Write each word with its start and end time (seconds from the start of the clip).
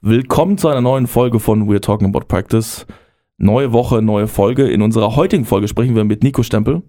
Willkommen 0.00 0.56
zu 0.58 0.68
einer 0.68 0.80
neuen 0.80 1.08
Folge 1.08 1.40
von 1.40 1.68
We're 1.68 1.80
Talking 1.80 2.06
About 2.06 2.26
Practice. 2.28 2.86
Neue 3.36 3.72
Woche, 3.72 4.00
neue 4.00 4.28
Folge. 4.28 4.68
In 4.68 4.80
unserer 4.80 5.16
heutigen 5.16 5.44
Folge 5.44 5.66
sprechen 5.66 5.96
wir 5.96 6.04
mit 6.04 6.22
Nico 6.22 6.44
Stempel. 6.44 6.82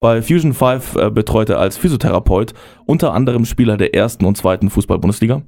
Bei 0.00 0.22
Fusion 0.22 0.54
5 0.54 0.96
äh, 0.96 1.10
betreut 1.10 1.50
er 1.50 1.58
als 1.58 1.76
Physiotherapeut 1.76 2.54
unter 2.86 3.12
anderem 3.12 3.44
Spieler 3.44 3.76
der 3.76 3.94
ersten 3.94 4.24
und 4.24 4.38
zweiten 4.38 4.70
Fußball-Bundesliga. 4.70 5.42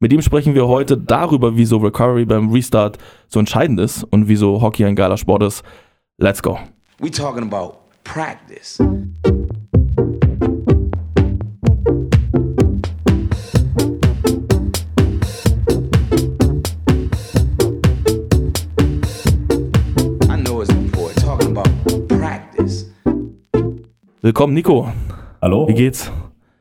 Mit 0.00 0.12
ihm 0.12 0.20
sprechen 0.20 0.54
wir 0.54 0.68
heute 0.68 0.98
darüber, 0.98 1.56
wieso 1.56 1.78
Recovery 1.78 2.26
beim 2.26 2.50
Restart 2.50 2.98
so 3.26 3.40
entscheidend 3.40 3.80
ist 3.80 4.04
und 4.04 4.28
wieso 4.28 4.60
Hockey 4.60 4.84
ein 4.84 4.96
geiler 4.96 5.16
Sport 5.16 5.44
ist. 5.44 5.64
Let's 6.18 6.42
go. 6.42 6.58
We 6.98 7.10
talking 7.10 7.44
about 7.44 7.78
practice. 8.04 8.78
Willkommen, 24.24 24.54
Nico. 24.54 24.90
Hallo, 25.42 25.68
Wie 25.68 25.74
geht's? 25.74 26.10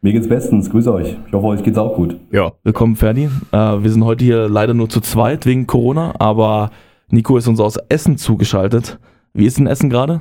mir 0.02 0.12
geht's 0.12 0.28
bestens, 0.28 0.70
grüße 0.70 0.94
euch. 0.94 1.16
Ich 1.28 1.32
hoffe, 1.32 1.48
euch 1.48 1.64
geht's 1.64 1.78
auch 1.78 1.96
gut. 1.96 2.18
Ja. 2.30 2.52
Willkommen, 2.64 2.98
Ferdi. 2.98 3.30
Äh, 3.54 3.58
wir 3.58 3.90
sind 3.90 4.04
heute 4.04 4.26
hier 4.26 4.50
leider 4.50 4.74
nur 4.74 4.90
zu 4.90 5.00
zweit 5.00 5.46
wegen 5.46 5.66
Corona, 5.66 6.14
aber 6.20 6.72
Nico 7.08 7.38
ist 7.38 7.48
uns 7.48 7.62
aus 7.62 7.78
Essen 7.88 8.18
zugeschaltet. 8.18 9.00
Wie 9.34 9.46
ist 9.46 9.60
denn 9.60 9.68
Essen 9.68 9.90
gerade? 9.90 10.20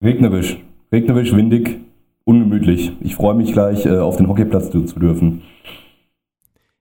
Regnerisch, 0.00 0.58
regnerisch, 0.92 1.34
windig, 1.34 1.80
ungemütlich. 2.22 2.92
Ich 3.00 3.16
freue 3.16 3.34
mich 3.34 3.52
gleich, 3.52 3.84
äh, 3.84 3.98
auf 3.98 4.16
den 4.16 4.28
Hockeyplatz 4.28 4.70
zu, 4.70 4.84
zu 4.84 5.00
dürfen. 5.00 5.42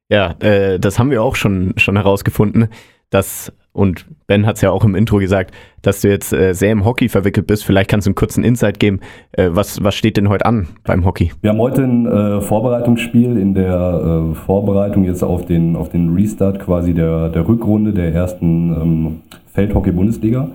Ja, 0.07 0.35
äh, 0.37 0.79
das 0.79 0.99
haben 0.99 1.09
wir 1.09 1.23
auch 1.23 1.35
schon, 1.35 1.73
schon 1.77 1.95
herausgefunden, 1.95 2.67
dass, 3.15 3.53
und 3.71 4.05
Ben 4.27 4.45
hat 4.45 4.57
es 4.57 4.61
ja 4.61 4.71
auch 4.71 4.83
im 4.83 4.93
Intro 4.93 5.17
gesagt, 5.17 5.53
dass 5.81 6.01
du 6.01 6.09
jetzt 6.09 6.33
äh, 6.33 6.53
sehr 6.53 6.71
im 6.71 6.83
Hockey 6.83 7.07
verwickelt 7.07 7.47
bist. 7.47 7.63
Vielleicht 7.63 7.89
kannst 7.89 8.05
du 8.05 8.09
einen 8.09 8.15
kurzen 8.15 8.43
Insight 8.43 8.79
geben. 8.79 8.99
Äh, 9.31 9.49
was, 9.51 9.81
was 9.83 9.95
steht 9.95 10.17
denn 10.17 10.27
heute 10.27 10.45
an 10.45 10.67
beim 10.83 11.05
Hockey? 11.05 11.31
Wir 11.41 11.51
haben 11.51 11.59
heute 11.59 11.83
ein 11.83 12.05
äh, 12.05 12.41
Vorbereitungsspiel 12.41 13.37
in 13.37 13.53
der 13.53 14.31
äh, 14.31 14.35
Vorbereitung 14.35 15.05
jetzt 15.05 15.23
auf 15.23 15.45
den, 15.45 15.77
auf 15.77 15.89
den 15.89 16.13
Restart 16.13 16.59
quasi 16.59 16.93
der, 16.93 17.29
der 17.29 17.47
Rückrunde 17.47 17.93
der 17.93 18.13
ersten 18.13 18.73
ähm, 18.73 19.19
Feldhockey-Bundesliga. 19.53 20.49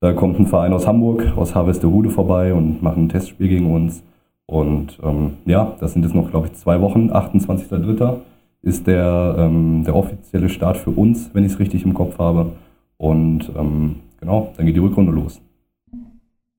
Da 0.00 0.12
kommt 0.12 0.38
ein 0.38 0.46
Verein 0.46 0.74
aus 0.74 0.86
Hamburg, 0.86 1.32
aus 1.36 1.54
Harvesterhude 1.54 2.10
vorbei 2.10 2.52
und 2.52 2.82
macht 2.82 2.98
ein 2.98 3.08
Testspiel 3.08 3.48
gegen 3.48 3.72
uns. 3.72 4.02
Und 4.44 4.98
ähm, 5.02 5.38
ja, 5.46 5.74
das 5.80 5.94
sind 5.94 6.02
jetzt 6.02 6.14
noch, 6.14 6.30
glaube 6.30 6.48
ich, 6.48 6.52
zwei 6.54 6.82
Wochen. 6.82 7.10
28.03. 7.10 8.18
ist 8.64 8.86
der, 8.86 9.36
ähm, 9.38 9.84
der 9.84 9.94
offizielle 9.94 10.48
Start 10.48 10.76
für 10.76 10.90
uns, 10.90 11.30
wenn 11.34 11.44
ich 11.44 11.52
es 11.52 11.58
richtig 11.58 11.84
im 11.84 11.94
Kopf 11.94 12.18
habe. 12.18 12.52
Und 12.96 13.50
ähm, 13.56 13.96
genau, 14.20 14.52
dann 14.56 14.66
geht 14.66 14.74
die 14.74 14.80
Rückrunde 14.80 15.12
los. 15.12 15.40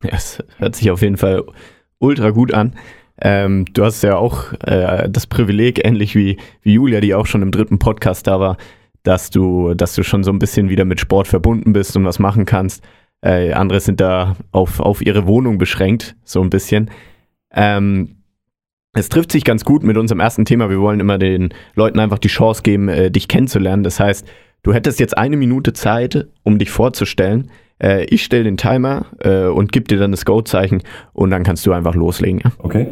Ja, 0.04 0.12
Es 0.14 0.44
hört 0.58 0.76
sich 0.76 0.92
auf 0.92 1.02
jeden 1.02 1.18
Fall 1.18 1.44
ultra 2.00 2.30
gut 2.30 2.54
an. 2.54 2.74
Ähm, 3.20 3.66
du 3.74 3.84
hast 3.84 4.04
ja 4.04 4.18
auch 4.18 4.54
äh, 4.64 5.10
das 5.10 5.26
Privileg, 5.26 5.86
ähnlich 5.86 6.16
wie, 6.16 6.38
wie 6.62 6.74
Julia, 6.74 7.00
die 7.00 7.16
auch 7.16 7.26
schon 7.26 7.42
im 7.42 7.52
dritten 7.52 7.80
Podcast 7.80 8.28
da 8.28 8.40
war, 8.40 8.58
dass 9.04 9.30
du, 9.30 9.74
dass 9.74 9.96
du 9.96 10.04
schon 10.04 10.24
so 10.24 10.32
ein 10.32 10.40
bisschen 10.40 10.70
wieder 10.70 10.86
mit 10.86 11.00
Sport 11.00 11.28
verbunden 11.28 11.74
bist 11.74 11.96
und 11.96 12.06
was 12.06 12.20
machen 12.20 12.46
kannst. 12.46 12.84
Äh, 13.22 13.54
andere 13.54 13.80
sind 13.80 14.00
da 14.02 14.36
auf, 14.52 14.80
auf 14.80 15.02
ihre 15.02 15.26
Wohnung 15.26 15.58
beschränkt, 15.58 16.16
so 16.24 16.42
ein 16.42 16.50
bisschen. 16.50 16.92
Ähm, 17.52 18.15
es 18.96 19.10
trifft 19.10 19.32
sich 19.32 19.44
ganz 19.44 19.66
gut 19.66 19.84
mit 19.84 19.98
unserem 19.98 20.22
ersten 20.22 20.46
Thema. 20.46 20.70
Wir 20.70 20.80
wollen 20.80 21.00
immer 21.00 21.18
den 21.18 21.50
Leuten 21.76 22.00
einfach 22.00 22.18
die 22.18 22.30
Chance 22.30 22.64
geben, 22.64 22.88
äh, 22.88 23.12
dich 23.12 23.28
kennenzulernen. 23.28 23.84
Das 23.84 24.00
heißt, 24.00 24.26
du 24.64 24.74
hättest 24.74 25.00
jetzt 25.00 25.18
eine 25.18 25.38
Minute 25.38 25.74
Zeit, 25.74 26.28
um 26.44 26.58
dich 26.58 26.72
vorzustellen. 26.72 27.52
Äh, 27.78 28.06
ich 28.06 28.24
stelle 28.24 28.46
den 28.46 28.58
Timer 28.58 29.08
äh, 29.20 29.46
und 29.48 29.74
gebe 29.74 29.86
dir 29.86 30.00
dann 30.00 30.12
das 30.12 30.26
Go-Zeichen 30.26 30.82
und 31.14 31.30
dann 31.30 31.44
kannst 31.44 31.66
du 31.66 31.74
einfach 31.74 31.94
loslegen. 31.94 32.42
Ja? 32.44 32.52
Okay? 32.60 32.88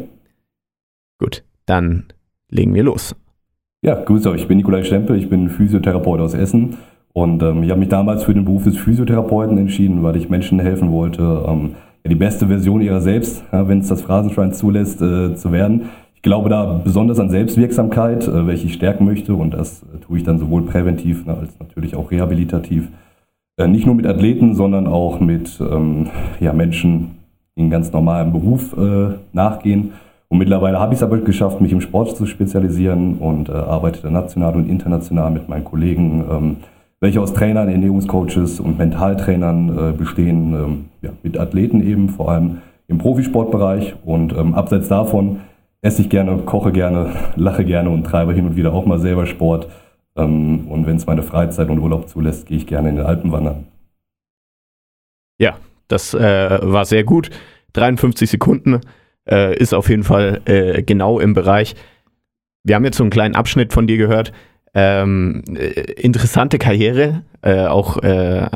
Gut, 1.18 1.42
dann 1.64 2.04
legen 2.50 2.74
wir 2.74 2.82
los. 2.82 3.16
Ja, 3.82 3.94
grüß 4.02 4.26
euch. 4.26 4.42
Ich 4.42 4.48
bin 4.48 4.58
Nikolai 4.58 4.84
Stempel, 4.84 5.16
ich 5.16 5.30
bin 5.30 5.48
Physiotherapeut 5.48 6.20
aus 6.20 6.34
Essen. 6.34 6.76
Und 7.14 7.42
ähm, 7.42 7.62
ich 7.62 7.70
habe 7.70 7.80
mich 7.80 7.88
damals 7.88 8.24
für 8.24 8.34
den 8.34 8.44
Beruf 8.44 8.64
des 8.64 8.76
Physiotherapeuten 8.76 9.56
entschieden, 9.56 10.02
weil 10.02 10.16
ich 10.16 10.28
Menschen 10.28 10.58
helfen 10.58 10.90
wollte, 10.90 11.44
ähm, 11.46 11.76
die 12.10 12.14
beste 12.14 12.46
Version 12.46 12.82
ihrer 12.82 13.00
selbst, 13.00 13.42
ja, 13.50 13.66
wenn 13.66 13.78
es 13.78 13.88
das 13.88 14.02
Phrasenschwein 14.02 14.52
zulässt, 14.52 15.00
äh, 15.00 15.34
zu 15.36 15.52
werden. 15.52 15.88
Ich 16.14 16.22
glaube 16.22 16.50
da 16.50 16.64
besonders 16.84 17.18
an 17.18 17.30
Selbstwirksamkeit, 17.30 18.28
äh, 18.28 18.46
welche 18.46 18.66
ich 18.66 18.74
stärken 18.74 19.06
möchte. 19.06 19.34
Und 19.34 19.52
das 19.52 19.82
äh, 19.82 19.98
tue 20.00 20.18
ich 20.18 20.24
dann 20.24 20.38
sowohl 20.38 20.62
präventiv 20.62 21.24
ne, 21.24 21.34
als 21.34 21.58
natürlich 21.58 21.96
auch 21.96 22.10
rehabilitativ. 22.10 22.88
Äh, 23.56 23.68
nicht 23.68 23.86
nur 23.86 23.94
mit 23.94 24.06
Athleten, 24.06 24.54
sondern 24.54 24.86
auch 24.86 25.20
mit 25.20 25.58
ähm, 25.60 26.08
ja, 26.40 26.52
Menschen, 26.52 27.18
die 27.56 27.62
einen 27.62 27.70
ganz 27.70 27.90
normalen 27.92 28.32
Beruf 28.32 28.76
äh, 28.76 29.14
nachgehen. 29.32 29.92
Und 30.28 30.38
mittlerweile 30.38 30.80
habe 30.80 30.92
ich 30.92 30.98
es 30.98 31.02
aber 31.02 31.18
geschafft, 31.18 31.60
mich 31.60 31.72
im 31.72 31.80
Sport 31.80 32.16
zu 32.16 32.26
spezialisieren 32.26 33.18
und 33.18 33.48
äh, 33.48 33.52
arbeite 33.52 34.02
dann 34.02 34.12
national 34.12 34.56
und 34.56 34.68
international 34.68 35.30
mit 35.30 35.48
meinen 35.48 35.64
Kollegen, 35.64 36.24
ähm, 36.30 36.56
welche 37.04 37.20
aus 37.20 37.34
Trainern, 37.34 37.68
Ernährungscoaches 37.68 38.60
und 38.60 38.78
Mentaltrainern 38.78 39.90
äh, 39.90 39.92
bestehen, 39.92 40.54
ähm, 40.54 40.84
ja, 41.02 41.10
mit 41.22 41.38
Athleten 41.38 41.86
eben, 41.86 42.08
vor 42.08 42.30
allem 42.30 42.62
im 42.88 42.96
Profisportbereich. 42.96 43.94
Und 44.06 44.32
ähm, 44.32 44.54
abseits 44.54 44.88
davon 44.88 45.40
esse 45.82 46.00
ich 46.00 46.08
gerne, 46.08 46.38
koche 46.46 46.72
gerne, 46.72 47.12
lache 47.36 47.66
gerne 47.66 47.90
und 47.90 48.04
treibe 48.04 48.32
hin 48.32 48.46
und 48.46 48.56
wieder 48.56 48.72
auch 48.72 48.86
mal 48.86 48.98
selber 48.98 49.26
Sport. 49.26 49.68
Ähm, 50.16 50.66
und 50.68 50.86
wenn 50.86 50.96
es 50.96 51.06
meine 51.06 51.22
Freizeit 51.22 51.68
und 51.68 51.78
Urlaub 51.78 52.08
zulässt, 52.08 52.46
gehe 52.46 52.56
ich 52.56 52.66
gerne 52.66 52.88
in 52.88 52.96
den 52.96 53.04
Alpen 53.04 53.32
wandern. 53.32 53.66
Ja, 55.38 55.58
das 55.88 56.14
äh, 56.14 56.58
war 56.62 56.86
sehr 56.86 57.04
gut. 57.04 57.28
53 57.74 58.30
Sekunden 58.30 58.80
äh, 59.28 59.54
ist 59.58 59.74
auf 59.74 59.90
jeden 59.90 60.04
Fall 60.04 60.40
äh, 60.46 60.82
genau 60.82 61.20
im 61.20 61.34
Bereich. 61.34 61.74
Wir 62.62 62.76
haben 62.76 62.84
jetzt 62.86 62.96
so 62.96 63.04
einen 63.04 63.10
kleinen 63.10 63.34
Abschnitt 63.34 63.74
von 63.74 63.86
dir 63.86 63.98
gehört. 63.98 64.32
Ähm, 64.74 65.42
äh, 65.54 65.92
interessante 65.92 66.58
Karriere, 66.58 67.22
äh, 67.42 67.66
auch 67.66 68.02
äh, 68.02 68.48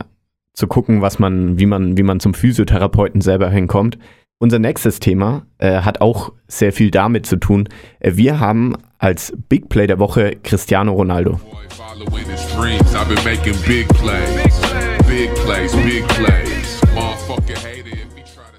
zu 0.52 0.66
gucken, 0.66 1.00
was 1.00 1.18
man, 1.18 1.58
wie 1.58 1.66
man, 1.66 1.96
wie 1.96 2.02
man 2.02 2.18
zum 2.18 2.34
Physiotherapeuten 2.34 3.20
selber 3.20 3.48
hinkommt. 3.48 3.98
Unser 4.40 4.58
nächstes 4.58 5.00
Thema 5.00 5.46
äh, 5.58 5.80
hat 5.80 6.00
auch 6.00 6.32
sehr 6.46 6.72
viel 6.72 6.90
damit 6.90 7.26
zu 7.26 7.36
tun. 7.36 7.68
Äh, 8.00 8.12
wir 8.14 8.40
haben 8.40 8.74
als 8.98 9.32
Big 9.48 9.68
Play 9.68 9.86
der 9.86 9.98
Woche 9.98 10.36
Cristiano 10.42 10.92
Ronaldo. 10.92 11.40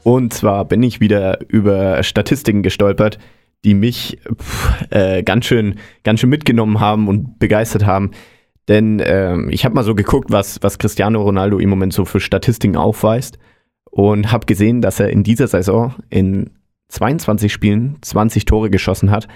Und 0.03 0.33
zwar 0.33 0.65
bin 0.65 0.83
ich 0.83 0.99
wieder 0.99 1.39
über 1.49 2.03
Statistiken 2.03 2.63
gestolpert, 2.63 3.19
die 3.63 3.73
mich 3.73 4.19
pff, 4.35 4.91
äh, 4.91 5.23
ganz, 5.23 5.45
schön, 5.45 5.75
ganz 6.03 6.19
schön 6.19 6.29
mitgenommen 6.29 6.79
haben 6.79 7.07
und 7.07 7.39
begeistert 7.39 7.85
haben. 7.85 8.11
Denn 8.67 9.01
ähm, 9.03 9.49
ich 9.51 9.65
habe 9.65 9.75
mal 9.75 9.83
so 9.83 9.95
geguckt, 9.95 10.31
was, 10.31 10.61
was 10.61 10.77
Cristiano 10.77 11.21
Ronaldo 11.21 11.57
im 11.57 11.69
Moment 11.69 11.93
so 11.93 12.05
für 12.05 12.19
Statistiken 12.19 12.77
aufweist 12.77 13.39
und 13.89 14.31
habe 14.31 14.45
gesehen, 14.45 14.81
dass 14.81 14.99
er 14.99 15.09
in 15.09 15.23
dieser 15.23 15.47
Saison 15.47 15.95
in 16.09 16.51
22 16.89 17.51
Spielen 17.51 17.97
20 18.01 18.45
Tore 18.45 18.69
geschossen 18.69 19.11
hat 19.11 19.27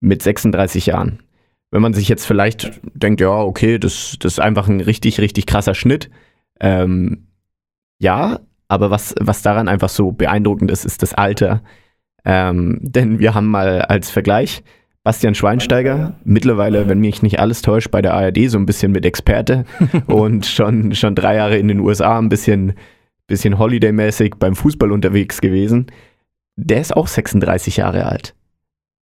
mit 0.00 0.22
36 0.22 0.86
Jahren. 0.86 1.22
Wenn 1.70 1.82
man 1.82 1.94
sich 1.94 2.08
jetzt 2.08 2.26
vielleicht 2.26 2.80
denkt, 2.94 3.20
ja, 3.20 3.30
okay, 3.30 3.78
das, 3.78 4.16
das 4.20 4.34
ist 4.34 4.40
einfach 4.40 4.68
ein 4.68 4.80
richtig, 4.80 5.20
richtig 5.20 5.46
krasser 5.46 5.74
Schnitt. 5.74 6.10
Ähm, 6.60 7.28
ja, 7.98 8.40
aber 8.68 8.90
was, 8.90 9.14
was 9.20 9.42
daran 9.42 9.68
einfach 9.68 9.88
so 9.88 10.12
beeindruckend 10.12 10.70
ist, 10.70 10.84
ist 10.84 11.02
das 11.02 11.14
Alter. 11.14 11.62
Ähm, 12.24 12.78
denn 12.80 13.18
wir 13.18 13.34
haben 13.34 13.46
mal 13.46 13.82
als 13.82 14.10
Vergleich 14.10 14.62
Bastian 15.04 15.34
Schweinsteiger, 15.34 16.14
mittlerweile, 16.24 16.88
wenn 16.88 17.00
mich 17.00 17.22
nicht 17.22 17.40
alles 17.40 17.60
täuscht, 17.60 17.90
bei 17.90 18.02
der 18.02 18.14
ARD 18.14 18.48
so 18.48 18.58
ein 18.58 18.66
bisschen 18.66 18.92
mit 18.92 19.04
Experte 19.04 19.64
und 20.06 20.46
schon, 20.46 20.94
schon 20.94 21.16
drei 21.16 21.36
Jahre 21.36 21.58
in 21.58 21.66
den 21.66 21.80
USA 21.80 22.18
ein 22.18 22.28
bisschen, 22.28 22.74
bisschen 23.26 23.58
Holiday-mäßig 23.58 24.34
beim 24.38 24.54
Fußball 24.54 24.92
unterwegs 24.92 25.40
gewesen. 25.40 25.86
Der 26.54 26.80
ist 26.80 26.96
auch 26.96 27.08
36 27.08 27.78
Jahre 27.78 28.06
alt. 28.06 28.34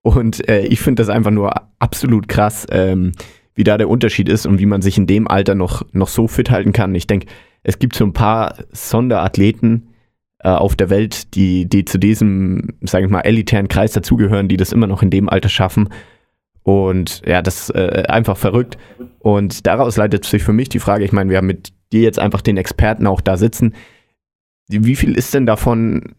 Und 0.02 0.48
äh, 0.48 0.62
ich 0.62 0.80
finde 0.80 1.02
das 1.02 1.10
einfach 1.10 1.32
nur 1.32 1.52
absolut 1.78 2.28
krass, 2.28 2.66
ähm, 2.70 3.12
wie 3.54 3.64
da 3.64 3.76
der 3.76 3.90
Unterschied 3.90 4.30
ist 4.30 4.46
und 4.46 4.58
wie 4.58 4.66
man 4.66 4.80
sich 4.80 4.96
in 4.96 5.06
dem 5.06 5.28
Alter 5.28 5.54
noch, 5.54 5.82
noch 5.92 6.08
so 6.08 6.28
fit 6.28 6.50
halten 6.50 6.72
kann. 6.72 6.94
Ich 6.94 7.06
denke, 7.06 7.26
es 7.62 7.78
gibt 7.78 7.94
so 7.94 8.06
ein 8.06 8.14
paar 8.14 8.54
Sonderathleten 8.72 9.89
auf 10.48 10.74
der 10.76 10.90
Welt, 10.90 11.34
die, 11.34 11.66
die 11.68 11.84
zu 11.84 11.98
diesem, 11.98 12.74
sage 12.82 13.04
ich 13.04 13.10
mal, 13.10 13.20
elitären 13.20 13.68
Kreis 13.68 13.92
dazugehören, 13.92 14.48
die 14.48 14.56
das 14.56 14.72
immer 14.72 14.86
noch 14.86 15.02
in 15.02 15.10
dem 15.10 15.28
Alter 15.28 15.48
schaffen. 15.48 15.88
Und 16.62 17.22
ja, 17.26 17.42
das 17.42 17.68
ist 17.68 17.74
äh, 17.74 18.04
einfach 18.08 18.36
verrückt. 18.36 18.78
Und 19.18 19.66
daraus 19.66 19.96
leitet 19.96 20.24
sich 20.24 20.42
für 20.42 20.52
mich 20.52 20.68
die 20.68 20.78
Frage, 20.78 21.04
ich 21.04 21.12
meine, 21.12 21.30
wir 21.30 21.38
haben 21.38 21.46
mit 21.46 21.72
dir 21.92 22.02
jetzt 22.02 22.18
einfach 22.18 22.40
den 22.40 22.56
Experten 22.56 23.06
auch 23.06 23.20
da 23.20 23.36
sitzen. 23.36 23.74
Wie 24.68 24.96
viel 24.96 25.16
ist 25.16 25.34
denn 25.34 25.46
davon 25.46 26.14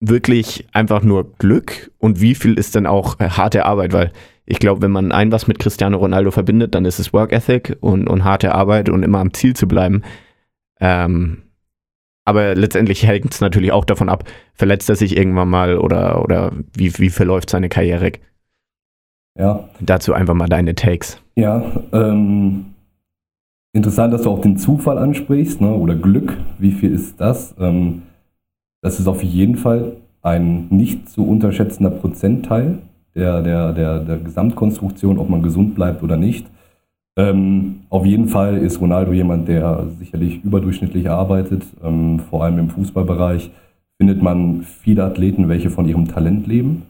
wirklich 0.00 0.66
einfach 0.72 1.02
nur 1.02 1.32
Glück 1.38 1.92
und 1.98 2.20
wie 2.20 2.34
viel 2.34 2.54
ist 2.54 2.74
denn 2.74 2.86
auch 2.86 3.18
äh, 3.20 3.28
harte 3.30 3.64
Arbeit? 3.64 3.92
Weil 3.92 4.12
ich 4.44 4.58
glaube, 4.58 4.82
wenn 4.82 4.90
man 4.90 5.12
ein 5.12 5.32
was 5.32 5.46
mit 5.46 5.58
Cristiano 5.58 5.96
Ronaldo 5.96 6.30
verbindet, 6.32 6.74
dann 6.74 6.84
ist 6.84 6.98
es 6.98 7.12
Work 7.12 7.32
Ethic 7.32 7.76
und, 7.80 8.08
und 8.08 8.24
harte 8.24 8.54
Arbeit 8.54 8.88
und 8.88 9.02
immer 9.02 9.20
am 9.20 9.32
Ziel 9.32 9.54
zu 9.54 9.66
bleiben. 9.66 10.02
Ähm, 10.80 11.44
aber 12.24 12.54
letztendlich 12.54 13.06
hängt 13.06 13.32
es 13.32 13.40
natürlich 13.40 13.72
auch 13.72 13.84
davon 13.84 14.08
ab, 14.08 14.24
verletzt 14.54 14.88
er 14.88 14.96
sich 14.96 15.16
irgendwann 15.16 15.48
mal 15.48 15.78
oder, 15.78 16.22
oder 16.22 16.52
wie, 16.76 16.96
wie 16.98 17.10
verläuft 17.10 17.50
seine 17.50 17.68
Karriere? 17.68 18.12
Ja. 19.38 19.68
Dazu 19.80 20.12
einfach 20.12 20.34
mal 20.34 20.48
deine 20.48 20.74
Takes. 20.74 21.20
Ja, 21.36 21.64
ähm, 21.92 22.66
interessant, 23.72 24.12
dass 24.12 24.22
du 24.22 24.30
auch 24.30 24.40
den 24.40 24.58
Zufall 24.58 24.98
ansprichst, 24.98 25.60
ne? 25.60 25.72
oder 25.72 25.94
Glück. 25.94 26.36
Wie 26.58 26.72
viel 26.72 26.92
ist 26.92 27.20
das? 27.20 27.54
Ähm, 27.58 28.02
das 28.82 29.00
ist 29.00 29.06
auf 29.06 29.22
jeden 29.22 29.56
Fall 29.56 29.96
ein 30.20 30.68
nicht 30.68 31.08
zu 31.08 31.26
unterschätzender 31.26 31.90
Prozentteil 31.90 32.78
der, 33.14 33.42
der, 33.42 33.72
der, 33.72 33.98
der 34.00 34.18
Gesamtkonstruktion, 34.18 35.18
ob 35.18 35.28
man 35.28 35.42
gesund 35.42 35.74
bleibt 35.74 36.02
oder 36.02 36.16
nicht. 36.16 36.46
Ähm, 37.16 37.80
auf 37.90 38.06
jeden 38.06 38.28
Fall 38.28 38.56
ist 38.56 38.80
Ronaldo 38.80 39.12
jemand, 39.12 39.48
der 39.48 39.86
sicherlich 39.98 40.42
überdurchschnittlich 40.42 41.10
arbeitet. 41.10 41.62
Ähm, 41.84 42.20
vor 42.30 42.44
allem 42.44 42.58
im 42.58 42.70
Fußballbereich 42.70 43.50
findet 43.98 44.22
man 44.22 44.62
viele 44.62 45.04
Athleten, 45.04 45.48
welche 45.48 45.70
von 45.70 45.86
ihrem 45.86 46.08
Talent 46.08 46.46
leben. 46.46 46.84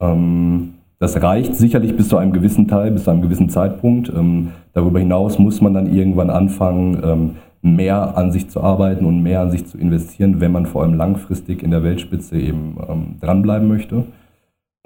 Ähm, 0.00 0.74
das 1.00 1.20
reicht 1.20 1.56
sicherlich 1.56 1.96
bis 1.96 2.08
zu 2.08 2.16
einem 2.16 2.32
gewissen 2.32 2.68
Teil, 2.68 2.92
bis 2.92 3.04
zu 3.04 3.10
einem 3.10 3.22
gewissen 3.22 3.48
Zeitpunkt. 3.48 4.10
Ähm, 4.14 4.52
darüber 4.72 5.00
hinaus 5.00 5.38
muss 5.38 5.60
man 5.60 5.74
dann 5.74 5.92
irgendwann 5.92 6.30
anfangen, 6.30 7.02
ähm, 7.04 7.30
mehr 7.62 8.16
an 8.16 8.30
sich 8.30 8.48
zu 8.48 8.60
arbeiten 8.60 9.04
und 9.04 9.22
mehr 9.22 9.40
an 9.40 9.50
sich 9.50 9.66
zu 9.66 9.76
investieren, 9.76 10.40
wenn 10.40 10.52
man 10.52 10.66
vor 10.66 10.82
allem 10.82 10.94
langfristig 10.94 11.62
in 11.62 11.72
der 11.72 11.82
Weltspitze 11.82 12.38
eben 12.38 12.76
ähm, 12.88 13.16
dranbleiben 13.20 13.66
möchte. 13.66 14.04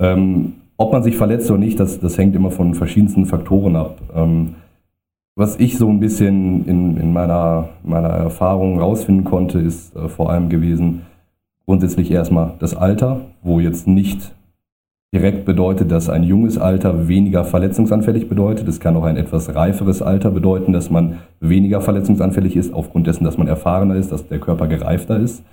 Ähm, 0.00 0.54
ob 0.76 0.92
man 0.92 1.02
sich 1.02 1.16
verletzt 1.16 1.50
oder 1.50 1.58
nicht, 1.58 1.78
das, 1.78 2.00
das 2.00 2.16
hängt 2.16 2.36
immer 2.36 2.52
von 2.52 2.74
verschiedensten 2.74 3.26
Faktoren 3.26 3.76
ab. 3.76 3.98
Was 5.38 5.60
ich 5.60 5.78
so 5.78 5.88
ein 5.88 6.00
bisschen 6.00 6.66
in, 6.66 6.96
in 6.96 7.12
meiner, 7.12 7.68
meiner 7.84 8.08
Erfahrung 8.08 8.80
rausfinden 8.80 9.22
konnte, 9.22 9.60
ist 9.60 9.94
äh, 9.94 10.08
vor 10.08 10.30
allem 10.30 10.48
gewesen, 10.48 11.02
grundsätzlich 11.64 12.10
erstmal 12.10 12.54
das 12.58 12.74
Alter, 12.74 13.20
wo 13.44 13.60
jetzt 13.60 13.86
nicht 13.86 14.34
direkt 15.14 15.44
bedeutet, 15.44 15.92
dass 15.92 16.08
ein 16.08 16.24
junges 16.24 16.58
Alter 16.58 17.06
weniger 17.06 17.44
verletzungsanfällig 17.44 18.28
bedeutet. 18.28 18.66
Es 18.66 18.80
kann 18.80 18.96
auch 18.96 19.04
ein 19.04 19.16
etwas 19.16 19.54
reiferes 19.54 20.02
Alter 20.02 20.32
bedeuten, 20.32 20.72
dass 20.72 20.90
man 20.90 21.18
weniger 21.38 21.80
verletzungsanfällig 21.80 22.56
ist, 22.56 22.74
aufgrund 22.74 23.06
dessen, 23.06 23.22
dass 23.22 23.38
man 23.38 23.46
erfahrener 23.46 23.94
ist, 23.94 24.10
dass 24.10 24.26
der 24.26 24.40
Körper 24.40 24.66
gereifter 24.66 25.20
ist. 25.20 25.44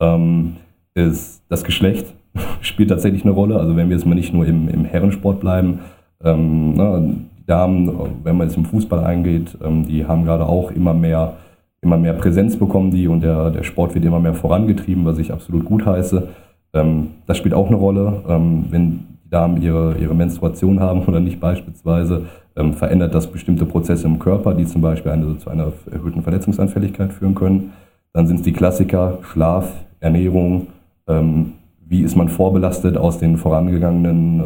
Ähm, 0.00 0.56
ist 0.94 1.42
das 1.50 1.62
Geschlecht 1.62 2.06
spielt 2.62 2.88
tatsächlich 2.88 3.24
eine 3.24 3.34
Rolle. 3.34 3.60
Also 3.60 3.76
wenn 3.76 3.90
wir 3.90 3.96
jetzt 3.98 4.06
mal 4.06 4.14
nicht 4.14 4.32
nur 4.32 4.46
im, 4.46 4.66
im 4.68 4.86
Herrensport 4.86 5.40
bleiben, 5.40 5.80
ähm, 6.24 6.72
ne, 6.72 7.16
die 7.35 7.35
Damen, 7.46 7.90
wenn 8.24 8.36
man 8.36 8.48
jetzt 8.48 8.56
im 8.56 8.64
Fußball 8.64 9.04
eingeht, 9.04 9.56
ähm, 9.64 9.86
die 9.86 10.04
haben 10.04 10.24
gerade 10.24 10.46
auch 10.46 10.72
immer 10.72 10.94
mehr, 10.94 11.34
immer 11.80 11.96
mehr 11.96 12.14
Präsenz 12.14 12.56
bekommen, 12.56 12.90
die 12.90 13.06
und 13.06 13.22
der, 13.22 13.50
der 13.50 13.62
Sport 13.62 13.94
wird 13.94 14.04
immer 14.04 14.18
mehr 14.18 14.34
vorangetrieben, 14.34 15.04
was 15.04 15.18
ich 15.18 15.32
absolut 15.32 15.64
gut 15.64 15.86
heiße. 15.86 16.28
Ähm, 16.74 17.10
das 17.26 17.38
spielt 17.38 17.54
auch 17.54 17.68
eine 17.68 17.76
Rolle. 17.76 18.24
Ähm, 18.28 18.66
wenn 18.70 18.90
die 19.24 19.30
Damen 19.30 19.62
ihre, 19.62 19.96
ihre 19.98 20.14
Menstruation 20.14 20.80
haben 20.80 21.02
oder 21.04 21.20
nicht 21.20 21.40
beispielsweise, 21.40 22.26
verändert 22.72 23.14
das 23.14 23.26
bestimmte 23.26 23.66
Prozesse 23.66 24.06
im 24.06 24.18
Körper, 24.18 24.54
die 24.54 24.64
zum 24.64 24.80
Beispiel 24.80 25.12
eine, 25.12 25.36
zu 25.36 25.50
einer 25.50 25.72
erhöhten 25.90 26.22
Verletzungsanfälligkeit 26.22 27.12
führen 27.12 27.34
können. 27.34 27.72
Dann 28.14 28.26
sind 28.26 28.36
es 28.36 28.42
die 28.44 28.54
Klassiker 28.54 29.18
Schlaf, 29.20 29.70
Ernährung, 30.00 30.68
wie 31.06 32.00
ist 32.00 32.16
man 32.16 32.30
vorbelastet 32.30 32.96
aus 32.96 33.18
den 33.18 33.36
vorangegangenen, 33.36 34.40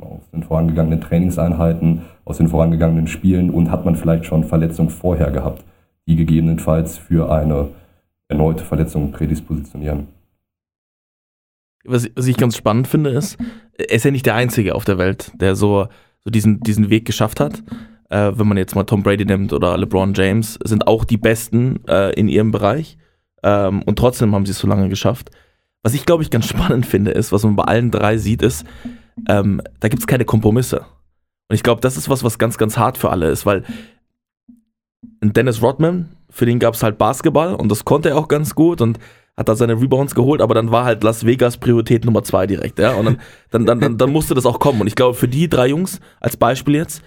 aus 0.00 0.30
den 0.32 0.44
vorangegangenen 0.44 1.00
Trainingseinheiten, 1.00 2.02
aus 2.28 2.36
den 2.36 2.48
vorangegangenen 2.48 3.06
Spielen 3.06 3.48
und 3.48 3.70
hat 3.70 3.86
man 3.86 3.96
vielleicht 3.96 4.26
schon 4.26 4.44
Verletzungen 4.44 4.90
vorher 4.90 5.30
gehabt, 5.30 5.64
die 6.06 6.14
gegebenenfalls 6.14 6.98
für 6.98 7.32
eine 7.32 7.70
erneute 8.28 8.64
Verletzung 8.64 9.12
prädispositionieren. 9.12 10.08
Was, 11.84 12.06
was 12.14 12.26
ich 12.26 12.36
ganz 12.36 12.56
spannend 12.56 12.86
finde, 12.86 13.10
ist, 13.10 13.38
er 13.78 13.90
ist 13.90 14.04
ja 14.04 14.10
nicht 14.10 14.26
der 14.26 14.34
Einzige 14.34 14.74
auf 14.74 14.84
der 14.84 14.98
Welt, 14.98 15.32
der 15.40 15.56
so, 15.56 15.88
so 16.20 16.30
diesen, 16.30 16.60
diesen 16.60 16.90
Weg 16.90 17.06
geschafft 17.06 17.40
hat. 17.40 17.62
Äh, 18.10 18.32
wenn 18.34 18.46
man 18.46 18.58
jetzt 18.58 18.74
mal 18.74 18.84
Tom 18.84 19.02
Brady 19.02 19.24
nimmt 19.24 19.54
oder 19.54 19.78
LeBron 19.78 20.12
James, 20.12 20.58
sind 20.62 20.86
auch 20.86 21.06
die 21.06 21.16
Besten 21.16 21.80
äh, 21.88 22.12
in 22.12 22.28
ihrem 22.28 22.50
Bereich. 22.50 22.98
Ähm, 23.42 23.82
und 23.84 23.98
trotzdem 23.98 24.34
haben 24.34 24.44
sie 24.44 24.52
es 24.52 24.58
so 24.58 24.68
lange 24.68 24.90
geschafft. 24.90 25.30
Was 25.82 25.94
ich, 25.94 26.04
glaube 26.04 26.22
ich, 26.22 26.30
ganz 26.30 26.46
spannend 26.48 26.84
finde, 26.84 27.12
ist, 27.12 27.32
was 27.32 27.44
man 27.44 27.56
bei 27.56 27.64
allen 27.64 27.90
drei 27.90 28.18
sieht, 28.18 28.42
ist, 28.42 28.66
ähm, 29.28 29.62
da 29.80 29.88
gibt 29.88 30.02
es 30.02 30.06
keine 30.06 30.26
Kompromisse. 30.26 30.84
Und 31.48 31.54
ich 31.54 31.62
glaube, 31.62 31.80
das 31.80 31.96
ist 31.96 32.08
was, 32.08 32.24
was 32.24 32.38
ganz, 32.38 32.58
ganz 32.58 32.76
hart 32.76 32.98
für 32.98 33.10
alle 33.10 33.30
ist, 33.30 33.46
weil 33.46 33.64
Dennis 35.22 35.62
Rodman, 35.62 36.10
für 36.30 36.46
den 36.46 36.58
gab 36.58 36.74
es 36.74 36.82
halt 36.82 36.98
Basketball 36.98 37.54
und 37.54 37.70
das 37.70 37.84
konnte 37.84 38.10
er 38.10 38.16
auch 38.16 38.28
ganz 38.28 38.54
gut 38.54 38.80
und 38.80 38.98
hat 39.36 39.48
da 39.48 39.54
seine 39.54 39.80
Rebounds 39.80 40.14
geholt, 40.14 40.42
aber 40.42 40.54
dann 40.54 40.72
war 40.72 40.84
halt 40.84 41.04
Las 41.04 41.24
Vegas 41.24 41.56
Priorität 41.56 42.04
Nummer 42.04 42.24
zwei 42.24 42.46
direkt, 42.46 42.80
ja. 42.80 42.94
Und 42.94 43.04
dann, 43.06 43.20
dann, 43.50 43.66
dann, 43.66 43.80
dann, 43.80 43.98
dann 43.98 44.10
musste 44.10 44.34
das 44.34 44.44
auch 44.44 44.58
kommen. 44.58 44.80
Und 44.80 44.88
ich 44.88 44.96
glaube, 44.96 45.14
für 45.14 45.28
die 45.28 45.48
drei 45.48 45.68
Jungs, 45.68 46.00
als 46.20 46.36
Beispiel 46.36 46.74
jetzt, 46.74 47.02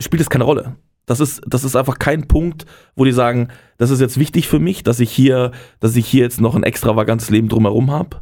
spielt 0.00 0.22
es 0.22 0.30
keine 0.30 0.44
Rolle. 0.44 0.76
Das 1.04 1.20
ist, 1.20 1.42
das 1.46 1.64
ist 1.64 1.76
einfach 1.76 1.98
kein 1.98 2.28
Punkt, 2.28 2.64
wo 2.96 3.04
die 3.04 3.12
sagen, 3.12 3.48
das 3.76 3.90
ist 3.90 4.00
jetzt 4.00 4.18
wichtig 4.18 4.48
für 4.48 4.58
mich, 4.58 4.84
dass 4.84 5.00
ich 5.00 5.10
hier, 5.10 5.52
dass 5.80 5.96
ich 5.96 6.06
hier 6.06 6.22
jetzt 6.22 6.40
noch 6.40 6.54
ein 6.54 6.64
extravagantes 6.64 7.28
Leben 7.30 7.48
drumherum 7.48 7.90
habe. 7.90 8.16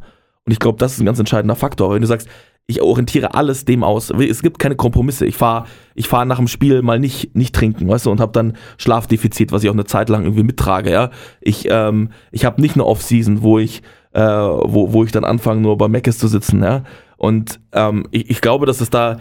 Und 0.44 0.52
ich 0.52 0.58
glaube, 0.58 0.78
das 0.78 0.94
ist 0.94 1.00
ein 1.00 1.06
ganz 1.06 1.18
entscheidender 1.18 1.56
Faktor. 1.56 1.94
Wenn 1.94 2.02
du 2.02 2.08
sagst, 2.08 2.28
ich 2.68 2.82
orientiere 2.82 3.34
alles 3.34 3.64
dem 3.64 3.84
aus. 3.84 4.10
Es 4.10 4.42
gibt 4.42 4.58
keine 4.58 4.74
Kompromisse. 4.74 5.24
Ich 5.24 5.36
fahre 5.36 5.66
ich 5.94 6.08
fahr 6.08 6.24
nach 6.24 6.38
dem 6.38 6.48
Spiel 6.48 6.82
mal 6.82 6.98
nicht, 6.98 7.34
nicht 7.34 7.54
trinken, 7.54 7.88
weißt 7.88 8.06
du, 8.06 8.10
und 8.10 8.20
habe 8.20 8.32
dann 8.32 8.56
Schlafdefizit, 8.76 9.52
was 9.52 9.62
ich 9.62 9.70
auch 9.70 9.74
eine 9.74 9.84
Zeit 9.84 10.08
lang 10.08 10.24
irgendwie 10.24 10.42
mittrage, 10.42 10.90
ja. 10.90 11.10
Ich, 11.40 11.66
ähm, 11.70 12.10
ich 12.32 12.44
habe 12.44 12.60
nicht 12.60 12.74
eine 12.74 12.84
Off-Season, 12.84 13.42
wo 13.42 13.58
ich, 13.58 13.82
äh, 14.12 14.20
wo, 14.20 14.92
wo 14.92 15.04
ich 15.04 15.12
dann 15.12 15.24
anfange, 15.24 15.62
nur 15.62 15.78
bei 15.78 15.88
Meckes 15.88 16.18
zu 16.18 16.28
sitzen, 16.28 16.62
ja. 16.62 16.82
Und 17.16 17.60
ähm, 17.72 18.06
ich, 18.10 18.28
ich 18.28 18.40
glaube, 18.42 18.66
dass 18.66 18.80
es 18.80 18.90
da 18.90 19.18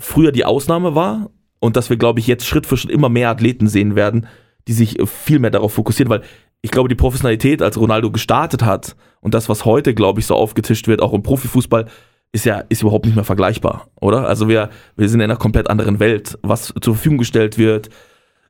früher 0.00 0.32
die 0.32 0.44
Ausnahme 0.44 0.94
war 0.94 1.30
und 1.60 1.76
dass 1.76 1.90
wir, 1.90 1.96
glaube 1.96 2.18
ich, 2.18 2.26
jetzt 2.26 2.46
Schritt 2.46 2.66
für 2.66 2.76
Schritt 2.76 2.90
immer 2.90 3.08
mehr 3.08 3.30
Athleten 3.30 3.68
sehen 3.68 3.94
werden, 3.94 4.26
die 4.66 4.72
sich 4.72 4.96
viel 5.04 5.38
mehr 5.38 5.50
darauf 5.50 5.74
fokussieren, 5.74 6.10
weil 6.10 6.22
ich 6.62 6.70
glaube, 6.70 6.88
die 6.88 6.94
Professionalität, 6.94 7.62
als 7.62 7.78
Ronaldo 7.78 8.10
gestartet 8.10 8.64
hat 8.64 8.96
und 9.20 9.34
das, 9.34 9.48
was 9.48 9.64
heute, 9.64 9.94
glaube 9.94 10.20
ich, 10.20 10.26
so 10.26 10.34
aufgetischt 10.34 10.88
wird, 10.88 11.02
auch 11.02 11.12
im 11.12 11.22
Profifußball, 11.22 11.86
ist 12.32 12.46
ja 12.46 12.64
ist 12.68 12.82
überhaupt 12.82 13.04
nicht 13.04 13.14
mehr 13.14 13.24
vergleichbar, 13.24 13.88
oder? 14.00 14.26
Also 14.26 14.48
wir, 14.48 14.70
wir 14.96 15.08
sind 15.08 15.20
in 15.20 15.24
einer 15.24 15.36
komplett 15.36 15.68
anderen 15.68 16.00
Welt, 16.00 16.38
was 16.42 16.72
zur 16.80 16.94
Verfügung 16.94 17.18
gestellt 17.18 17.58
wird, 17.58 17.90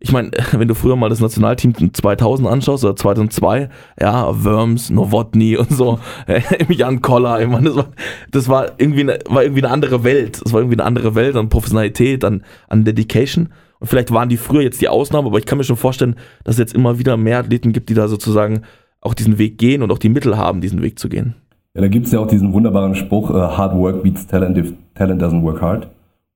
ich 0.02 0.10
meine, 0.10 0.30
wenn 0.52 0.68
du 0.68 0.74
früher 0.74 0.96
mal 0.96 1.08
das 1.08 1.20
Nationalteam 1.20 1.94
2000 1.94 2.48
anschaust 2.48 2.84
oder 2.84 2.96
2002, 2.96 3.70
ja, 4.00 4.44
Worms, 4.44 4.90
Novotny 4.90 5.56
und 5.56 5.70
so, 5.70 6.00
Jan 6.68 7.00
Koller, 7.00 7.40
ich 7.40 7.48
meine, 7.48 7.68
das 7.68 7.76
war, 7.76 7.88
das 8.30 8.48
war 8.48 8.72
irgendwie 8.78 9.02
eine, 9.02 9.18
war 9.26 9.44
irgendwie 9.44 9.62
eine 9.62 9.72
andere 9.72 10.04
Welt. 10.04 10.42
Das 10.44 10.52
war 10.52 10.60
irgendwie 10.60 10.76
eine 10.76 10.84
andere 10.84 11.14
Welt 11.14 11.36
an 11.36 11.48
Professionalität, 11.48 12.24
an, 12.24 12.42
an 12.68 12.84
Dedication. 12.84 13.50
Und 13.78 13.86
vielleicht 13.86 14.12
waren 14.12 14.28
die 14.28 14.36
früher 14.36 14.62
jetzt 14.62 14.80
die 14.80 14.88
Ausnahme, 14.88 15.28
aber 15.28 15.38
ich 15.38 15.46
kann 15.46 15.58
mir 15.58 15.64
schon 15.64 15.76
vorstellen, 15.76 16.16
dass 16.44 16.56
es 16.56 16.58
jetzt 16.58 16.74
immer 16.74 16.98
wieder 16.98 17.16
mehr 17.16 17.38
Athleten 17.38 17.72
gibt, 17.72 17.88
die 17.88 17.94
da 17.94 18.08
sozusagen 18.08 18.62
auch 19.00 19.14
diesen 19.14 19.38
Weg 19.38 19.58
gehen 19.58 19.82
und 19.82 19.90
auch 19.90 19.98
die 19.98 20.08
Mittel 20.08 20.36
haben, 20.36 20.60
diesen 20.60 20.82
Weg 20.82 20.98
zu 20.98 21.08
gehen. 21.08 21.34
Ja, 21.74 21.80
da 21.80 21.88
gibt 21.88 22.06
es 22.06 22.12
ja 22.12 22.20
auch 22.20 22.26
diesen 22.26 22.52
wunderbaren 22.52 22.94
Spruch, 22.94 23.30
uh, 23.30 23.56
hard 23.56 23.76
work 23.76 24.02
beats 24.02 24.26
talent 24.26 24.58
if 24.58 24.74
talent 24.94 25.22
doesn't 25.22 25.42
work 25.42 25.62
hard. 25.62 25.88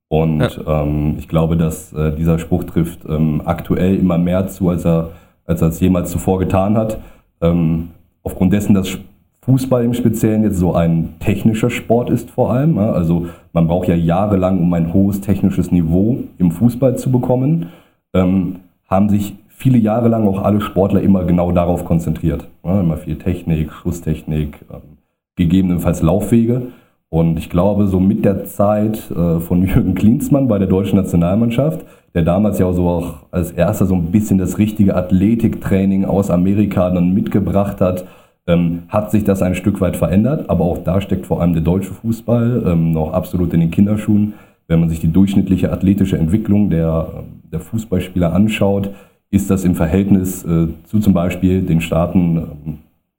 Und 0.09 0.41
ja. 0.41 0.83
ähm, 0.83 1.17
ich 1.19 1.29
glaube, 1.29 1.57
dass 1.57 1.93
äh, 1.93 2.15
dieser 2.15 2.39
Spruch 2.39 2.65
trifft 2.65 3.01
ähm, 3.09 3.43
aktuell 3.45 3.97
immer 3.97 4.19
mehr 4.19 4.47
zu, 4.49 4.69
als 4.69 4.85
er, 4.87 5.11
als 5.45 5.63
er 5.63 5.69
es 5.69 5.81
jemals 5.81 6.11
zuvor 6.11 6.39
getan 6.39 6.77
hat. 6.77 6.99
Ähm, 7.41 7.89
aufgrund 8.23 8.53
dessen, 8.53 8.75
dass 8.75 8.99
Fußball 9.43 9.85
im 9.85 9.95
Speziellen 9.95 10.43
jetzt 10.43 10.59
so 10.59 10.75
ein 10.75 11.15
technischer 11.21 11.71
Sport 11.71 12.11
ist 12.11 12.31
vor 12.31 12.53
allem. 12.53 12.77
Ja? 12.77 12.93
Also 12.93 13.27
man 13.53 13.69
braucht 13.69 13.89
ja 13.89 13.95
jahrelang, 13.95 14.61
um 14.61 14.73
ein 14.75 14.93
hohes 14.93 15.21
technisches 15.21 15.71
Niveau 15.71 16.19
im 16.39 16.51
Fußball 16.51 16.97
zu 16.97 17.13
bekommen, 17.13 17.71
ähm, 18.15 18.57
haben 18.89 19.09
sich 19.09 19.35
viele 19.49 19.79
Jahre 19.79 20.09
lang 20.09 20.27
auch 20.27 20.43
alle 20.43 20.61
Sportler 20.61 21.01
immer 21.01 21.25
genau 21.25 21.53
darauf 21.53 21.85
konzentriert. 21.85 22.49
Ja? 22.65 22.81
Immer 22.81 22.97
viel 22.97 23.17
Technik, 23.17 23.73
Schusstechnik, 23.73 24.59
ähm, 24.73 24.96
gegebenenfalls 25.37 26.03
Laufwege. 26.03 26.63
Und 27.09 27.39
ich 27.39 27.51
glaube, 27.51 27.87
so 27.87 28.01
mit 28.01 28.25
der 28.25 28.45
Zeit 28.47 29.11
äh, 29.11 29.39
von 29.39 29.63
Jürgen 29.67 29.95
Klinsmann 29.95 30.49
bei 30.49 30.59
der 30.59 30.69
deutschen 30.69 30.97
Nationalmannschaft, 30.97 31.85
der 32.15 32.23
damals 32.23 32.59
ja 32.59 32.73
so 32.73 32.89
auch 32.89 33.15
als 33.31 33.53
erster 33.53 33.87
so 33.87 33.95
ein 33.95 34.11
bisschen 34.11 34.39
das 34.39 34.59
richtige 34.59 34.97
Athletiktraining 34.97 36.05
aus 36.05 36.31
Amerika 36.31 36.91
dann 36.91 37.15
mitgebracht 37.15 37.81
hat, 37.81 38.05
ähm, 38.47 38.85
hat 38.89 39.11
sich 39.11 39.25
das 39.25 39.43
ein 39.43 39.55
Stück 39.55 39.81
weit 39.81 39.97
verändert. 39.97 40.51
Aber 40.51 40.65
auch 40.65 40.79
da 40.79 41.01
steckt 41.01 41.27
vor 41.27 41.41
allem 41.41 41.53
der 41.53 41.63
deutsche 41.63 41.93
Fußball 41.93 42.65
ähm, 42.67 42.93
noch 42.93 43.13
absolut 43.13 43.53
in 43.55 43.61
den 43.61 43.71
Kinderschuhen. 43.71 44.35
Wenn 44.69 44.81
man 44.81 44.89
sich 44.89 45.01
die 45.01 45.13
durchschnittliche 45.13 45.73
athletische 45.73 46.19
Entwicklung 46.19 46.71
der, 46.71 47.25
der 47.53 47.61
Fußballspieler 47.61 48.33
anschaut, 48.33 48.91
ist 49.31 49.51
das 49.51 49.65
im 49.65 49.75
Verhältnis 49.75 50.45
äh, 50.45 50.69
zu 50.85 50.99
zum 50.99 51.13
Beispiel 51.13 51.63
den 51.63 51.81
Staaten 51.81 52.37
ähm, 52.37 52.79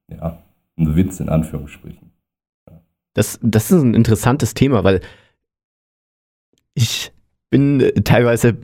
ja, 0.09 0.37
ein 0.77 0.95
Witz 0.95 1.19
in 1.19 1.29
Anführungsstrichen. 1.29 2.06
Das, 3.17 3.39
das 3.41 3.71
ist 3.71 3.81
ein 3.81 3.95
interessantes 3.95 4.53
Thema, 4.53 4.83
weil 4.83 5.01
ich 6.75 7.11
bin 7.49 7.81
äh, 7.81 7.91
teilweise, 8.03 8.55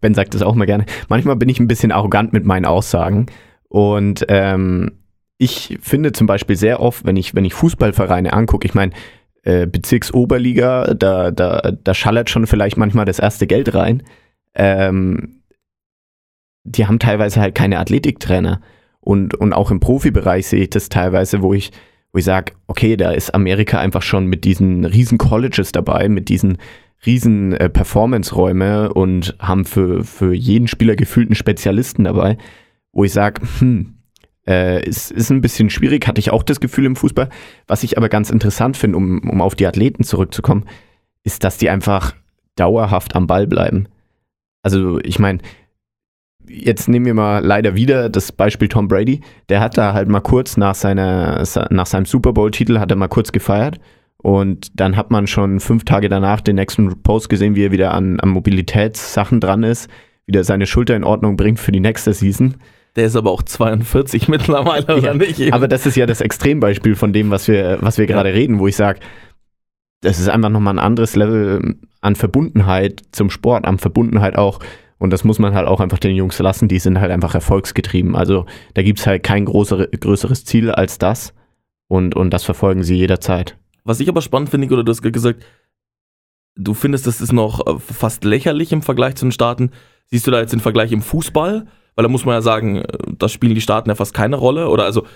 Ben 0.00 0.14
sagt 0.14 0.34
das 0.34 0.42
auch 0.42 0.56
mal 0.56 0.64
gerne, 0.64 0.84
manchmal 1.08 1.36
bin 1.36 1.48
ich 1.48 1.60
ein 1.60 1.68
bisschen 1.68 1.92
arrogant 1.92 2.32
mit 2.32 2.44
meinen 2.44 2.64
Aussagen. 2.64 3.26
Und 3.68 4.26
ähm, 4.28 4.98
ich 5.38 5.78
finde 5.80 6.10
zum 6.10 6.26
Beispiel 6.26 6.56
sehr 6.56 6.80
oft, 6.80 7.04
wenn 7.04 7.16
ich, 7.16 7.36
wenn 7.36 7.44
ich 7.44 7.54
Fußballvereine 7.54 8.32
angucke, 8.32 8.66
ich 8.66 8.74
meine, 8.74 8.92
äh, 9.44 9.68
Bezirksoberliga, 9.68 10.94
da, 10.94 11.30
da, 11.30 11.70
da 11.70 11.94
schallert 11.94 12.30
schon 12.30 12.48
vielleicht 12.48 12.76
manchmal 12.76 13.04
das 13.04 13.20
erste 13.20 13.46
Geld 13.46 13.74
rein. 13.74 14.02
Ähm, 14.56 15.42
die 16.64 16.86
haben 16.86 16.98
teilweise 16.98 17.40
halt 17.40 17.54
keine 17.54 17.78
Athletiktrainer. 17.78 18.60
Und, 18.98 19.34
und 19.34 19.52
auch 19.52 19.70
im 19.70 19.78
Profibereich 19.78 20.48
sehe 20.48 20.64
ich 20.64 20.70
das 20.70 20.88
teilweise, 20.88 21.42
wo 21.42 21.54
ich, 21.54 21.70
wo 22.12 22.18
ich 22.18 22.24
sage, 22.24 22.52
okay, 22.66 22.96
da 22.96 23.12
ist 23.12 23.34
Amerika 23.34 23.78
einfach 23.78 24.02
schon 24.02 24.26
mit 24.26 24.44
diesen 24.44 24.84
riesen 24.84 25.18
Colleges 25.18 25.72
dabei, 25.72 26.08
mit 26.08 26.28
diesen 26.28 26.58
riesen 27.06 27.52
äh, 27.52 27.70
Performance-Räume 27.70 28.92
und 28.92 29.36
haben 29.38 29.64
für, 29.64 30.04
für 30.04 30.34
jeden 30.34 30.68
Spieler 30.68 30.96
gefühlt 30.96 31.28
einen 31.28 31.34
Spezialisten 31.34 32.04
dabei, 32.04 32.36
wo 32.92 33.04
ich 33.04 33.12
sage, 33.12 33.40
hm, 33.58 33.94
äh, 34.46 34.84
ist, 34.86 35.10
ist 35.10 35.30
ein 35.30 35.40
bisschen 35.40 35.70
schwierig, 35.70 36.06
hatte 36.06 36.18
ich 36.18 36.30
auch 36.30 36.42
das 36.42 36.60
Gefühl 36.60 36.86
im 36.86 36.96
Fußball. 36.96 37.28
Was 37.66 37.84
ich 37.84 37.96
aber 37.96 38.08
ganz 38.08 38.30
interessant 38.30 38.76
finde, 38.76 38.96
um, 38.98 39.28
um 39.28 39.40
auf 39.40 39.54
die 39.54 39.66
Athleten 39.66 40.02
zurückzukommen, 40.02 40.66
ist, 41.22 41.44
dass 41.44 41.58
die 41.58 41.70
einfach 41.70 42.14
dauerhaft 42.56 43.14
am 43.14 43.26
Ball 43.26 43.46
bleiben. 43.46 43.86
Also 44.62 44.98
ich 45.00 45.18
meine, 45.18 45.38
jetzt 46.48 46.88
nehmen 46.88 47.06
wir 47.06 47.14
mal 47.14 47.44
leider 47.44 47.74
wieder 47.74 48.08
das 48.08 48.32
Beispiel 48.32 48.68
Tom 48.68 48.88
Brady. 48.88 49.20
Der 49.48 49.60
hat 49.60 49.78
da 49.78 49.92
halt 49.92 50.08
mal 50.08 50.20
kurz 50.20 50.56
nach, 50.56 50.74
seiner, 50.74 51.42
nach 51.70 51.86
seinem 51.86 52.06
Super 52.06 52.32
Bowl-Titel 52.32 52.78
hat 52.78 52.90
er 52.90 52.96
mal 52.96 53.08
kurz 53.08 53.32
gefeiert. 53.32 53.78
Und 54.22 54.78
dann 54.78 54.96
hat 54.96 55.10
man 55.10 55.26
schon 55.26 55.60
fünf 55.60 55.84
Tage 55.84 56.08
danach 56.08 56.40
den 56.40 56.56
nächsten 56.56 57.02
Post 57.02 57.30
gesehen, 57.30 57.56
wie 57.56 57.64
er 57.64 57.72
wieder 57.72 57.94
an, 57.94 58.20
an 58.20 58.28
Mobilitätssachen 58.28 59.40
dran 59.40 59.62
ist, 59.62 59.88
wieder 60.26 60.44
seine 60.44 60.66
Schulter 60.66 60.94
in 60.94 61.04
Ordnung 61.04 61.36
bringt 61.36 61.58
für 61.58 61.72
die 61.72 61.80
nächste 61.80 62.12
Season. 62.12 62.56
Der 62.96 63.06
ist 63.06 63.16
aber 63.16 63.30
auch 63.30 63.42
42 63.42 64.28
mittlerweile, 64.28 64.84
oder 64.84 64.98
Ja, 64.98 65.14
nicht? 65.14 65.52
Aber 65.52 65.68
das 65.68 65.86
ist 65.86 65.96
ja 65.96 66.06
das 66.06 66.20
Extrembeispiel 66.20 66.96
von 66.96 67.12
dem, 67.12 67.30
was 67.30 67.48
wir, 67.48 67.78
was 67.80 67.98
wir 67.98 68.06
gerade 68.06 68.34
reden, 68.34 68.58
wo 68.58 68.66
ich 68.66 68.76
sage, 68.76 69.00
das 70.02 70.18
ist 70.18 70.28
einfach 70.28 70.50
nochmal 70.50 70.74
ein 70.74 70.78
anderes 70.78 71.14
Level 71.16 71.76
an 72.00 72.16
Verbundenheit 72.16 73.02
zum 73.12 73.30
Sport, 73.30 73.66
an 73.66 73.78
Verbundenheit 73.78 74.36
auch. 74.36 74.60
Und 75.00 75.10
das 75.10 75.24
muss 75.24 75.38
man 75.38 75.54
halt 75.54 75.66
auch 75.66 75.80
einfach 75.80 75.98
den 75.98 76.14
Jungs 76.14 76.38
lassen, 76.38 76.68
die 76.68 76.78
sind 76.78 77.00
halt 77.00 77.10
einfach 77.10 77.34
erfolgsgetrieben. 77.34 78.14
Also 78.14 78.44
da 78.74 78.82
gibt 78.82 79.00
es 79.00 79.06
halt 79.06 79.22
kein 79.22 79.46
größere, 79.46 79.88
größeres 79.88 80.44
Ziel 80.44 80.70
als 80.70 80.98
das. 80.98 81.32
Und, 81.88 82.14
und 82.14 82.30
das 82.30 82.44
verfolgen 82.44 82.82
sie 82.82 82.96
jederzeit. 82.96 83.56
Was 83.82 83.98
ich 83.98 84.10
aber 84.10 84.20
spannend 84.20 84.50
finde, 84.50 84.68
oder 84.68 84.84
du 84.84 84.90
hast 84.90 85.00
gesagt, 85.00 85.42
du 86.54 86.74
findest, 86.74 87.06
das 87.06 87.22
ist 87.22 87.32
noch 87.32 87.66
äh, 87.66 87.78
fast 87.80 88.24
lächerlich 88.24 88.72
im 88.72 88.82
Vergleich 88.82 89.16
zu 89.16 89.24
den 89.24 89.32
Staaten. 89.32 89.70
Siehst 90.06 90.26
du 90.26 90.30
da 90.30 90.38
jetzt 90.38 90.52
den 90.52 90.60
Vergleich 90.60 90.92
im 90.92 91.00
Fußball? 91.00 91.66
Weil 91.94 92.02
da 92.02 92.08
muss 92.08 92.26
man 92.26 92.34
ja 92.34 92.42
sagen, 92.42 92.82
äh, 92.82 92.98
da 93.18 93.30
spielen 93.30 93.54
die 93.54 93.62
Staaten 93.62 93.88
ja 93.88 93.94
fast 93.94 94.12
keine 94.12 94.36
Rolle. 94.36 94.68
Oder 94.68 94.84
also 94.84 95.06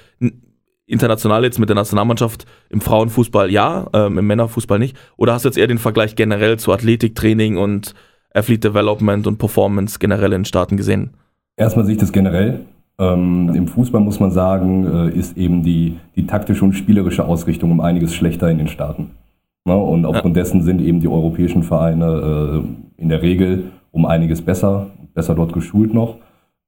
international 0.87 1.45
jetzt 1.45 1.59
mit 1.59 1.69
der 1.69 1.77
Nationalmannschaft 1.77 2.47
im 2.71 2.81
Frauenfußball 2.81 3.51
ja, 3.51 3.87
ähm, 3.93 4.17
im 4.17 4.27
Männerfußball 4.27 4.79
nicht. 4.79 4.97
Oder 5.19 5.35
hast 5.35 5.45
du 5.45 5.49
jetzt 5.51 5.59
eher 5.59 5.67
den 5.67 5.79
Vergleich 5.79 6.17
generell 6.17 6.59
zu 6.59 6.73
Athletiktraining 6.73 7.59
und 7.59 7.95
Athlete 8.35 8.69
Development 8.69 9.27
und 9.27 9.39
Performance 9.39 9.99
generell 9.99 10.33
in 10.33 10.41
den 10.41 10.45
Staaten 10.45 10.77
gesehen? 10.77 11.11
Erstmal 11.57 11.87
sehe 11.87 11.95
ich 11.95 12.01
das 12.01 12.13
generell. 12.13 12.61
Ähm, 12.99 13.53
Im 13.55 13.69
Fußball 13.69 14.01
muss 14.01 14.21
man 14.21 14.31
sagen, 14.31 14.87
äh, 14.87 15.11
ist 15.11 15.37
eben 15.37 15.63
die, 15.63 15.99
die 16.17 16.27
taktische 16.27 16.65
und 16.65 16.75
spielerische 16.75 17.25
Ausrichtung 17.25 17.71
um 17.71 17.81
einiges 17.81 18.15
schlechter 18.15 18.51
in 18.51 18.59
den 18.59 18.69
Staaten. 18.69 19.13
Ne? 19.65 19.77
Und 19.77 20.05
aufgrund 20.05 20.37
dessen 20.37 20.63
sind 20.63 20.81
eben 20.81 21.01
die 21.01 21.09
europäischen 21.09 21.63
Vereine 21.63 22.65
äh, 22.65 23.03
in 23.03 23.09
der 23.09 23.23
Regel 23.23 23.71
um 23.91 24.07
einiges 24.07 24.43
besser, 24.43 24.89
besser 25.15 25.35
dort 25.35 25.53
geschult 25.53 25.95
noch. 25.95 26.17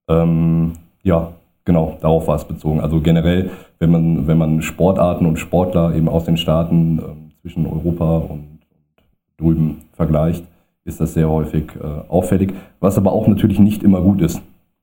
Ähm, 0.08 0.73
ja, 1.02 1.32
genau, 1.64 1.99
darauf 2.00 2.26
war 2.28 2.37
es 2.37 2.44
bezogen. 2.44 2.80
Also 2.80 3.00
generell, 3.00 3.50
wenn 3.78 3.90
man, 3.90 4.26
wenn 4.26 4.38
man 4.38 4.62
Sportarten 4.62 5.26
und 5.26 5.38
Sportler 5.38 5.94
eben 5.94 6.08
aus 6.08 6.25
den 6.25 6.37
Staaten 6.37 6.99
ähm, 6.99 7.30
zwischen 7.42 7.66
Europa 7.66 8.18
und, 8.18 8.30
und 8.30 9.37
drüben 9.37 9.82
vergleicht, 9.92 10.44
ist 10.87 11.00
das 11.00 11.14
sehr 11.14 11.28
häufig 11.28 11.64
äh, 11.83 12.09
auffällig, 12.09 12.55
was 12.81 12.97
aber 12.97 13.12
auch 13.12 13.26
natürlich 13.26 13.59
nicht 13.59 13.83
immer 13.83 14.00
gut 14.00 14.23
ist, 14.23 14.40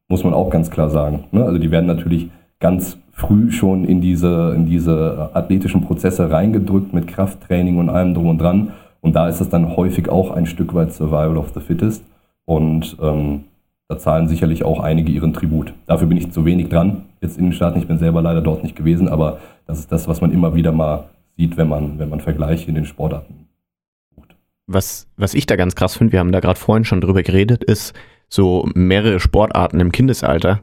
muss 0.09 0.23
man 0.23 0.33
auch 0.33 0.49
ganz 0.49 0.69
klar 0.69 0.89
sagen. 0.89 1.23
Ne? 1.31 1.43
Also 1.43 1.57
die 1.57 1.71
werden 1.71 1.87
natürlich 1.87 2.29
ganz 2.59 2.97
früh 3.11 3.51
schon 3.51 3.85
in 3.85 4.01
diese, 4.01 4.53
in 4.55 4.65
diese 4.65 5.29
athletischen 5.33 5.81
Prozesse 5.81 6.29
reingedrückt 6.29 6.93
mit 6.93 7.07
Krafttraining 7.07 7.77
und 7.77 7.89
allem 7.89 8.13
drum 8.13 8.27
und 8.27 8.37
dran. 8.39 8.73
Und 9.01 9.15
da 9.15 9.27
ist 9.27 9.41
es 9.41 9.49
dann 9.49 9.75
häufig 9.75 10.09
auch 10.09 10.31
ein 10.31 10.45
Stück 10.45 10.73
weit 10.73 10.93
Survival 10.93 11.37
of 11.37 11.51
the 11.53 11.59
Fittest. 11.59 12.03
Und 12.45 12.97
ähm, 13.01 13.45
da 13.87 13.97
zahlen 13.97 14.27
sicherlich 14.27 14.63
auch 14.63 14.79
einige 14.79 15.11
ihren 15.11 15.33
Tribut. 15.33 15.73
Dafür 15.87 16.07
bin 16.07 16.17
ich 16.17 16.31
zu 16.31 16.45
wenig 16.45 16.69
dran, 16.69 17.03
jetzt 17.21 17.37
in 17.37 17.45
den 17.45 17.53
Staaten. 17.53 17.79
Ich 17.79 17.87
bin 17.87 17.97
selber 17.97 18.21
leider 18.21 18.41
dort 18.41 18.63
nicht 18.63 18.75
gewesen, 18.75 19.07
aber 19.07 19.39
das 19.67 19.79
ist 19.79 19.91
das, 19.91 20.07
was 20.07 20.21
man 20.21 20.31
immer 20.31 20.55
wieder 20.55 20.71
mal 20.71 21.05
sieht, 21.37 21.57
wenn 21.57 21.67
man, 21.67 21.99
wenn 21.99 22.09
man 22.09 22.19
Vergleiche 22.19 22.69
in 22.69 22.75
den 22.75 22.85
Sportarten. 22.85 23.47
Was, 24.65 25.07
was 25.17 25.33
ich 25.33 25.45
da 25.45 25.55
ganz 25.55 25.75
krass 25.75 25.97
finde, 25.97 26.13
wir 26.13 26.19
haben 26.19 26.31
da 26.31 26.39
gerade 26.39 26.59
vorhin 26.59 26.85
schon 26.85 27.01
drüber 27.01 27.21
geredet, 27.21 27.63
ist 27.63 27.93
so 28.29 28.67
mehrere 28.73 29.19
Sportarten 29.19 29.79
im 29.79 29.91
Kindesalter 29.91 30.61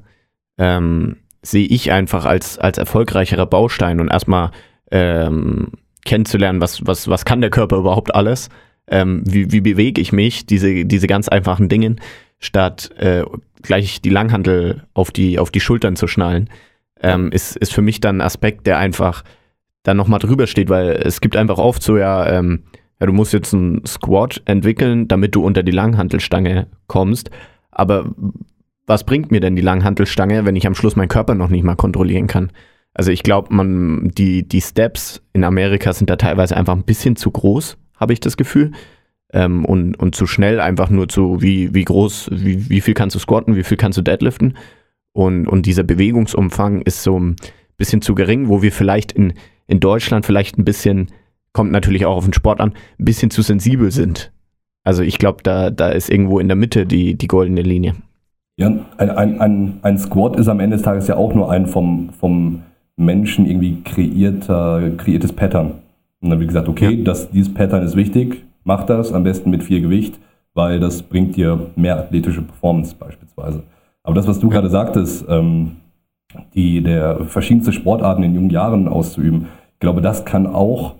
ähm, 0.60 1.16
sehe 1.42 1.66
ich 1.66 1.90
einfach 1.90 2.26
als, 2.26 2.58
als 2.58 2.78
erfolgreicherer 2.78 3.46
Baustein 3.46 3.98
und 3.98 4.08
erstmal 4.08 4.50
ähm, 4.90 5.72
kennenzulernen, 6.04 6.60
was, 6.60 6.86
was, 6.86 7.08
was 7.08 7.24
kann 7.24 7.40
der 7.40 7.50
Körper 7.50 7.78
überhaupt 7.78 8.14
alles, 8.14 8.50
ähm, 8.86 9.22
wie, 9.24 9.50
wie 9.50 9.62
bewege 9.62 10.00
ich 10.00 10.12
mich, 10.12 10.44
diese, 10.46 10.84
diese 10.84 11.06
ganz 11.06 11.28
einfachen 11.28 11.68
Dinge, 11.68 11.96
statt 12.38 12.90
äh, 12.98 13.24
gleich 13.62 14.02
die 14.02 14.10
Langhandel 14.10 14.84
auf 14.92 15.10
die, 15.10 15.38
auf 15.38 15.50
die 15.50 15.60
Schultern 15.60 15.96
zu 15.96 16.06
schnallen, 16.06 16.50
ähm, 17.02 17.32
ist, 17.32 17.56
ist 17.56 17.72
für 17.72 17.82
mich 17.82 18.00
dann 18.00 18.18
ein 18.18 18.26
Aspekt, 18.26 18.66
der 18.66 18.76
einfach 18.76 19.24
dann 19.82 19.96
nochmal 19.96 20.20
drüber 20.20 20.46
steht, 20.46 20.68
weil 20.68 20.90
es 20.90 21.22
gibt 21.22 21.36
einfach 21.36 21.56
oft 21.56 21.82
so, 21.82 21.96
ja, 21.96 22.26
ähm, 22.38 22.64
ja, 23.00 23.06
du 23.06 23.12
musst 23.12 23.32
jetzt 23.32 23.54
einen 23.54 23.84
Squat 23.86 24.42
entwickeln, 24.44 25.08
damit 25.08 25.34
du 25.34 25.44
unter 25.44 25.62
die 25.62 25.72
Langhantelstange 25.72 26.66
kommst. 26.86 27.30
Aber 27.70 28.14
was 28.86 29.04
bringt 29.04 29.30
mir 29.30 29.40
denn 29.40 29.56
die 29.56 29.62
Langhantelstange, 29.62 30.44
wenn 30.44 30.56
ich 30.56 30.66
am 30.66 30.74
Schluss 30.74 30.96
meinen 30.96 31.08
Körper 31.08 31.34
noch 31.34 31.48
nicht 31.48 31.64
mal 31.64 31.76
kontrollieren 31.76 32.26
kann? 32.26 32.50
Also 32.92 33.10
ich 33.10 33.22
glaube, 33.22 33.54
man, 33.54 34.10
die, 34.10 34.46
die 34.46 34.60
Steps 34.60 35.22
in 35.32 35.44
Amerika 35.44 35.92
sind 35.92 36.10
da 36.10 36.16
teilweise 36.16 36.56
einfach 36.56 36.74
ein 36.74 36.84
bisschen 36.84 37.16
zu 37.16 37.30
groß, 37.30 37.78
habe 37.96 38.12
ich 38.12 38.20
das 38.20 38.36
Gefühl. 38.36 38.72
Ähm, 39.32 39.64
und, 39.64 39.94
und 39.94 40.14
zu 40.14 40.26
schnell 40.26 40.60
einfach 40.60 40.90
nur 40.90 41.08
zu, 41.08 41.40
wie, 41.40 41.72
wie 41.72 41.84
groß, 41.84 42.30
wie, 42.32 42.68
wie 42.68 42.80
viel 42.80 42.94
kannst 42.94 43.14
du 43.14 43.20
squatten, 43.20 43.54
wie 43.54 43.62
viel 43.62 43.76
kannst 43.76 43.96
du 43.96 44.02
deadliften. 44.02 44.58
Und, 45.12 45.46
und 45.46 45.66
dieser 45.66 45.84
Bewegungsumfang 45.84 46.82
ist 46.82 47.02
so 47.02 47.18
ein 47.18 47.36
bisschen 47.76 48.02
zu 48.02 48.14
gering, 48.14 48.48
wo 48.48 48.60
wir 48.60 48.72
vielleicht 48.72 49.12
in, 49.12 49.34
in 49.68 49.78
Deutschland 49.78 50.26
vielleicht 50.26 50.58
ein 50.58 50.64
bisschen, 50.64 51.06
kommt 51.52 51.72
natürlich 51.72 52.06
auch 52.06 52.16
auf 52.16 52.24
den 52.24 52.32
Sport 52.32 52.60
an, 52.60 52.72
ein 52.98 53.04
bisschen 53.04 53.30
zu 53.30 53.42
sensibel 53.42 53.90
sind. 53.90 54.32
Also 54.84 55.02
ich 55.02 55.18
glaube, 55.18 55.42
da, 55.42 55.70
da 55.70 55.88
ist 55.90 56.10
irgendwo 56.10 56.38
in 56.38 56.48
der 56.48 56.56
Mitte 56.56 56.86
die, 56.86 57.14
die 57.14 57.26
goldene 57.26 57.62
Linie. 57.62 57.94
Ja, 58.56 58.68
ein, 58.98 59.10
ein, 59.10 59.40
ein, 59.40 59.78
ein 59.82 59.98
Squat 59.98 60.36
ist 60.36 60.48
am 60.48 60.60
Ende 60.60 60.76
des 60.76 60.84
Tages 60.84 61.08
ja 61.08 61.16
auch 61.16 61.34
nur 61.34 61.50
ein 61.50 61.66
vom, 61.66 62.10
vom 62.18 62.62
Menschen 62.96 63.46
irgendwie 63.46 63.82
kreierter, 63.82 64.90
kreiertes 64.96 65.32
Pattern. 65.32 65.72
Und 66.20 66.30
dann 66.30 66.38
wird 66.38 66.48
gesagt, 66.48 66.68
okay, 66.68 67.02
das, 67.02 67.30
dieses 67.30 67.52
Pattern 67.52 67.82
ist 67.82 67.96
wichtig, 67.96 68.44
mach 68.64 68.84
das 68.84 69.12
am 69.12 69.24
besten 69.24 69.50
mit 69.50 69.64
viel 69.64 69.80
Gewicht, 69.80 70.18
weil 70.54 70.80
das 70.80 71.02
bringt 71.02 71.36
dir 71.36 71.70
mehr 71.76 71.98
athletische 71.98 72.42
Performance 72.42 72.94
beispielsweise. 72.94 73.62
Aber 74.02 74.14
das, 74.14 74.26
was 74.26 74.40
du 74.40 74.48
gerade 74.48 74.68
sagtest, 74.68 75.24
ähm, 75.28 75.76
die 76.54 76.82
der 76.82 77.24
verschiedenste 77.24 77.72
Sportarten 77.72 78.22
in 78.22 78.34
jungen 78.34 78.50
Jahren 78.50 78.88
auszuüben, 78.88 79.46
ich 79.72 79.80
glaube, 79.80 80.02
das 80.02 80.24
kann 80.24 80.46
auch, 80.46 80.96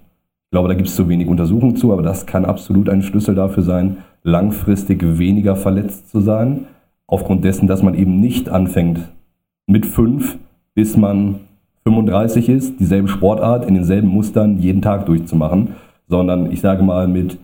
ich 0.51 0.53
glaube, 0.53 0.67
da 0.67 0.75
gibt 0.75 0.89
es 0.89 0.97
zu 0.97 1.09
wenig 1.09 1.29
Untersuchungen 1.29 1.77
zu, 1.77 1.93
aber 1.93 2.03
das 2.03 2.27
kann 2.27 2.45
absolut 2.45 2.89
ein 2.89 3.03
Schlüssel 3.03 3.37
dafür 3.37 3.63
sein, 3.63 3.99
langfristig 4.25 5.01
weniger 5.17 5.55
verletzt 5.55 6.11
zu 6.11 6.19
sein, 6.19 6.67
aufgrund 7.07 7.45
dessen, 7.45 7.69
dass 7.69 7.85
man 7.85 7.95
eben 7.95 8.19
nicht 8.19 8.49
anfängt 8.49 8.99
mit 9.69 9.87
fünf, 9.87 10.39
bis 10.75 10.97
man 10.97 11.37
35 11.85 12.49
ist, 12.49 12.81
dieselbe 12.81 13.07
Sportart 13.07 13.65
in 13.65 13.75
denselben 13.75 14.09
Mustern 14.09 14.59
jeden 14.59 14.83
Tag 14.83 15.07
durchzumachen, 15.07 15.77
sondern 16.09 16.51
ich 16.51 16.61
sage 16.61 16.83
mal 16.83 17.07
mit 17.07 17.39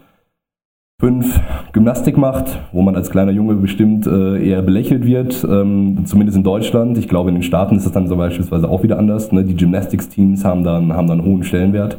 fünf 1.00 1.40
Gymnastik 1.72 2.18
macht, 2.18 2.58
wo 2.72 2.82
man 2.82 2.96
als 2.96 3.10
kleiner 3.10 3.30
Junge 3.30 3.54
bestimmt 3.54 4.08
äh, 4.08 4.44
eher 4.44 4.62
belächelt 4.62 5.06
wird, 5.06 5.46
ähm, 5.48 6.06
zumindest 6.06 6.38
in 6.38 6.42
Deutschland. 6.42 6.98
Ich 6.98 7.06
glaube, 7.06 7.28
in 7.28 7.36
den 7.36 7.44
Staaten 7.44 7.76
ist 7.76 7.86
das 7.86 7.92
dann 7.92 8.08
so 8.08 8.16
beispielsweise 8.16 8.68
auch 8.68 8.82
wieder 8.82 8.98
anders. 8.98 9.30
Ne? 9.30 9.44
Die 9.44 9.54
Gymnastics-Teams 9.54 10.44
haben 10.44 10.64
dann, 10.64 10.92
haben 10.92 11.06
dann 11.06 11.20
einen 11.20 11.28
hohen 11.28 11.44
Stellenwert. 11.44 11.98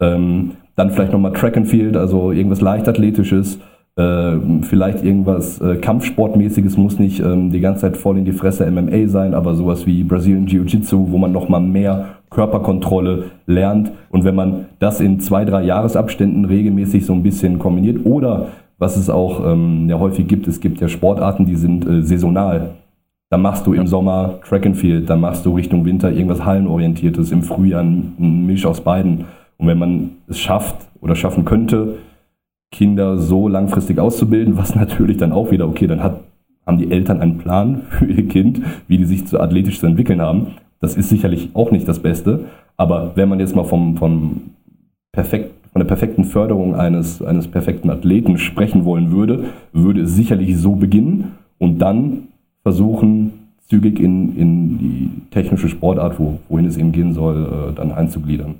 Ähm, 0.00 0.52
dann 0.76 0.90
vielleicht 0.90 1.12
nochmal 1.12 1.32
Track 1.32 1.56
and 1.56 1.68
Field, 1.68 1.96
also 1.96 2.32
irgendwas 2.32 2.60
Leichtathletisches, 2.60 3.58
äh, 3.96 4.36
vielleicht 4.62 5.04
irgendwas 5.04 5.60
äh, 5.60 5.76
Kampfsportmäßiges, 5.76 6.76
muss 6.76 6.98
nicht 6.98 7.20
ähm, 7.20 7.50
die 7.50 7.60
ganze 7.60 7.82
Zeit 7.82 7.96
voll 7.96 8.18
in 8.18 8.24
die 8.24 8.32
Fresse 8.32 8.70
MMA 8.70 9.08
sein, 9.08 9.34
aber 9.34 9.54
sowas 9.54 9.86
wie 9.86 10.04
Brazilian 10.04 10.46
Jiu-Jitsu, 10.46 11.10
wo 11.10 11.18
man 11.18 11.32
nochmal 11.32 11.60
mehr 11.60 12.06
Körperkontrolle 12.30 13.24
lernt. 13.46 13.92
Und 14.10 14.24
wenn 14.24 14.34
man 14.34 14.66
das 14.78 15.00
in 15.00 15.20
zwei, 15.20 15.44
drei 15.44 15.64
Jahresabständen 15.64 16.44
regelmäßig 16.44 17.04
so 17.04 17.12
ein 17.12 17.22
bisschen 17.22 17.58
kombiniert 17.58 18.06
oder 18.06 18.46
was 18.78 18.96
es 18.96 19.10
auch 19.10 19.44
ähm, 19.44 19.88
ja 19.90 19.98
häufig 19.98 20.26
gibt, 20.26 20.48
es 20.48 20.60
gibt 20.60 20.80
ja 20.80 20.88
Sportarten, 20.88 21.44
die 21.44 21.56
sind 21.56 21.86
äh, 21.86 22.02
saisonal. 22.02 22.70
Da 23.28 23.36
machst 23.36 23.66
du 23.66 23.74
im 23.74 23.86
Sommer 23.86 24.40
Track 24.48 24.66
and 24.66 24.76
Field, 24.76 25.10
dann 25.10 25.20
machst 25.20 25.44
du 25.44 25.54
Richtung 25.54 25.84
Winter 25.84 26.10
irgendwas 26.10 26.44
Hallenorientiertes, 26.44 27.30
im 27.30 27.42
Frühjahr 27.42 27.82
ein 27.82 28.46
Misch 28.46 28.64
aus 28.64 28.80
beiden. 28.80 29.26
Und 29.60 29.66
wenn 29.66 29.78
man 29.78 30.10
es 30.26 30.40
schafft 30.40 30.88
oder 31.02 31.14
schaffen 31.14 31.44
könnte, 31.44 31.98
Kinder 32.72 33.18
so 33.18 33.46
langfristig 33.46 33.98
auszubilden, 33.98 34.56
was 34.56 34.74
natürlich 34.74 35.18
dann 35.18 35.32
auch 35.32 35.50
wieder, 35.50 35.68
okay, 35.68 35.86
dann 35.86 36.02
hat, 36.02 36.20
haben 36.66 36.78
die 36.78 36.90
Eltern 36.90 37.20
einen 37.20 37.38
Plan 37.38 37.82
für 37.90 38.06
ihr 38.06 38.26
Kind, 38.26 38.62
wie 38.88 38.96
die 38.96 39.04
sich 39.04 39.26
zu 39.26 39.38
athletisch 39.38 39.78
zu 39.78 39.86
entwickeln 39.86 40.22
haben. 40.22 40.48
Das 40.80 40.96
ist 40.96 41.10
sicherlich 41.10 41.50
auch 41.52 41.70
nicht 41.70 41.86
das 41.86 42.00
Beste. 42.00 42.46
Aber 42.78 43.12
wenn 43.14 43.28
man 43.28 43.38
jetzt 43.38 43.54
mal 43.54 43.64
vom, 43.64 43.98
vom 43.98 44.40
perfekt, 45.12 45.50
von 45.72 45.80
der 45.80 45.86
perfekten 45.86 46.24
Förderung 46.24 46.74
eines, 46.74 47.20
eines 47.20 47.46
perfekten 47.46 47.90
Athleten 47.90 48.38
sprechen 48.38 48.86
wollen 48.86 49.12
würde, 49.12 49.44
würde 49.74 50.00
es 50.00 50.14
sicherlich 50.14 50.56
so 50.56 50.76
beginnen 50.76 51.32
und 51.58 51.78
dann 51.78 52.28
versuchen, 52.62 53.32
zügig 53.68 54.00
in, 54.00 54.36
in 54.36 54.78
die 54.78 55.10
technische 55.30 55.68
Sportart, 55.68 56.18
wo, 56.18 56.38
wohin 56.48 56.64
es 56.64 56.78
eben 56.78 56.92
gehen 56.92 57.12
soll, 57.12 57.70
äh, 57.70 57.74
dann 57.74 57.92
einzugliedern. 57.92 58.54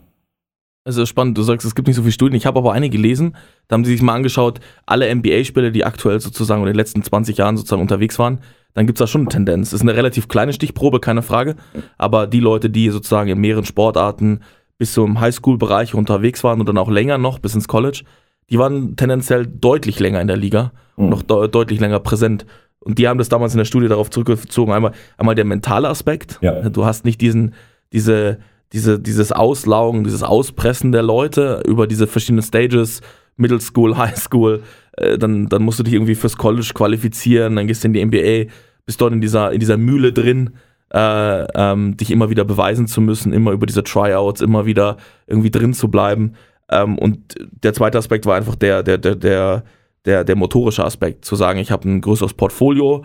Also 0.84 1.04
spannend, 1.04 1.36
du 1.36 1.42
sagst, 1.42 1.66
es 1.66 1.74
gibt 1.74 1.88
nicht 1.88 1.96
so 1.96 2.02
viele 2.02 2.12
Studien. 2.12 2.36
Ich 2.36 2.46
habe 2.46 2.58
aber 2.58 2.72
eine 2.72 2.88
gelesen, 2.88 3.36
da 3.68 3.74
haben 3.74 3.84
sie 3.84 3.92
sich 3.92 4.02
mal 4.02 4.14
angeschaut, 4.14 4.60
alle 4.86 5.14
NBA-Spieler, 5.14 5.70
die 5.70 5.84
aktuell 5.84 6.20
sozusagen 6.20 6.62
oder 6.62 6.70
in 6.70 6.74
den 6.74 6.78
letzten 6.80 7.02
20 7.02 7.36
Jahren 7.36 7.56
sozusagen 7.56 7.82
unterwegs 7.82 8.18
waren, 8.18 8.40
dann 8.72 8.86
gibt 8.86 8.98
es 8.98 9.00
da 9.00 9.06
schon 9.06 9.22
eine 9.22 9.30
Tendenz. 9.30 9.70
Das 9.70 9.80
ist 9.80 9.82
eine 9.82 9.94
relativ 9.96 10.28
kleine 10.28 10.52
Stichprobe, 10.52 11.00
keine 11.00 11.22
Frage. 11.22 11.56
Aber 11.98 12.26
die 12.26 12.40
Leute, 12.40 12.70
die 12.70 12.88
sozusagen 12.88 13.28
in 13.28 13.38
mehreren 13.38 13.64
Sportarten 13.66 14.40
bis 14.78 14.94
zum 14.94 15.20
Highschool-Bereich 15.20 15.94
unterwegs 15.94 16.42
waren 16.44 16.60
und 16.60 16.68
dann 16.68 16.78
auch 16.78 16.88
länger 16.90 17.18
noch 17.18 17.40
bis 17.40 17.54
ins 17.54 17.68
College, 17.68 18.02
die 18.48 18.58
waren 18.58 18.96
tendenziell 18.96 19.46
deutlich 19.46 20.00
länger 20.00 20.20
in 20.20 20.28
der 20.28 20.36
Liga 20.38 20.72
und 20.96 21.04
Mhm. 21.06 21.10
noch 21.10 21.22
de 21.22 21.48
deutlich 21.48 21.78
länger 21.80 22.00
präsent. 22.00 22.46
Und 22.78 22.98
die 22.98 23.06
haben 23.06 23.18
das 23.18 23.28
damals 23.28 23.52
in 23.52 23.58
der 23.58 23.66
Studie 23.66 23.88
darauf 23.88 24.08
zurückgezogen. 24.08 24.72
Einmal, 24.72 24.92
einmal 25.18 25.34
der 25.34 25.44
mentale 25.44 25.88
Aspekt. 25.88 26.38
Ja. 26.40 26.68
Du 26.70 26.86
hast 26.86 27.04
nicht 27.04 27.20
diesen, 27.20 27.52
diese, 27.92 28.38
diese, 28.72 29.00
dieses 29.00 29.32
Auslaugen, 29.32 30.04
dieses 30.04 30.22
Auspressen 30.22 30.92
der 30.92 31.02
Leute 31.02 31.62
über 31.66 31.86
diese 31.86 32.06
verschiedenen 32.06 32.42
Stages, 32.42 33.00
Middle 33.36 33.60
School, 33.60 33.96
High 33.96 34.16
School, 34.16 34.62
äh, 34.96 35.18
dann, 35.18 35.48
dann 35.48 35.62
musst 35.62 35.78
du 35.78 35.82
dich 35.82 35.94
irgendwie 35.94 36.14
fürs 36.14 36.36
College 36.36 36.70
qualifizieren, 36.74 37.56
dann 37.56 37.66
gehst 37.66 37.84
du 37.84 37.88
in 37.88 37.94
die 37.94 38.04
NBA, 38.04 38.52
bist 38.86 39.00
dort 39.00 39.12
in 39.12 39.20
dieser, 39.20 39.52
in 39.52 39.60
dieser 39.60 39.76
Mühle 39.76 40.12
drin, 40.12 40.50
äh, 40.92 41.46
ähm, 41.54 41.96
dich 41.96 42.10
immer 42.10 42.30
wieder 42.30 42.44
beweisen 42.44 42.86
zu 42.86 43.00
müssen, 43.00 43.32
immer 43.32 43.52
über 43.52 43.66
diese 43.66 43.84
Tryouts, 43.84 44.40
immer 44.40 44.66
wieder 44.66 44.96
irgendwie 45.26 45.50
drin 45.50 45.72
zu 45.72 45.88
bleiben. 45.88 46.34
Ähm, 46.70 46.98
und 46.98 47.34
der 47.62 47.74
zweite 47.74 47.98
Aspekt 47.98 48.26
war 48.26 48.36
einfach 48.36 48.56
der, 48.56 48.82
der, 48.82 48.98
der, 48.98 49.14
der, 49.16 49.64
der, 50.04 50.24
der 50.24 50.36
motorische 50.36 50.84
Aspekt, 50.84 51.24
zu 51.24 51.36
sagen, 51.36 51.58
ich 51.58 51.70
habe 51.70 51.88
ein 51.88 52.00
größeres 52.00 52.34
Portfolio, 52.34 53.04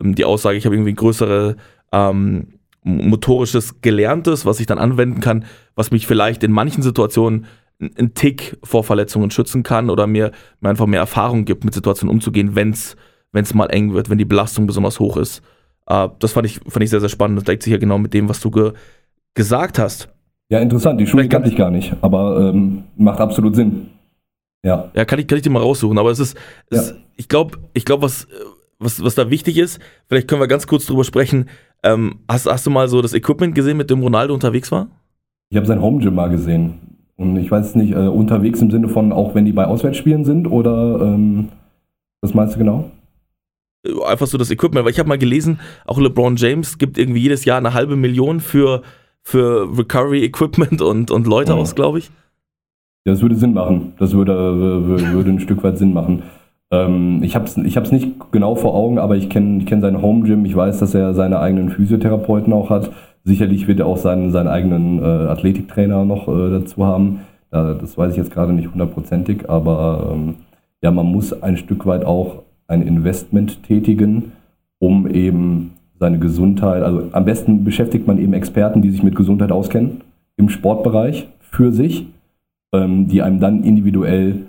ähm, 0.00 0.14
die 0.14 0.24
Aussage, 0.24 0.56
ich 0.56 0.64
habe 0.64 0.74
irgendwie 0.74 0.94
größere 0.94 1.56
ähm, 1.92 2.55
motorisches 2.86 3.80
Gelerntes, 3.80 4.46
was 4.46 4.60
ich 4.60 4.66
dann 4.66 4.78
anwenden 4.78 5.20
kann, 5.20 5.44
was 5.74 5.90
mich 5.90 6.06
vielleicht 6.06 6.42
in 6.44 6.52
manchen 6.52 6.82
Situationen 6.82 7.46
einen 7.80 8.14
Tick 8.14 8.56
vor 8.62 8.84
Verletzungen 8.84 9.30
schützen 9.30 9.62
kann 9.62 9.90
oder 9.90 10.06
mir, 10.06 10.30
mir 10.60 10.70
einfach 10.70 10.86
mehr 10.86 11.00
Erfahrung 11.00 11.44
gibt, 11.44 11.64
mit 11.64 11.74
Situationen 11.74 12.14
umzugehen, 12.14 12.54
wenn 12.54 12.70
es 12.70 13.54
mal 13.54 13.66
eng 13.66 13.92
wird, 13.92 14.08
wenn 14.08 14.18
die 14.18 14.24
Belastung 14.24 14.66
besonders 14.66 15.00
hoch 15.00 15.16
ist. 15.16 15.42
Äh, 15.86 16.08
das 16.20 16.32
fand 16.32 16.46
ich, 16.46 16.60
fand 16.68 16.82
ich 16.82 16.90
sehr, 16.90 17.00
sehr 17.00 17.08
spannend. 17.08 17.36
Das 17.38 17.44
deckt 17.44 17.62
sich 17.64 17.72
ja 17.72 17.78
genau 17.78 17.98
mit 17.98 18.14
dem, 18.14 18.28
was 18.28 18.40
du 18.40 18.50
ge 18.50 18.72
gesagt 19.34 19.78
hast. 19.78 20.08
Ja, 20.48 20.60
interessant. 20.60 21.00
Die 21.00 21.06
Schule 21.06 21.28
kannte 21.28 21.50
ich 21.50 21.56
gar 21.56 21.70
nicht, 21.70 21.92
aber 22.00 22.50
ähm, 22.54 22.84
macht 22.96 23.20
absolut 23.20 23.56
Sinn. 23.56 23.88
Ja. 24.62 24.90
Ja, 24.94 25.04
kann 25.04 25.18
ich, 25.18 25.26
kann 25.26 25.36
ich 25.36 25.42
dir 25.42 25.50
mal 25.50 25.60
raussuchen, 25.62 25.98
aber 25.98 26.10
es 26.10 26.18
ist, 26.18 26.38
es, 26.70 26.90
Ja. 26.90 26.96
ich 27.16 27.28
glaube, 27.28 27.58
ich 27.74 27.84
glaub, 27.84 28.00
was, 28.00 28.24
äh, 28.24 28.28
was, 28.78 29.02
was 29.02 29.14
da 29.14 29.30
wichtig 29.30 29.58
ist, 29.58 29.80
vielleicht 30.08 30.28
können 30.28 30.40
wir 30.40 30.48
ganz 30.48 30.66
kurz 30.66 30.86
drüber 30.86 31.04
sprechen. 31.04 31.48
Ähm, 31.82 32.20
hast, 32.28 32.46
hast 32.46 32.66
du 32.66 32.70
mal 32.70 32.88
so 32.88 33.00
das 33.02 33.14
Equipment 33.14 33.54
gesehen, 33.54 33.76
mit 33.76 33.90
dem 33.90 34.00
Ronaldo 34.02 34.34
unterwegs 34.34 34.70
war? 34.72 34.88
Ich 35.50 35.56
habe 35.56 35.66
sein 35.66 35.80
Home 35.80 36.02
Gym 36.02 36.14
mal 36.14 36.28
gesehen. 36.28 36.74
Und 37.16 37.36
ich 37.38 37.50
weiß 37.50 37.76
nicht, 37.76 37.92
äh, 37.92 38.08
unterwegs 38.08 38.60
im 38.60 38.70
Sinne 38.70 38.88
von, 38.88 39.12
auch 39.12 39.34
wenn 39.34 39.44
die 39.46 39.52
bei 39.52 39.64
Auswärtsspielen 39.66 40.24
sind 40.24 40.46
oder 40.46 41.00
ähm, 41.00 41.48
was 42.20 42.34
meinst 42.34 42.54
du 42.54 42.58
genau? 42.58 42.90
Äh, 43.86 43.92
Einfach 44.04 44.26
so 44.26 44.36
das 44.36 44.50
Equipment, 44.50 44.84
weil 44.84 44.92
ich 44.92 44.98
habe 44.98 45.08
mal 45.08 45.16
gelesen, 45.16 45.58
auch 45.86 45.98
LeBron 45.98 46.36
James 46.36 46.76
gibt 46.76 46.98
irgendwie 46.98 47.20
jedes 47.20 47.44
Jahr 47.46 47.56
eine 47.58 47.72
halbe 47.72 47.96
Million 47.96 48.40
für, 48.40 48.82
für 49.22 49.66
Recovery 49.78 50.24
Equipment 50.24 50.82
und, 50.82 51.10
und 51.10 51.26
Leute 51.26 51.54
Mhm. 51.54 51.58
aus, 51.60 51.74
glaube 51.74 52.00
ich. 52.00 52.10
Ja, 53.06 53.12
das 53.12 53.22
würde 53.22 53.36
Sinn 53.36 53.54
machen. 53.54 53.92
Das 53.98 54.12
würde, 54.12 54.32
äh, 54.32 55.12
würde 55.14 55.30
ein 55.30 55.40
Stück 55.40 55.62
weit 55.62 55.78
Sinn 55.78 55.92
machen. 55.94 56.22
Ähm, 56.70 57.20
ich 57.22 57.34
habe 57.34 57.44
es 57.46 57.56
ich 57.56 57.76
hab's 57.76 57.92
nicht 57.92 58.32
genau 58.32 58.54
vor 58.54 58.74
Augen, 58.74 58.98
aber 58.98 59.16
ich 59.16 59.28
kenne 59.28 59.58
ich 59.58 59.66
kenn 59.66 59.80
sein 59.80 60.02
Home 60.02 60.24
Gym. 60.24 60.44
Ich 60.44 60.56
weiß, 60.56 60.78
dass 60.78 60.94
er 60.94 61.14
seine 61.14 61.40
eigenen 61.40 61.70
Physiotherapeuten 61.70 62.52
auch 62.52 62.70
hat. 62.70 62.90
Sicherlich 63.24 63.66
wird 63.68 63.80
er 63.80 63.86
auch 63.86 63.96
seinen, 63.96 64.30
seinen 64.30 64.48
eigenen 64.48 64.98
äh, 65.00 65.02
Athletiktrainer 65.02 66.04
noch 66.04 66.28
äh, 66.28 66.50
dazu 66.50 66.84
haben. 66.84 67.20
Da, 67.50 67.74
das 67.74 67.96
weiß 67.96 68.12
ich 68.12 68.18
jetzt 68.18 68.32
gerade 68.32 68.52
nicht 68.52 68.70
hundertprozentig, 68.72 69.48
aber 69.48 70.12
ähm, 70.12 70.34
ja, 70.82 70.90
man 70.90 71.06
muss 71.06 71.42
ein 71.42 71.56
Stück 71.56 71.86
weit 71.86 72.04
auch 72.04 72.42
ein 72.68 72.82
Investment 72.82 73.62
tätigen, 73.62 74.32
um 74.78 75.08
eben 75.08 75.72
seine 75.98 76.18
Gesundheit, 76.18 76.82
also 76.82 77.04
am 77.12 77.24
besten 77.24 77.64
beschäftigt 77.64 78.06
man 78.06 78.18
eben 78.18 78.34
Experten, 78.34 78.82
die 78.82 78.90
sich 78.90 79.02
mit 79.02 79.16
Gesundheit 79.16 79.50
auskennen 79.50 80.02
im 80.36 80.48
Sportbereich 80.48 81.28
für 81.40 81.72
sich 81.72 82.06
ähm, 82.72 83.08
die 83.08 83.22
einem 83.22 83.40
dann 83.40 83.62
individuell 83.62 84.46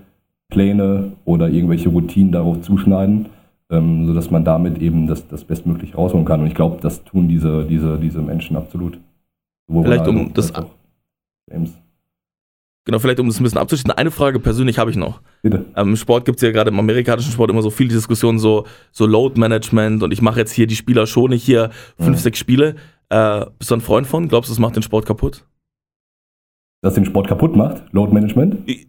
Pläne 0.50 1.14
oder 1.26 1.50
irgendwelche 1.50 1.90
Routinen 1.90 2.32
darauf 2.32 2.62
zuschneiden, 2.62 3.28
ähm, 3.70 4.06
sodass 4.08 4.32
man 4.32 4.46
damit 4.46 4.80
eben 4.82 5.08
das, 5.08 5.28
das 5.28 5.44
bestmöglich 5.44 5.98
rausholen 5.98 6.26
kann. 6.26 6.42
Und 6.42 6.48
ich 6.48 6.56
glaube, 6.56 6.78
das 6.82 7.04
tun 7.04 7.28
diese, 7.28 7.66
diese, 7.66 7.98
diese 7.98 8.22
Menschen 8.22 8.56
absolut. 8.56 9.00
Sowohl 9.68 9.84
Vielleicht, 9.84 10.08
um 10.08 10.34
das- 10.34 10.54
James. 11.52 11.74
Genau, 12.86 13.00
vielleicht 13.00 13.20
um 13.20 13.28
das 13.28 13.38
ein 13.38 13.44
bisschen 13.44 13.58
abzuschließen. 13.60 13.92
Eine 13.92 14.12
Frage 14.12 14.40
persönlich 14.40 14.80
habe 14.80 14.90
ich 14.90 14.96
noch. 14.96 15.22
Bitte. 15.42 15.66
Ähm, 15.76 15.90
Im 15.90 15.96
Sport 15.98 16.24
gibt 16.24 16.38
es 16.38 16.42
ja 16.42 16.52
gerade 16.52 16.70
im 16.70 16.80
amerikanischen 16.80 17.34
Sport 17.34 17.50
immer 17.52 17.62
so 17.62 17.70
viel 17.70 17.90
Diskussionen, 17.90 18.40
so, 18.40 18.66
so 18.94 19.06
Load 19.06 19.38
Management 19.38 20.04
und 20.04 20.14
ich 20.14 20.22
mache 20.22 20.40
jetzt 20.40 20.54
hier 20.54 20.68
die 20.68 20.76
Spieler 20.78 21.06
schon 21.06 21.32
nicht 21.32 21.44
hier 21.44 21.72
fünf, 21.98 22.18
Mhm. 22.18 22.22
sechs 22.22 22.40
Spiele. 22.40 22.76
Äh, 23.10 23.46
bist 23.60 23.72
du 23.72 23.76
ein 23.76 23.82
Freund 23.82 24.08
von? 24.08 24.30
Glaubst 24.30 24.50
du, 24.50 24.54
das 24.54 24.60
macht 24.60 24.78
den 24.78 24.84
Sport 24.84 25.06
kaputt? 25.06 25.46
Das 26.82 26.94
den 26.94 27.04
Sport 27.04 27.28
kaputt 27.28 27.58
macht, 27.58 27.84
Load 27.92 28.14
Management. 28.14 28.66
In- 28.70 28.86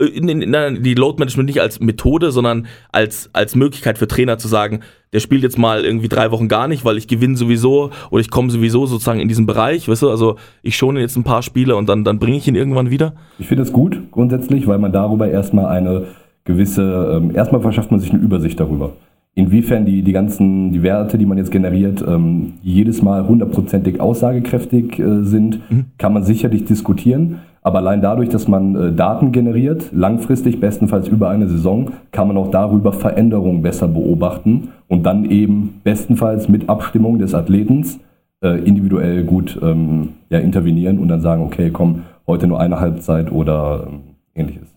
Nein, 0.00 0.82
die 0.84 0.94
Load 0.94 1.18
Management 1.18 1.48
nicht 1.48 1.60
als 1.60 1.80
Methode, 1.80 2.30
sondern 2.30 2.66
als, 2.92 3.30
als 3.32 3.56
Möglichkeit 3.56 3.98
für 3.98 4.06
Trainer 4.06 4.38
zu 4.38 4.46
sagen, 4.46 4.80
der 5.12 5.18
spielt 5.18 5.42
jetzt 5.42 5.58
mal 5.58 5.84
irgendwie 5.84 6.08
drei 6.08 6.30
Wochen 6.30 6.46
gar 6.46 6.68
nicht, 6.68 6.84
weil 6.84 6.96
ich 6.98 7.08
gewinne 7.08 7.36
sowieso 7.36 7.90
oder 8.10 8.20
ich 8.20 8.30
komme 8.30 8.50
sowieso 8.50 8.86
sozusagen 8.86 9.18
in 9.18 9.26
diesen 9.26 9.46
Bereich, 9.46 9.88
weißt 9.88 10.02
du, 10.02 10.10
also 10.10 10.36
ich 10.62 10.76
schone 10.76 11.00
jetzt 11.00 11.16
ein 11.16 11.24
paar 11.24 11.42
Spiele 11.42 11.74
und 11.74 11.88
dann, 11.88 12.04
dann 12.04 12.20
bringe 12.20 12.36
ich 12.36 12.46
ihn 12.46 12.54
irgendwann 12.54 12.90
wieder. 12.90 13.14
Ich 13.40 13.48
finde 13.48 13.64
es 13.64 13.72
gut 13.72 13.98
grundsätzlich, 14.12 14.68
weil 14.68 14.78
man 14.78 14.92
darüber 14.92 15.28
erstmal 15.28 15.66
eine 15.66 16.06
gewisse, 16.44 17.16
ähm, 17.16 17.34
erstmal 17.34 17.60
verschafft 17.60 17.90
man 17.90 17.98
sich 17.98 18.12
eine 18.12 18.22
Übersicht 18.22 18.60
darüber. 18.60 18.92
Inwiefern 19.34 19.84
die, 19.84 20.02
die 20.02 20.12
ganzen, 20.12 20.72
die 20.72 20.82
Werte, 20.82 21.18
die 21.18 21.26
man 21.26 21.38
jetzt 21.38 21.50
generiert, 21.50 22.04
ähm, 22.06 22.54
jedes 22.62 23.02
Mal 23.02 23.26
hundertprozentig 23.26 24.00
aussagekräftig 24.00 24.98
äh, 24.98 25.22
sind, 25.22 25.60
kann 25.96 26.12
man 26.12 26.24
sicherlich 26.24 26.64
diskutieren. 26.64 27.40
Aber 27.68 27.80
allein 27.80 28.00
dadurch, 28.00 28.30
dass 28.30 28.48
man 28.48 28.74
äh, 28.74 28.92
Daten 28.94 29.30
generiert, 29.30 29.90
langfristig, 29.92 30.58
bestenfalls 30.58 31.06
über 31.06 31.28
eine 31.28 31.48
Saison, 31.48 31.90
kann 32.12 32.26
man 32.26 32.38
auch 32.38 32.50
darüber 32.50 32.94
Veränderungen 32.94 33.60
besser 33.60 33.88
beobachten 33.88 34.68
und 34.86 35.04
dann 35.04 35.26
eben 35.26 35.78
bestenfalls 35.84 36.48
mit 36.48 36.70
Abstimmung 36.70 37.18
des 37.18 37.34
Athletens 37.34 38.00
äh, 38.42 38.58
individuell 38.66 39.22
gut 39.24 39.60
ähm, 39.62 40.14
ja, 40.30 40.38
intervenieren 40.38 40.98
und 40.98 41.08
dann 41.08 41.20
sagen, 41.20 41.42
okay, 41.42 41.68
komm, 41.70 42.04
heute 42.26 42.46
nur 42.46 42.58
eine 42.58 42.80
Halbzeit 42.80 43.30
oder 43.30 43.86
ähm, 43.86 44.00
ähnliches. 44.34 44.74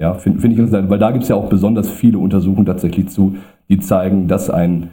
Ja, 0.00 0.14
finde 0.14 0.40
find 0.40 0.54
ich 0.54 0.58
interessant, 0.58 0.88
weil 0.88 0.98
da 0.98 1.10
gibt 1.10 1.24
es 1.24 1.28
ja 1.28 1.36
auch 1.36 1.50
besonders 1.50 1.90
viele 1.90 2.16
Untersuchungen 2.16 2.64
tatsächlich 2.64 3.10
zu, 3.10 3.36
die 3.68 3.78
zeigen, 3.78 4.26
dass 4.26 4.48
ein 4.48 4.88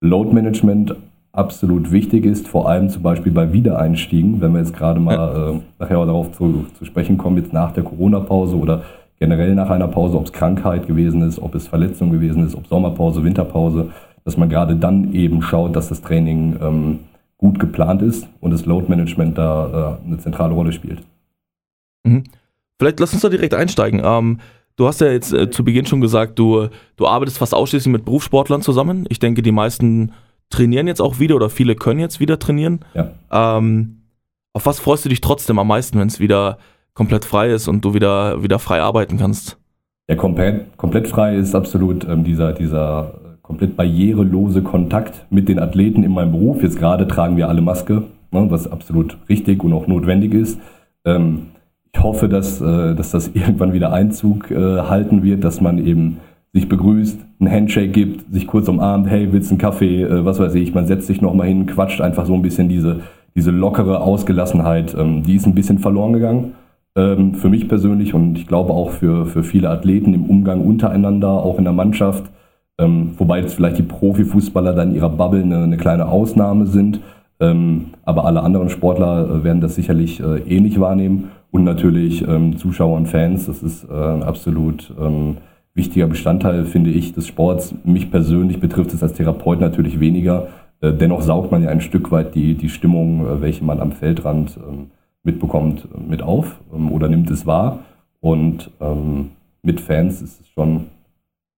Load 0.00 0.34
Management 0.34 0.96
absolut 1.32 1.92
wichtig 1.92 2.24
ist, 2.24 2.48
vor 2.48 2.68
allem 2.68 2.88
zum 2.90 3.02
Beispiel 3.02 3.32
bei 3.32 3.52
Wiedereinstiegen, 3.52 4.40
wenn 4.40 4.52
wir 4.52 4.60
jetzt 4.60 4.74
gerade 4.76 5.00
mal 5.00 5.54
äh, 5.54 5.60
nachher 5.78 5.98
auch 5.98 6.06
darauf 6.06 6.32
zu, 6.32 6.66
zu 6.78 6.84
sprechen 6.84 7.18
kommen, 7.18 7.36
jetzt 7.36 7.52
nach 7.52 7.72
der 7.72 7.84
Corona-Pause 7.84 8.56
oder 8.56 8.82
generell 9.18 9.54
nach 9.54 9.70
einer 9.70 9.88
Pause, 9.88 10.16
ob 10.16 10.26
es 10.26 10.32
Krankheit 10.32 10.86
gewesen 10.86 11.22
ist, 11.22 11.40
ob 11.40 11.54
es 11.54 11.68
Verletzung 11.68 12.10
gewesen 12.10 12.46
ist, 12.46 12.54
ob 12.54 12.66
Sommerpause, 12.66 13.22
Winterpause, 13.22 13.90
dass 14.24 14.36
man 14.36 14.48
gerade 14.48 14.76
dann 14.76 15.12
eben 15.12 15.42
schaut, 15.42 15.76
dass 15.76 15.88
das 15.88 16.00
Training 16.00 16.56
ähm, 16.60 16.98
gut 17.38 17.58
geplant 17.58 18.02
ist 18.02 18.26
und 18.40 18.50
das 18.50 18.66
Load 18.66 18.86
Management 18.88 19.38
da 19.38 19.98
äh, 20.04 20.06
eine 20.06 20.18
zentrale 20.18 20.54
Rolle 20.54 20.72
spielt. 20.72 21.02
Vielleicht 22.78 22.98
lass 22.98 23.12
uns 23.12 23.22
da 23.22 23.28
direkt 23.28 23.54
einsteigen. 23.54 24.00
Ähm, 24.02 24.38
du 24.76 24.86
hast 24.86 25.00
ja 25.00 25.08
jetzt 25.08 25.32
äh, 25.32 25.50
zu 25.50 25.64
Beginn 25.64 25.86
schon 25.86 26.00
gesagt, 26.00 26.38
du, 26.38 26.68
du 26.96 27.06
arbeitest 27.06 27.38
fast 27.38 27.54
ausschließlich 27.54 27.92
mit 27.92 28.04
Berufssportlern 28.04 28.62
zusammen. 28.62 29.04
Ich 29.10 29.18
denke, 29.18 29.42
die 29.42 29.52
meisten 29.52 30.12
trainieren 30.50 30.86
jetzt 30.86 31.00
auch 31.00 31.18
wieder 31.18 31.36
oder 31.36 31.48
viele 31.48 31.74
können 31.74 32.00
jetzt 32.00 32.20
wieder 32.20 32.38
trainieren. 32.38 32.80
Ja. 32.94 33.10
Ähm, 33.30 34.02
auf 34.52 34.66
was 34.66 34.80
freust 34.80 35.04
du 35.04 35.08
dich 35.08 35.20
trotzdem 35.20 35.58
am 35.58 35.68
meisten, 35.68 35.98
wenn 35.98 36.08
es 36.08 36.20
wieder 36.20 36.58
komplett 36.92 37.24
frei 37.24 37.50
ist 37.50 37.68
und 37.68 37.84
du 37.84 37.94
wieder, 37.94 38.42
wieder 38.42 38.58
frei 38.58 38.82
arbeiten 38.82 39.16
kannst? 39.16 39.58
Ja, 40.08 40.16
komplett, 40.16 40.76
komplett 40.76 41.06
frei 41.06 41.36
ist 41.36 41.54
absolut 41.54 42.04
ähm, 42.04 42.24
dieser, 42.24 42.52
dieser 42.52 43.14
komplett 43.42 43.76
barrierelose 43.76 44.62
Kontakt 44.62 45.26
mit 45.30 45.48
den 45.48 45.60
Athleten 45.60 46.02
in 46.02 46.12
meinem 46.12 46.32
Beruf. 46.32 46.62
Jetzt 46.62 46.78
gerade 46.78 47.06
tragen 47.06 47.36
wir 47.36 47.48
alle 47.48 47.60
Maske, 47.60 48.02
ne, 48.32 48.46
was 48.50 48.70
absolut 48.70 49.16
richtig 49.28 49.62
und 49.62 49.72
auch 49.72 49.86
notwendig 49.86 50.34
ist. 50.34 50.60
Ähm, 51.04 51.46
ich 51.92 52.02
hoffe, 52.02 52.28
dass, 52.28 52.60
äh, 52.60 52.94
dass 52.94 53.12
das 53.12 53.28
irgendwann 53.34 53.72
wieder 53.72 53.92
Einzug 53.92 54.50
äh, 54.50 54.80
halten 54.82 55.22
wird, 55.22 55.44
dass 55.44 55.60
man 55.60 55.78
eben 55.78 56.18
sich 56.52 56.68
begrüßt, 56.68 57.20
einen 57.38 57.50
Handshake 57.50 57.92
gibt, 57.92 58.32
sich 58.32 58.46
kurz 58.46 58.68
umarmt, 58.68 59.08
hey, 59.08 59.32
willst 59.32 59.50
du 59.50 59.54
einen 59.54 59.60
Kaffee, 59.60 60.02
äh, 60.02 60.24
was 60.24 60.40
weiß 60.40 60.54
ich, 60.56 60.74
man 60.74 60.86
setzt 60.86 61.06
sich 61.06 61.20
nochmal 61.20 61.46
hin, 61.46 61.66
quatscht 61.66 62.00
einfach 62.00 62.26
so 62.26 62.34
ein 62.34 62.42
bisschen 62.42 62.68
diese, 62.68 63.00
diese 63.36 63.52
lockere 63.52 64.00
Ausgelassenheit, 64.00 64.96
ähm, 64.98 65.22
die 65.22 65.36
ist 65.36 65.46
ein 65.46 65.54
bisschen 65.54 65.78
verloren 65.78 66.12
gegangen. 66.12 66.52
Ähm, 66.96 67.34
für 67.34 67.48
mich 67.48 67.68
persönlich 67.68 68.14
und 68.14 68.36
ich 68.36 68.48
glaube 68.48 68.72
auch 68.72 68.90
für, 68.90 69.26
für 69.26 69.44
viele 69.44 69.70
Athleten 69.70 70.12
im 70.12 70.24
Umgang 70.24 70.60
untereinander, 70.60 71.28
auch 71.28 71.58
in 71.58 71.64
der 71.64 71.72
Mannschaft. 71.72 72.24
Ähm, 72.80 73.12
wobei 73.16 73.40
jetzt 73.40 73.54
vielleicht 73.54 73.78
die 73.78 73.84
Profifußballer 73.84 74.72
dann 74.72 74.90
in 74.90 74.96
ihrer 74.96 75.10
Bubble 75.10 75.42
eine, 75.42 75.62
eine 75.62 75.76
kleine 75.76 76.08
Ausnahme 76.08 76.66
sind. 76.66 77.00
Aber 77.42 78.26
alle 78.26 78.42
anderen 78.42 78.68
Sportler 78.68 79.26
äh, 79.26 79.44
werden 79.44 79.62
das 79.62 79.74
sicherlich 79.74 80.20
äh, 80.20 80.40
ähnlich 80.40 80.78
wahrnehmen. 80.78 81.30
Und 81.50 81.64
natürlich 81.64 82.24
Zuschauer 82.58 82.96
und 82.98 83.08
Fans, 83.08 83.46
das 83.46 83.60
ist 83.64 83.90
ein 83.90 84.22
absolut 84.22 84.94
wichtiger 85.74 86.06
Bestandteil, 86.06 86.64
finde 86.64 86.90
ich, 86.90 87.12
des 87.12 87.26
Sports. 87.26 87.74
Mich 87.84 88.10
persönlich 88.10 88.60
betrifft 88.60 88.92
es 88.92 89.02
als 89.02 89.14
Therapeut 89.14 89.60
natürlich 89.60 90.00
weniger. 90.00 90.48
Äh, 90.80 90.92
dennoch 90.92 91.22
saugt 91.22 91.52
man 91.52 91.62
ja 91.62 91.70
ein 91.70 91.80
Stück 91.80 92.10
weit 92.10 92.34
die, 92.34 92.54
die 92.54 92.68
Stimmung, 92.68 93.26
äh, 93.26 93.40
welche 93.40 93.64
man 93.64 93.80
am 93.80 93.92
Feldrand 93.92 94.56
ähm, 94.56 94.90
mitbekommt, 95.22 95.86
mit 96.08 96.22
auf 96.22 96.58
ähm, 96.74 96.90
oder 96.90 97.08
nimmt 97.08 97.30
es 97.30 97.46
wahr. 97.46 97.80
Und 98.20 98.70
ähm, 98.80 99.30
mit 99.62 99.80
Fans 99.80 100.22
ist 100.22 100.40
es 100.40 100.48
schon 100.48 100.86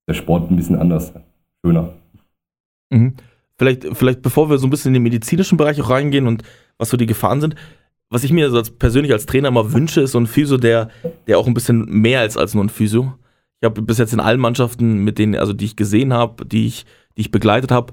der 0.09 0.15
Sport 0.15 0.51
ein 0.51 0.57
bisschen 0.57 0.77
anders, 0.77 1.13
schöner. 1.65 1.91
Mhm. 2.91 3.15
Vielleicht, 3.57 3.87
vielleicht 3.97 4.23
bevor 4.23 4.51
wir 4.51 4.59
so 4.59 4.67
ein 4.67 4.71
bisschen 4.71 4.91
in 4.91 4.95
den 4.95 5.03
medizinischen 5.05 5.57
Bereich 5.57 5.81
auch 5.81 5.91
reingehen 5.91 6.27
und 6.27 6.43
was 6.79 6.91
so 6.91 6.97
die 6.97 7.07
Gefahren 7.07 7.41
sind, 7.41 7.55
was 8.11 8.25
ich 8.25 8.33
mir 8.33 8.51
so 8.51 8.59
als, 8.59 8.71
persönlich 8.71 9.13
als 9.13 9.27
Trainer 9.27 9.49
immer 9.49 9.73
wünsche, 9.73 10.03
ist 10.03 10.13
so 10.13 10.19
ein 10.19 10.27
Physio, 10.27 10.59
der, 10.59 10.91
der 11.27 11.39
auch 11.39 11.47
ein 11.47 11.55
bisschen 11.55 11.85
mehr 11.87 12.27
ist 12.27 12.37
als 12.37 12.55
nur 12.55 12.65
ein 12.65 12.69
Physio. 12.69 13.15
Ich 13.63 13.67
habe 13.67 13.81
bis 13.81 13.99
jetzt 13.99 14.13
in 14.13 14.19
allen 14.19 14.41
Mannschaften, 14.41 15.05
mit 15.05 15.21
denen, 15.21 15.37
also 15.37 15.53
die 15.53 15.67
ich 15.67 15.77
gesehen 15.77 16.13
habe, 16.13 16.45
die 16.45 16.67
ich, 16.67 16.85
die 17.17 17.21
ich 17.21 17.31
begleitet 17.31 17.71
habe, 17.71 17.93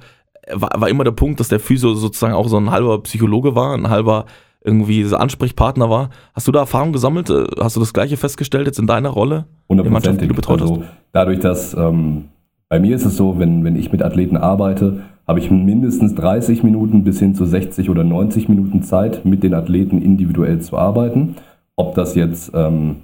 war, 0.52 0.72
war 0.76 0.90
immer 0.90 1.04
der 1.04 1.12
Punkt, 1.12 1.40
dass 1.40 1.48
der 1.48 1.60
Physio 1.60 1.94
sozusagen 1.94 2.34
auch 2.34 2.48
so 2.48 2.58
ein 2.58 2.72
halber 2.72 3.04
Psychologe 3.04 3.54
war, 3.54 3.76
ein 3.76 3.88
halber 3.88 4.26
irgendwie 4.64 5.06
Ansprechpartner 5.14 5.88
war. 5.88 6.10
Hast 6.34 6.48
du 6.48 6.52
da 6.52 6.62
Erfahrung 6.62 6.92
gesammelt? 6.92 7.32
Hast 7.60 7.76
du 7.76 7.80
das 7.80 7.94
Gleiche 7.94 8.18
festgestellt 8.18 8.66
jetzt 8.66 8.80
in 8.80 8.88
deiner 8.88 9.10
Rolle? 9.10 9.46
Hundertprozentig. 9.70 10.24
Die 10.24 10.28
du 10.30 10.34
betreut 10.34 10.60
also, 10.60 10.78
hast? 10.78 10.90
Dadurch, 11.12 11.40
dass 11.40 11.76
ähm, 11.76 12.30
bei 12.68 12.80
mir 12.80 12.96
ist 12.96 13.06
es 13.06 13.16
so, 13.16 13.38
wenn, 13.38 13.64
wenn 13.64 13.76
ich 13.76 13.92
mit 13.92 14.02
Athleten 14.02 14.38
arbeite, 14.38 15.02
habe 15.28 15.38
ich 15.38 15.52
mindestens 15.52 16.16
30 16.16 16.64
Minuten 16.64 17.04
bis 17.04 17.20
hin 17.20 17.36
zu 17.36 17.46
60 17.46 17.92
oder 17.92 18.04
90 18.04 18.50
Minuten 18.50 18.82
Zeit, 18.82 19.24
mit 19.24 19.44
den 19.44 19.54
Athleten 19.54 20.02
individuell 20.02 20.62
zu 20.62 20.80
arbeiten. 20.80 21.36
Ob 21.76 21.94
das 21.94 22.16
jetzt 22.16 22.52
ähm, 22.56 23.04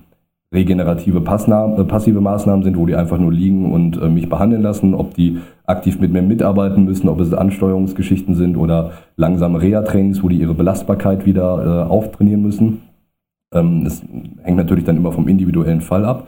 regenerative 0.55 1.19
äh, 1.19 1.83
passive 1.83 2.21
Maßnahmen 2.21 2.63
sind, 2.63 2.77
wo 2.77 2.85
die 2.85 2.95
einfach 2.95 3.19
nur 3.19 3.31
liegen 3.31 3.71
und 3.71 4.01
äh, 4.01 4.09
mich 4.09 4.29
behandeln 4.29 4.63
lassen, 4.63 4.95
ob 4.95 5.13
die 5.13 5.37
aktiv 5.65 5.99
mit 5.99 6.11
mir 6.11 6.21
mitarbeiten 6.21 6.85
müssen, 6.85 7.09
ob 7.09 7.19
es 7.19 7.33
Ansteuerungsgeschichten 7.33 8.33
sind 8.35 8.57
oder 8.57 8.91
langsame 9.17 9.61
Reha-Trainings, 9.61 10.23
wo 10.23 10.29
die 10.29 10.39
ihre 10.39 10.53
Belastbarkeit 10.53 11.25
wieder 11.25 11.85
äh, 11.87 11.89
auftrainieren 11.89 12.41
müssen. 12.41 12.81
Ähm, 13.53 13.83
das 13.83 14.01
hängt 14.41 14.57
natürlich 14.57 14.85
dann 14.85 14.97
immer 14.97 15.11
vom 15.11 15.27
individuellen 15.27 15.81
Fall 15.81 16.05
ab. 16.05 16.27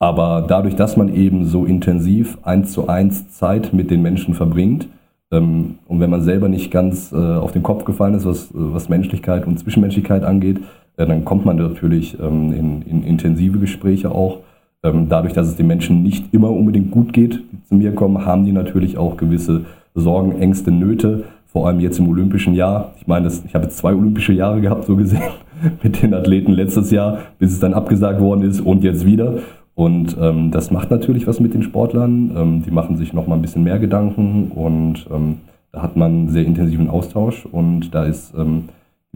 Aber 0.00 0.44
dadurch, 0.46 0.76
dass 0.76 0.96
man 0.96 1.12
eben 1.12 1.46
so 1.46 1.64
intensiv 1.64 2.38
eins 2.42 2.72
zu 2.72 2.88
eins 2.88 3.30
Zeit 3.30 3.72
mit 3.72 3.90
den 3.90 4.02
Menschen 4.02 4.34
verbringt, 4.34 4.88
ähm, 5.30 5.76
und 5.86 6.00
wenn 6.00 6.10
man 6.10 6.22
selber 6.22 6.48
nicht 6.48 6.70
ganz 6.70 7.12
auf 7.12 7.52
den 7.52 7.62
Kopf 7.62 7.84
gefallen 7.84 8.14
ist, 8.14 8.24
was 8.52 8.88
Menschlichkeit 8.88 9.46
und 9.46 9.58
Zwischenmenschlichkeit 9.58 10.24
angeht, 10.24 10.58
ja, 10.98 11.06
dann 11.06 11.24
kommt 11.24 11.46
man 11.46 11.56
natürlich 11.56 12.18
ähm, 12.20 12.52
in, 12.52 12.82
in, 12.82 13.02
intensive 13.04 13.58
Gespräche 13.58 14.10
auch. 14.10 14.38
Ähm, 14.82 15.08
dadurch, 15.08 15.32
dass 15.32 15.46
es 15.46 15.56
den 15.56 15.68
Menschen 15.68 16.02
nicht 16.02 16.34
immer 16.34 16.50
unbedingt 16.50 16.90
gut 16.90 17.12
geht, 17.12 17.40
die 17.52 17.62
zu 17.64 17.74
mir 17.76 17.94
kommen, 17.94 18.26
haben 18.26 18.44
die 18.44 18.52
natürlich 18.52 18.98
auch 18.98 19.16
gewisse 19.16 19.64
Sorgen, 19.94 20.40
Ängste, 20.40 20.72
Nöte. 20.72 21.24
Vor 21.46 21.66
allem 21.66 21.80
jetzt 21.80 21.98
im 21.98 22.08
olympischen 22.08 22.54
Jahr. 22.54 22.92
Ich 23.00 23.06
meine, 23.06 23.24
das, 23.24 23.44
ich 23.44 23.54
habe 23.54 23.64
jetzt 23.64 23.78
zwei 23.78 23.94
olympische 23.94 24.32
Jahre 24.32 24.60
gehabt, 24.60 24.84
so 24.86 24.96
gesehen, 24.96 25.22
mit 25.82 26.02
den 26.02 26.14
Athleten 26.14 26.52
letztes 26.52 26.90
Jahr, 26.90 27.20
bis 27.38 27.52
es 27.52 27.60
dann 27.60 27.74
abgesagt 27.74 28.20
worden 28.20 28.42
ist 28.42 28.60
und 28.60 28.82
jetzt 28.82 29.06
wieder. 29.06 29.38
Und 29.74 30.16
ähm, 30.20 30.50
das 30.50 30.72
macht 30.72 30.90
natürlich 30.90 31.28
was 31.28 31.38
mit 31.38 31.54
den 31.54 31.62
Sportlern. 31.62 32.32
Ähm, 32.36 32.62
die 32.66 32.72
machen 32.72 32.96
sich 32.96 33.12
noch 33.12 33.28
mal 33.28 33.36
ein 33.36 33.42
bisschen 33.42 33.62
mehr 33.62 33.78
Gedanken 33.78 34.50
und 34.50 35.06
ähm, 35.14 35.36
da 35.70 35.82
hat 35.82 35.96
man 35.96 36.12
einen 36.12 36.28
sehr 36.28 36.44
intensiven 36.44 36.90
Austausch 36.90 37.46
und 37.46 37.94
da 37.94 38.04
ist 38.04 38.34
ähm, 38.36 38.64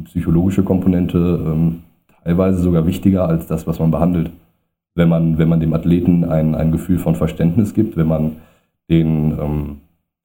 psychologische 0.05 0.63
Komponente 0.63 1.19
ähm, 1.19 1.83
teilweise 2.25 2.61
sogar 2.61 2.87
wichtiger 2.87 3.29
als 3.29 3.47
das, 3.47 3.67
was 3.67 3.79
man 3.79 3.91
behandelt. 3.91 4.31
Wenn 4.95 5.09
man, 5.09 5.39
wenn 5.39 5.49
man 5.49 5.61
dem 5.61 5.73
Athleten 5.73 6.25
ein, 6.25 6.55
ein 6.55 6.73
Gefühl 6.73 6.99
von 6.99 7.15
Verständnis 7.15 7.75
gibt, 7.75 7.97
wenn 7.97 8.09
man 8.09 8.37
den 8.91 9.39
ähm, 9.39 9.77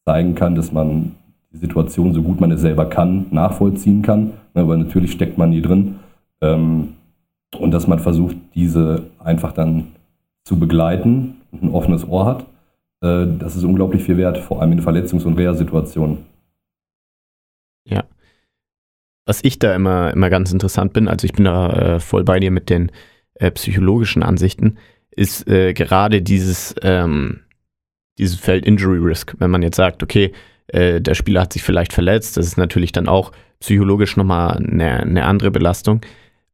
zeigen 0.06 0.36
kann, 0.36 0.56
dass 0.56 0.72
man 0.72 1.13
die 1.52 1.58
Situation, 1.58 2.13
so 2.13 2.22
gut 2.22 2.42
man 2.42 2.52
es 2.52 2.62
selber 2.62 2.86
kann, 2.86 3.28
nachvollziehen 3.32 4.02
kann, 4.02 4.34
ne, 4.54 4.68
weil 4.68 4.78
natürlich 4.78 5.12
steckt 5.12 5.38
man 5.38 5.52
nie 5.52 5.62
drin. 5.62 5.96
Ähm, 6.42 6.90
und 7.58 7.72
dass 7.72 7.88
man 7.88 8.00
versucht, 8.00 8.36
diese 8.56 9.04
einfach 9.20 9.54
dann 9.54 9.88
zu 10.44 10.60
begleiten 10.60 11.36
und 11.52 11.63
ein 11.63 11.72
offenes 11.72 12.08
Ohr 12.08 12.26
hat, 12.26 12.46
äh, 13.02 13.26
das 13.40 13.56
ist 13.56 13.63
unglaublich 13.63 14.04
viel 14.04 14.18
wert, 14.18 14.38
vor 14.38 14.62
allem 14.62 14.74
in 14.74 14.82
Verletzungs- 14.82 15.26
und 15.26 15.38
Reha-Situationen. 15.38 16.20
Ja, 17.86 18.04
was 19.28 19.44
ich 19.44 19.60
da 19.60 19.76
immer, 19.76 20.12
immer 20.13 20.30
ganz 20.30 20.52
interessant 20.52 20.94
bin, 20.94 21.08
also 21.08 21.26
ich 21.26 21.34
bin 21.34 21.46
da 21.46 21.70
äh, 21.70 22.00
voll 22.00 22.24
bei 22.24 22.40
dir 22.40 22.50
mit 22.50 22.70
den 22.70 22.92
äh, 23.36 23.52
psychologischen 23.52 24.24
Ansichten, 24.24 24.78
ist 25.12 25.48
äh, 25.50 25.74
gerade 25.74 26.22
dieses, 26.22 26.74
ähm, 26.82 27.42
dieses 28.18 28.40
Feld 28.40 28.66
Injury 28.66 29.00
Risk. 29.00 29.36
Wenn 29.38 29.52
man 29.52 29.62
jetzt 29.62 29.76
sagt, 29.76 30.02
okay, 30.02 30.32
äh, 30.68 31.02
der 31.02 31.13
Spieler 31.13 31.42
hat 31.42 31.54
sich 31.54 31.62
vielleicht 31.62 31.92
verletzt, 31.92 32.38
das 32.38 32.48
ist 32.48 32.58
natürlich 32.58 32.94
dann 32.94 33.10
auch 33.10 33.34
psychologisch 33.60 34.16
nochmal 34.16 34.58
eine, 34.58 35.02
eine 35.02 35.26
andere 35.26 35.52
Belastung. 35.52 36.02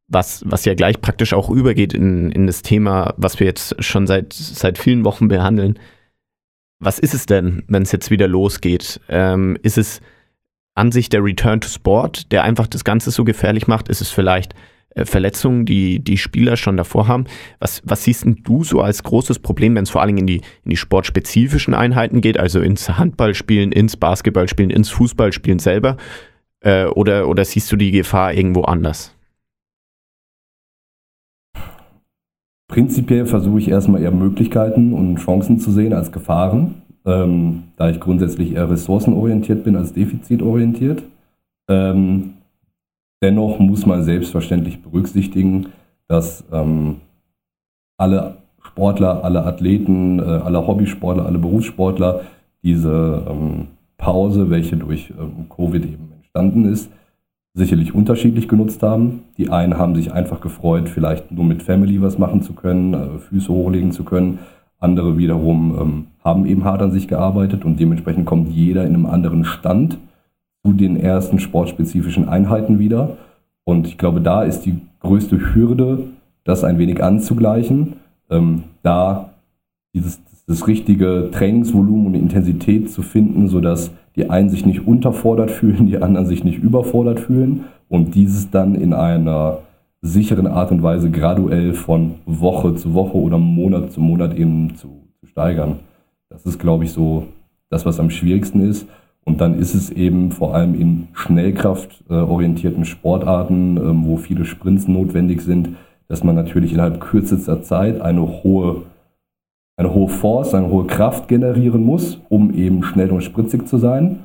Was, 0.07 0.43
was 0.45 0.65
ja 0.65 0.73
gleich 0.73 0.99
praktisch 0.99 1.33
auch 1.33 1.49
übergeht 1.49 1.93
in, 1.93 2.31
in 2.31 2.47
das 2.47 2.61
Thema, 2.63 3.13
was 3.17 3.39
wir 3.39 3.47
jetzt 3.47 3.81
schon 3.83 4.07
seit, 4.07 4.33
seit 4.33 4.77
vielen 4.77 5.05
Wochen 5.05 5.27
behandeln. 5.27 5.79
Was 6.79 6.99
ist 6.99 7.13
es 7.13 7.25
denn, 7.25 7.63
wenn 7.67 7.83
es 7.83 7.91
jetzt 7.91 8.11
wieder 8.11 8.27
losgeht? 8.27 8.99
Ähm, 9.09 9.57
ist 9.61 9.77
es 9.77 10.01
an 10.75 10.91
sich 10.91 11.09
der 11.09 11.23
Return 11.23 11.61
to 11.61 11.69
Sport, 11.69 12.31
der 12.31 12.43
einfach 12.43 12.67
das 12.67 12.83
Ganze 12.83 13.11
so 13.11 13.23
gefährlich 13.23 13.67
macht? 13.67 13.89
Ist 13.89 14.01
es 14.01 14.09
vielleicht 14.09 14.53
äh, 14.95 15.05
Verletzungen, 15.05 15.65
die 15.65 15.99
die 15.99 16.17
Spieler 16.17 16.57
schon 16.57 16.77
davor 16.77 17.07
haben? 17.07 17.25
Was, 17.59 17.81
was 17.85 18.03
siehst 18.03 18.25
du 18.25 18.63
so 18.63 18.81
als 18.81 19.03
großes 19.03 19.39
Problem, 19.39 19.75
wenn 19.75 19.83
es 19.83 19.89
vor 19.89 20.01
allem 20.01 20.17
in 20.17 20.27
die, 20.27 20.41
in 20.63 20.69
die 20.69 20.77
sportspezifischen 20.77 21.73
Einheiten 21.73 22.21
geht, 22.21 22.39
also 22.39 22.59
ins 22.59 22.89
Handballspielen, 22.89 23.71
ins 23.71 23.97
Basketballspielen, 23.97 24.71
ins 24.71 24.89
Fußballspielen 24.89 25.59
selber? 25.59 25.97
Äh, 26.61 26.85
oder, 26.85 27.27
oder 27.27 27.45
siehst 27.45 27.71
du 27.71 27.75
die 27.75 27.91
Gefahr 27.91 28.33
irgendwo 28.33 28.63
anders? 28.63 29.15
Prinzipiell 32.67 33.27
versuche 33.27 33.59
ich 33.59 33.67
erstmal 33.69 34.01
eher 34.01 34.11
Möglichkeiten 34.11 34.93
und 34.93 35.17
Chancen 35.17 35.59
zu 35.59 35.71
sehen 35.71 35.93
als 35.93 36.11
Gefahren 36.11 36.82
ähm, 37.05 37.63
da 37.77 37.89
ich 37.89 37.99
grundsätzlich 37.99 38.53
eher 38.53 38.69
ressourcenorientiert 38.69 39.63
bin 39.63 39.75
als 39.75 39.93
defizitorientiert. 39.93 41.03
Ähm, 41.67 42.35
dennoch 43.21 43.59
muss 43.59 43.85
man 43.85 44.03
selbstverständlich 44.03 44.81
berücksichtigen, 44.81 45.67
dass 46.07 46.43
ähm, 46.51 46.97
alle 47.97 48.37
Sportler, 48.61 49.23
alle 49.23 49.45
Athleten, 49.45 50.19
äh, 50.19 50.23
alle 50.23 50.65
Hobbysportler, 50.65 51.25
alle 51.25 51.39
Berufssportler 51.39 52.21
diese 52.63 53.23
ähm, 53.29 53.67
Pause, 53.97 54.49
welche 54.49 54.77
durch 54.77 55.13
ähm, 55.19 55.47
Covid 55.49 55.83
eben 55.83 56.11
entstanden 56.17 56.65
ist, 56.65 56.89
sicherlich 57.53 57.93
unterschiedlich 57.93 58.47
genutzt 58.47 58.81
haben. 58.81 59.23
Die 59.37 59.49
einen 59.49 59.77
haben 59.77 59.95
sich 59.95 60.11
einfach 60.11 60.41
gefreut, 60.41 60.89
vielleicht 60.89 61.31
nur 61.31 61.45
mit 61.45 61.61
Family 61.61 62.01
was 62.01 62.17
machen 62.17 62.41
zu 62.41 62.53
können, 62.53 62.93
äh, 62.93 63.19
Füße 63.19 63.49
hochlegen 63.49 63.91
zu 63.91 64.03
können. 64.03 64.39
Andere 64.83 65.17
wiederum 65.17 65.77
ähm, 65.79 66.07
haben 66.23 66.45
eben 66.45 66.63
hart 66.63 66.81
an 66.81 66.91
sich 66.91 67.07
gearbeitet 67.07 67.65
und 67.65 67.79
dementsprechend 67.79 68.25
kommt 68.25 68.51
jeder 68.51 68.83
in 68.83 68.93
einem 68.93 69.05
anderen 69.05 69.45
Stand 69.45 69.97
zu 70.63 70.73
den 70.73 70.97
ersten 70.97 71.39
sportspezifischen 71.39 72.27
Einheiten 72.27 72.79
wieder. 72.79 73.17
Und 73.63 73.87
ich 73.87 73.97
glaube, 73.97 74.21
da 74.21 74.43
ist 74.43 74.61
die 74.61 74.81
größte 74.99 75.53
Hürde, 75.53 76.05
das 76.43 76.63
ein 76.63 76.77
wenig 76.77 77.03
anzugleichen, 77.03 77.93
ähm, 78.29 78.63
da 78.81 79.29
dieses 79.93 80.21
das 80.45 80.67
richtige 80.67 81.29
Trainingsvolumen 81.31 82.07
und 82.07 82.15
Intensität 82.15 82.91
zu 82.91 83.01
finden, 83.01 83.47
sodass 83.47 83.91
die 84.15 84.29
einen 84.29 84.49
sich 84.49 84.65
nicht 84.65 84.85
unterfordert 84.85 85.51
fühlen, 85.51 85.87
die 85.87 85.97
anderen 85.97 86.27
sich 86.27 86.43
nicht 86.43 86.61
überfordert 86.61 87.21
fühlen 87.21 87.63
und 87.87 88.15
dieses 88.15 88.49
dann 88.49 88.75
in 88.75 88.93
einer 88.93 89.59
sicheren 90.03 90.47
Art 90.47 90.69
und 90.71 90.83
Weise 90.83 91.09
graduell 91.09 91.73
von 91.73 92.15
Woche 92.25 92.75
zu 92.75 92.93
Woche 92.93 93.17
oder 93.17 93.37
Monat 93.37 93.91
zu 93.93 94.01
Monat 94.01 94.37
eben 94.37 94.75
zu, 94.75 95.07
zu 95.19 95.25
steigern. 95.25 95.79
Das 96.29 96.45
ist, 96.45 96.59
glaube 96.59 96.83
ich, 96.83 96.91
so 96.91 97.23
das, 97.69 97.85
was 97.85 98.01
am 98.01 98.09
schwierigsten 98.09 98.69
ist. 98.69 98.85
Und 99.23 99.39
dann 99.39 99.57
ist 99.57 99.73
es 99.73 99.89
eben 99.89 100.31
vor 100.31 100.53
allem 100.53 100.75
in 100.75 101.07
schnellkraftorientierten 101.13 102.83
Sportarten, 102.83 103.77
ähm, 103.77 104.05
wo 104.05 104.17
viele 104.17 104.43
Sprints 104.43 104.89
notwendig 104.89 105.41
sind, 105.41 105.69
dass 106.09 106.21
man 106.21 106.35
natürlich 106.35 106.73
innerhalb 106.73 106.99
kürzester 106.99 107.61
Zeit 107.61 108.01
eine 108.01 108.43
hohe, 108.43 108.81
eine 109.77 109.93
hohe 109.93 110.09
Force, 110.09 110.53
eine 110.53 110.67
hohe 110.67 110.85
Kraft 110.85 111.29
generieren 111.29 111.85
muss, 111.85 112.19
um 112.27 112.53
eben 112.53 112.83
schnell 112.83 113.09
und 113.11 113.23
spritzig 113.23 113.69
zu 113.69 113.77
sein 113.77 114.19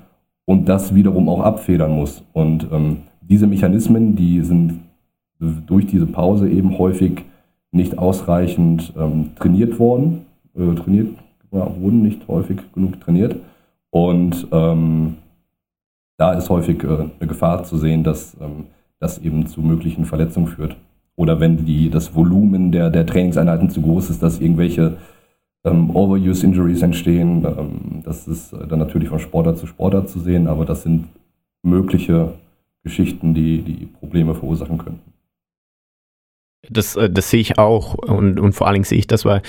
und 0.44 0.68
das 0.68 0.96
wiederum 0.96 1.28
auch 1.28 1.40
abfedern 1.40 1.92
muss. 1.92 2.24
Und 2.32 2.66
ähm, 2.72 2.96
diese 3.20 3.46
Mechanismen, 3.46 4.16
die 4.16 4.40
sind 4.40 4.80
durch 5.38 5.86
diese 5.86 6.06
Pause 6.06 6.48
eben 6.48 6.78
häufig 6.78 7.24
nicht 7.70 7.98
ausreichend 7.98 8.92
ähm, 8.98 9.30
trainiert 9.36 9.78
worden, 9.78 10.26
äh, 10.56 10.74
trainiert, 10.74 11.14
ja, 11.52 11.70
wurden 11.80 12.02
nicht 12.02 12.26
häufig 12.28 12.58
genug 12.74 13.00
trainiert. 13.00 13.36
Und 13.90 14.46
ähm, 14.50 15.16
da 16.16 16.32
ist 16.32 16.50
häufig 16.50 16.82
äh, 16.82 16.86
eine 16.86 17.28
Gefahr 17.28 17.64
zu 17.64 17.78
sehen, 17.78 18.02
dass 18.04 18.36
ähm, 18.40 18.66
das 18.98 19.18
eben 19.18 19.46
zu 19.46 19.60
möglichen 19.60 20.04
Verletzungen 20.04 20.48
führt. 20.48 20.76
Oder 21.14 21.40
wenn 21.40 21.64
die, 21.64 21.90
das 21.90 22.14
Volumen 22.14 22.72
der, 22.72 22.90
der 22.90 23.06
Trainingseinheiten 23.06 23.70
zu 23.70 23.82
groß 23.82 24.10
ist, 24.10 24.22
dass 24.22 24.40
irgendwelche 24.40 24.96
ähm, 25.64 25.94
Overuse-Injuries 25.94 26.82
entstehen. 26.82 27.44
Ähm, 27.44 28.02
das 28.04 28.28
ist 28.28 28.52
äh, 28.52 28.66
dann 28.66 28.78
natürlich 28.78 29.08
von 29.08 29.18
Sportler 29.18 29.56
zu 29.56 29.66
Sportler 29.66 30.06
zu 30.06 30.20
sehen, 30.20 30.46
aber 30.46 30.64
das 30.64 30.82
sind 30.82 31.08
mögliche 31.62 32.32
Geschichten, 32.82 33.34
die 33.34 33.62
die 33.62 33.86
Probleme 33.86 34.34
verursachen 34.34 34.78
könnten. 34.78 35.12
Das, 36.70 36.96
äh, 36.96 37.10
das 37.10 37.30
sehe 37.30 37.40
ich 37.40 37.58
auch 37.58 37.94
und, 37.94 38.38
und 38.38 38.52
vor 38.52 38.66
allen 38.66 38.74
Dingen 38.74 38.84
sehe 38.84 38.98
ich 38.98 39.06
das, 39.06 39.24
weil 39.24 39.42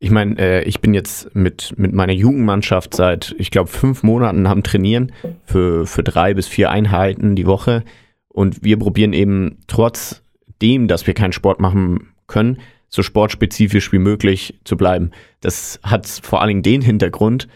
ich 0.00 0.10
meine, 0.10 0.38
äh, 0.38 0.62
ich 0.64 0.80
bin 0.80 0.94
jetzt 0.94 1.34
mit, 1.34 1.74
mit 1.76 1.92
meiner 1.92 2.14
Jugendmannschaft 2.14 2.94
seit, 2.94 3.34
ich 3.38 3.50
glaube, 3.50 3.68
fünf 3.68 4.02
Monaten 4.02 4.46
am 4.46 4.62
Trainieren 4.62 5.12
für, 5.44 5.86
für 5.86 6.02
drei 6.02 6.32
bis 6.32 6.48
vier 6.48 6.70
Einheiten 6.70 7.36
die 7.36 7.46
Woche. 7.46 7.84
Und 8.28 8.64
wir 8.64 8.78
probieren 8.78 9.12
eben 9.12 9.58
trotzdem, 9.66 10.88
dass 10.88 11.06
wir 11.06 11.12
keinen 11.12 11.32
Sport 11.32 11.60
machen 11.60 12.08
können, 12.26 12.58
so 12.88 13.02
sportspezifisch 13.02 13.92
wie 13.92 13.98
möglich 13.98 14.58
zu 14.64 14.78
bleiben. 14.78 15.10
Das 15.40 15.78
hat 15.82 16.06
vor 16.06 16.40
allen 16.40 16.48
Dingen 16.48 16.62
den 16.62 16.80
Hintergrund, 16.80 17.46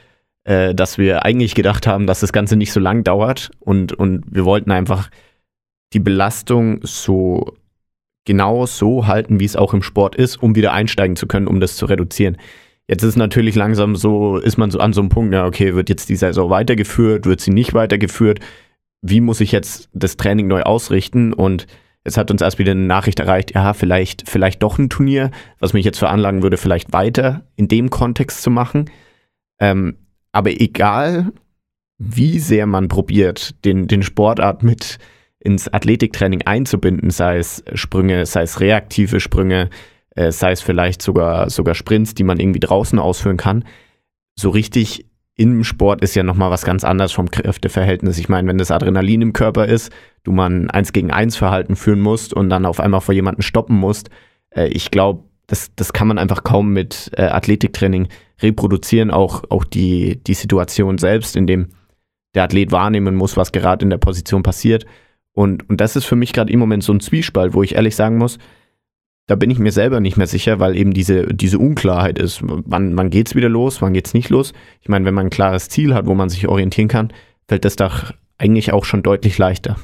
äh, 0.45 0.75
dass 0.75 0.99
wir 0.99 1.25
eigentlich 1.25 1.55
gedacht 1.55 1.87
haben, 1.87 2.07
dass 2.07 2.21
das 2.21 2.33
Ganze 2.35 2.57
nicht 2.57 2.73
so 2.73 2.81
lang 2.81 3.05
dauert 3.05 3.53
und, 3.61 3.95
und 3.95 4.23
wir 4.29 4.45
wollten 4.45 4.71
einfach 4.71 5.11
die 5.95 6.01
Belastung 6.01 6.81
so 6.83 7.57
genau 8.25 8.67
so 8.67 9.07
halten, 9.07 9.41
wie 9.41 9.45
es 9.45 9.57
auch 9.57 9.75
im 9.75 9.83
Sport 9.83 10.15
ist, 10.15 10.43
um 10.43 10.55
wieder 10.55 10.73
einsteigen 10.73 11.17
zu 11.17 11.27
können, 11.27 11.47
um 11.47 11.61
das 11.61 11.77
zu 11.77 11.87
reduzieren. 11.87 12.37
Jetzt 12.89 13.03
ist 13.03 13.17
natürlich 13.17 13.55
langsam 13.55 13.97
so, 13.97 14.37
ist 14.37 14.59
man 14.59 14.71
so 14.71 14.79
an 14.79 14.93
so 14.93 15.01
einem 15.01 15.09
Punkt, 15.09 15.33
ja, 15.33 15.47
okay, 15.47 15.75
wird 15.75 15.89
jetzt 15.89 16.09
die 16.09 16.17
Saison 16.17 16.51
weitergeführt, 16.51 17.25
wird 17.25 17.41
sie 17.41 17.51
nicht 17.51 17.73
weitergeführt? 17.73 18.41
Wie 19.01 19.21
muss 19.21 19.41
ich 19.41 19.53
jetzt 19.53 19.89
das 19.95 20.17
Training 20.17 20.49
neu 20.49 20.63
ausrichten? 20.63 21.33
Und 21.33 21.67
es 22.05 22.19
hat 22.19 22.31
uns 22.31 22.43
erst 22.43 22.59
wieder 22.59 22.73
eine 22.73 22.83
Nachricht 22.83 23.21
erreicht, 23.21 23.55
ja, 23.55 23.73
vielleicht, 23.73 24.29
vielleicht 24.29 24.63
doch 24.63 24.79
ein 24.79 24.91
Turnier, 24.91 25.31
was 25.59 25.73
mich 25.73 25.85
jetzt 25.85 25.99
veranlagen 25.99 26.43
würde, 26.43 26.59
vielleicht 26.59 26.93
weiter 26.93 27.47
in 27.57 27.69
dem 27.69 27.89
Kontext 27.89 28.43
zu 28.43 28.51
machen. 28.51 28.91
Ähm, 29.59 29.97
aber 30.33 30.51
egal, 30.51 31.33
wie 31.99 32.39
sehr 32.39 32.67
man 32.67 32.89
probiert, 32.89 33.65
den, 33.65 33.87
den 33.87 34.03
Sportart 34.03 34.63
mit 34.63 34.99
ins 35.45 35.73
Athletiktraining 35.73 36.43
einzubinden, 36.43 37.11
sei 37.11 37.39
es 37.39 37.63
Sprünge, 37.75 38.27
sei 38.27 38.43
es 38.43 38.61
reaktive 38.61 39.21
Sprünge, 39.21 39.69
äh, 40.17 40.33
sei 40.33 40.53
es 40.53 40.63
vielleicht 40.63 41.03
sogar, 41.03 41.51
sogar 41.51 41.75
Sprints, 41.75 42.15
die 42.15 42.25
man 42.25 42.41
irgendwie 42.41 42.61
draußen 42.61 42.99
ausführen 42.99 43.37
kann. 43.37 43.65
So 44.37 44.51
richtig 44.51 45.07
im 45.37 45.63
Sport 45.63 46.03
ist 46.03 46.15
ja 46.15 46.23
nochmal 46.23 46.51
was 46.51 46.65
ganz 46.65 46.83
anderes 46.83 47.13
vom 47.13 47.31
Kräfteverhältnis. 47.31 48.19
Ich 48.19 48.29
meine, 48.29 48.49
wenn 48.49 48.59
das 48.59 48.71
Adrenalin 48.71 49.21
im 49.21 49.33
Körper 49.33 49.67
ist, 49.67 49.93
du 50.23 50.33
man 50.33 50.71
eins 50.71 50.93
gegen 50.93 51.11
eins 51.11 51.37
Verhalten 51.37 51.77
führen 51.77 52.01
musst 52.01 52.33
und 52.33 52.49
dann 52.49 52.65
auf 52.65 52.81
einmal 52.81 53.01
vor 53.01 53.15
jemanden 53.15 53.43
stoppen 53.43 53.77
musst, 53.77 54.09
äh, 54.51 54.69
ich 54.69 54.91
glaube, 54.91 55.25
das, 55.47 55.75
das 55.77 55.93
kann 55.93 56.09
man 56.09 56.19
einfach 56.19 56.43
kaum 56.43 56.73
mit 56.73 57.11
äh, 57.17 57.25
Athletiktraining 57.25 58.09
reproduzieren. 58.41 59.11
Auch, 59.11 59.45
auch 59.51 59.65
die, 59.65 60.23
die 60.25 60.35
Situation 60.35 60.97
selbst, 60.97 61.37
in 61.37 61.47
dem 61.47 61.69
der 62.35 62.45
Athlet 62.45 62.73
wahrnehmen 62.73 63.15
muss, 63.15 63.37
was 63.37 63.53
gerade 63.53 63.85
in 63.85 63.91
der 63.91 63.99
Position 63.99 64.43
passiert. 64.43 64.87
Und, 65.35 65.69
und 65.69 65.81
das 65.81 65.97
ist 65.97 66.05
für 66.05 66.17
mich 66.17 66.33
gerade 66.33 66.53
im 66.53 66.61
Moment 66.61 66.85
so 66.85 66.93
ein 66.93 67.01
Zwiespalt, 67.01 67.55
wo 67.55 67.63
ich 67.63 67.75
ehrlich 67.75 67.97
sagen 67.97 68.17
muss, 68.17 68.39
da 69.27 69.37
bin 69.37 69.51
ich 69.51 69.59
mir 69.59 69.73
selber 69.73 70.01
nicht 70.01 70.17
mehr 70.17 70.27
sicher, 70.27 70.61
weil 70.61 70.77
eben 70.77 70.93
diese, 70.93 71.27
diese 71.35 71.59
Unklarheit 71.59 72.19
ist. 72.19 72.41
Wann, 72.43 72.97
wann 72.97 73.11
geht 73.11 73.29
es 73.29 73.35
wieder 73.35 73.49
los, 73.49 73.81
wann 73.83 73.95
geht 73.95 74.07
es 74.07 74.15
nicht 74.15 74.29
los? 74.29 74.53
Ich 74.81 74.89
meine, 74.89 75.05
wenn 75.07 75.15
man 75.15 75.27
ein 75.27 75.31
klares 75.31 75.69
Ziel 75.69 75.95
hat, 75.95 76.07
wo 76.07 76.15
man 76.15 76.29
sich 76.29 76.47
orientieren 76.47 76.89
kann, 76.89 77.13
fällt 77.49 77.65
das 77.65 77.77
doch 77.77 78.13
eigentlich 78.39 78.73
auch 78.73 78.85
schon 78.85 79.03
deutlich 79.03 79.39
leichter. 79.39 79.77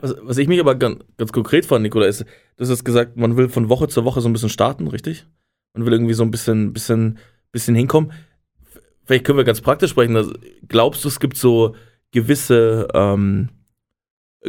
Was, 0.00 0.14
was 0.22 0.38
ich 0.38 0.48
mich 0.48 0.60
aber 0.60 0.74
ganz, 0.74 0.98
ganz 1.16 1.32
konkret 1.32 1.64
fand, 1.64 1.82
Nikola, 1.82 2.06
ist, 2.06 2.24
du 2.58 2.68
hast 2.68 2.84
gesagt, 2.84 3.16
man 3.16 3.36
will 3.36 3.48
von 3.48 3.68
Woche 3.68 3.88
zu 3.88 4.04
Woche 4.04 4.20
so 4.20 4.28
ein 4.28 4.32
bisschen 4.32 4.50
starten, 4.50 4.88
richtig? 4.88 5.26
Man 5.72 5.86
will 5.86 5.92
irgendwie 5.92 6.14
so 6.14 6.22
ein 6.22 6.30
bisschen, 6.30 6.72
bisschen, 6.72 7.18
bisschen 7.52 7.74
hinkommen. 7.74 8.12
Vielleicht 9.04 9.24
können 9.24 9.38
wir 9.38 9.44
ganz 9.44 9.60
praktisch 9.62 9.90
sprechen. 9.90 10.16
Also, 10.16 10.34
glaubst 10.68 11.04
du, 11.04 11.08
es 11.08 11.20
gibt 11.20 11.36
so 11.36 11.74
gewisse 12.12 12.88
ähm, 12.92 13.48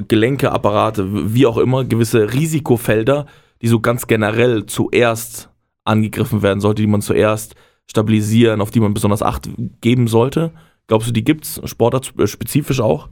Gelenke, 0.08 0.52
Apparate, 0.52 1.34
wie 1.34 1.46
auch 1.46 1.58
immer, 1.58 1.86
gewisse 1.86 2.34
Risikofelder, 2.34 3.26
die 3.62 3.68
so 3.68 3.80
ganz 3.80 4.08
generell 4.08 4.66
zuerst 4.66 5.50
angegriffen 5.84 6.42
werden 6.42 6.60
sollte, 6.60 6.82
die 6.82 6.88
man 6.88 7.02
zuerst 7.02 7.56
stabilisieren, 7.90 8.62
auf 8.62 8.72
die 8.72 8.80
man 8.80 8.94
besonders 8.94 9.24
Acht 9.24 9.50
geben 9.82 10.08
sollte? 10.08 10.52
Glaubst 10.88 11.08
du, 11.08 11.14
die 11.14 11.24
gibt 11.24 11.46
es 11.46 11.62
sportartspezifisch 11.66 12.82
auch? 12.82 13.10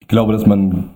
Ich 0.00 0.08
glaube, 0.08 0.32
dass 0.32 0.46
man 0.46 0.90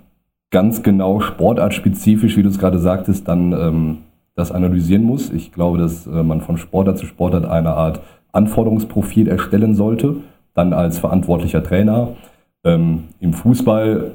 ganz 0.50 0.82
genau 0.82 1.20
sportartspezifisch, 1.20 2.36
wie 2.36 2.42
du 2.42 2.48
es 2.48 2.58
gerade 2.58 2.78
sagtest, 2.78 3.28
dann 3.28 3.52
ähm, 3.52 3.98
das 4.34 4.52
analysieren 4.52 5.02
muss. 5.02 5.30
Ich 5.30 5.52
glaube, 5.52 5.78
dass 5.78 6.06
äh, 6.06 6.22
man 6.22 6.40
von 6.40 6.58
Sportart 6.58 6.98
zu 6.98 7.06
Sportart 7.06 7.44
eine 7.44 7.70
Art 7.70 8.00
Anforderungsprofil 8.32 9.28
erstellen 9.28 9.74
sollte, 9.74 10.16
dann 10.54 10.72
als 10.72 10.98
verantwortlicher 10.98 11.62
Trainer. 11.62 12.16
Ähm, 12.64 13.04
Im 13.20 13.32
Fußball 13.32 14.12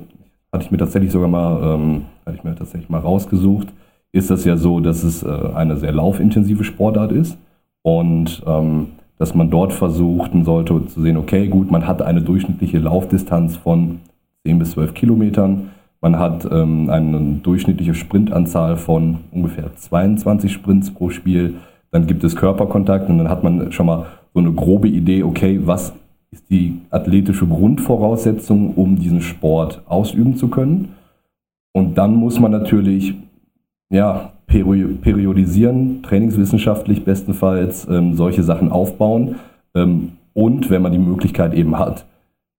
hatte 0.51 0.65
ich 0.65 0.71
mir 0.71 0.77
tatsächlich 0.77 1.12
sogar 1.12 1.27
mal, 1.27 1.75
ähm, 1.75 2.05
hatte 2.25 2.38
ich 2.38 2.43
mir 2.43 2.55
tatsächlich 2.55 2.89
mal 2.89 2.99
rausgesucht, 2.99 3.67
ist 4.12 4.29
das 4.29 4.45
ja 4.45 4.57
so, 4.57 4.79
dass 4.79 5.03
es 5.03 5.23
äh, 5.23 5.29
eine 5.53 5.77
sehr 5.77 5.91
laufintensive 5.91 6.63
Sportart 6.63 7.12
ist 7.12 7.38
und 7.81 8.43
ähm, 8.45 8.88
dass 9.17 9.33
man 9.33 9.49
dort 9.49 9.73
versuchen 9.73 10.45
sollte 10.45 10.86
zu 10.86 11.01
sehen, 11.01 11.17
okay, 11.17 11.47
gut, 11.47 11.71
man 11.71 11.88
hat 11.88 12.01
eine 12.01 12.21
durchschnittliche 12.21 12.77
Laufdistanz 12.77 13.57
von 13.57 13.99
10 14.45 14.60
bis 14.60 14.71
12 14.71 14.93
Kilometern, 14.93 15.71
man 16.01 16.19
hat 16.19 16.47
ähm, 16.51 16.89
eine 16.89 17.39
durchschnittliche 17.41 17.95
Sprintanzahl 17.95 18.77
von 18.77 19.19
ungefähr 19.31 19.75
22 19.75 20.51
Sprints 20.51 20.93
pro 20.93 21.10
Spiel, 21.10 21.55
dann 21.91 22.05
gibt 22.05 22.23
es 22.23 22.36
Körperkontakt 22.36 23.10
und 23.10 23.17
dann 23.17 23.29
hat 23.29 23.43
man 23.43 23.71
schon 23.71 23.88
mal 23.88 24.05
so 24.33 24.39
eine 24.39 24.51
grobe 24.51 24.88
Idee, 24.88 25.23
okay, 25.23 25.60
was 25.63 25.93
ist 26.32 26.50
die 26.50 26.82
athletische 26.90 27.48
Grundvoraussetzung, 27.48 28.74
um 28.76 28.98
diesen 28.98 29.22
Sport 29.22 29.82
ausüben 29.88 30.36
zu 30.36 30.50
können. 30.50 30.90
Und 31.74 31.98
dann 31.98 32.16
muss 32.16 32.40
man 32.40 32.52
natürlich 32.52 33.16
ja, 33.90 34.34
periodisieren, 34.48 36.02
trainingswissenschaftlich 36.04 37.06
bestenfalls 37.06 37.88
ähm, 37.90 38.16
solche 38.16 38.44
Sachen 38.44 38.72
aufbauen. 38.72 39.36
Ähm, 39.76 40.13
und 40.34 40.70
wenn 40.70 40.82
man 40.82 40.92
die 40.92 40.98
Möglichkeit 40.98 41.54
eben 41.54 41.78
hat, 41.78 42.06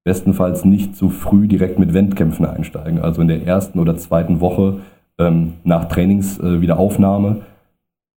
bestenfalls 0.04 0.64
nicht 0.64 0.96
zu 0.96 1.10
früh 1.10 1.48
direkt 1.48 1.78
mit 1.78 1.92
Wettkämpfen 1.92 2.46
einsteigen. 2.46 3.00
Also 3.00 3.20
in 3.20 3.28
der 3.28 3.46
ersten 3.46 3.78
oder 3.78 3.96
zweiten 3.96 4.40
Woche 4.40 4.80
ähm, 5.18 5.54
nach 5.64 5.86
Trainingswiederaufnahme 5.86 7.28
äh, 7.28 7.42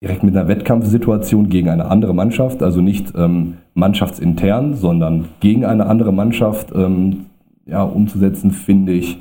direkt 0.03 0.23
mit 0.23 0.37
einer 0.37 0.49
Wettkampfsituation 0.49 1.49
gegen 1.49 1.69
eine 1.69 1.87
andere 1.87 2.15
Mannschaft, 2.15 2.63
also 2.63 2.81
nicht 2.81 3.13
ähm, 3.17 3.59
mannschaftsintern, 3.75 4.75
sondern 4.75 5.27
gegen 5.41 5.65
eine 5.65 5.87
andere 5.87 6.13
Mannschaft 6.13 6.73
ähm, 6.75 7.27
ja, 7.67 7.83
umzusetzen, 7.83 8.51
finde 8.51 8.93
ich 8.93 9.21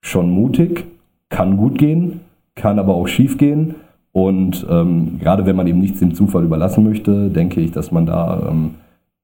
schon 0.00 0.30
mutig, 0.30 0.84
kann 1.28 1.56
gut 1.56 1.78
gehen, 1.78 2.20
kann 2.54 2.78
aber 2.78 2.94
auch 2.94 3.06
schief 3.06 3.38
gehen. 3.38 3.76
Und 4.12 4.66
ähm, 4.68 5.18
gerade 5.20 5.46
wenn 5.46 5.56
man 5.56 5.66
eben 5.66 5.80
nichts 5.80 6.00
dem 6.00 6.14
Zufall 6.14 6.44
überlassen 6.44 6.84
möchte, 6.84 7.28
denke 7.28 7.60
ich, 7.60 7.70
dass 7.70 7.92
man 7.92 8.06
da 8.06 8.48
ähm, 8.48 8.76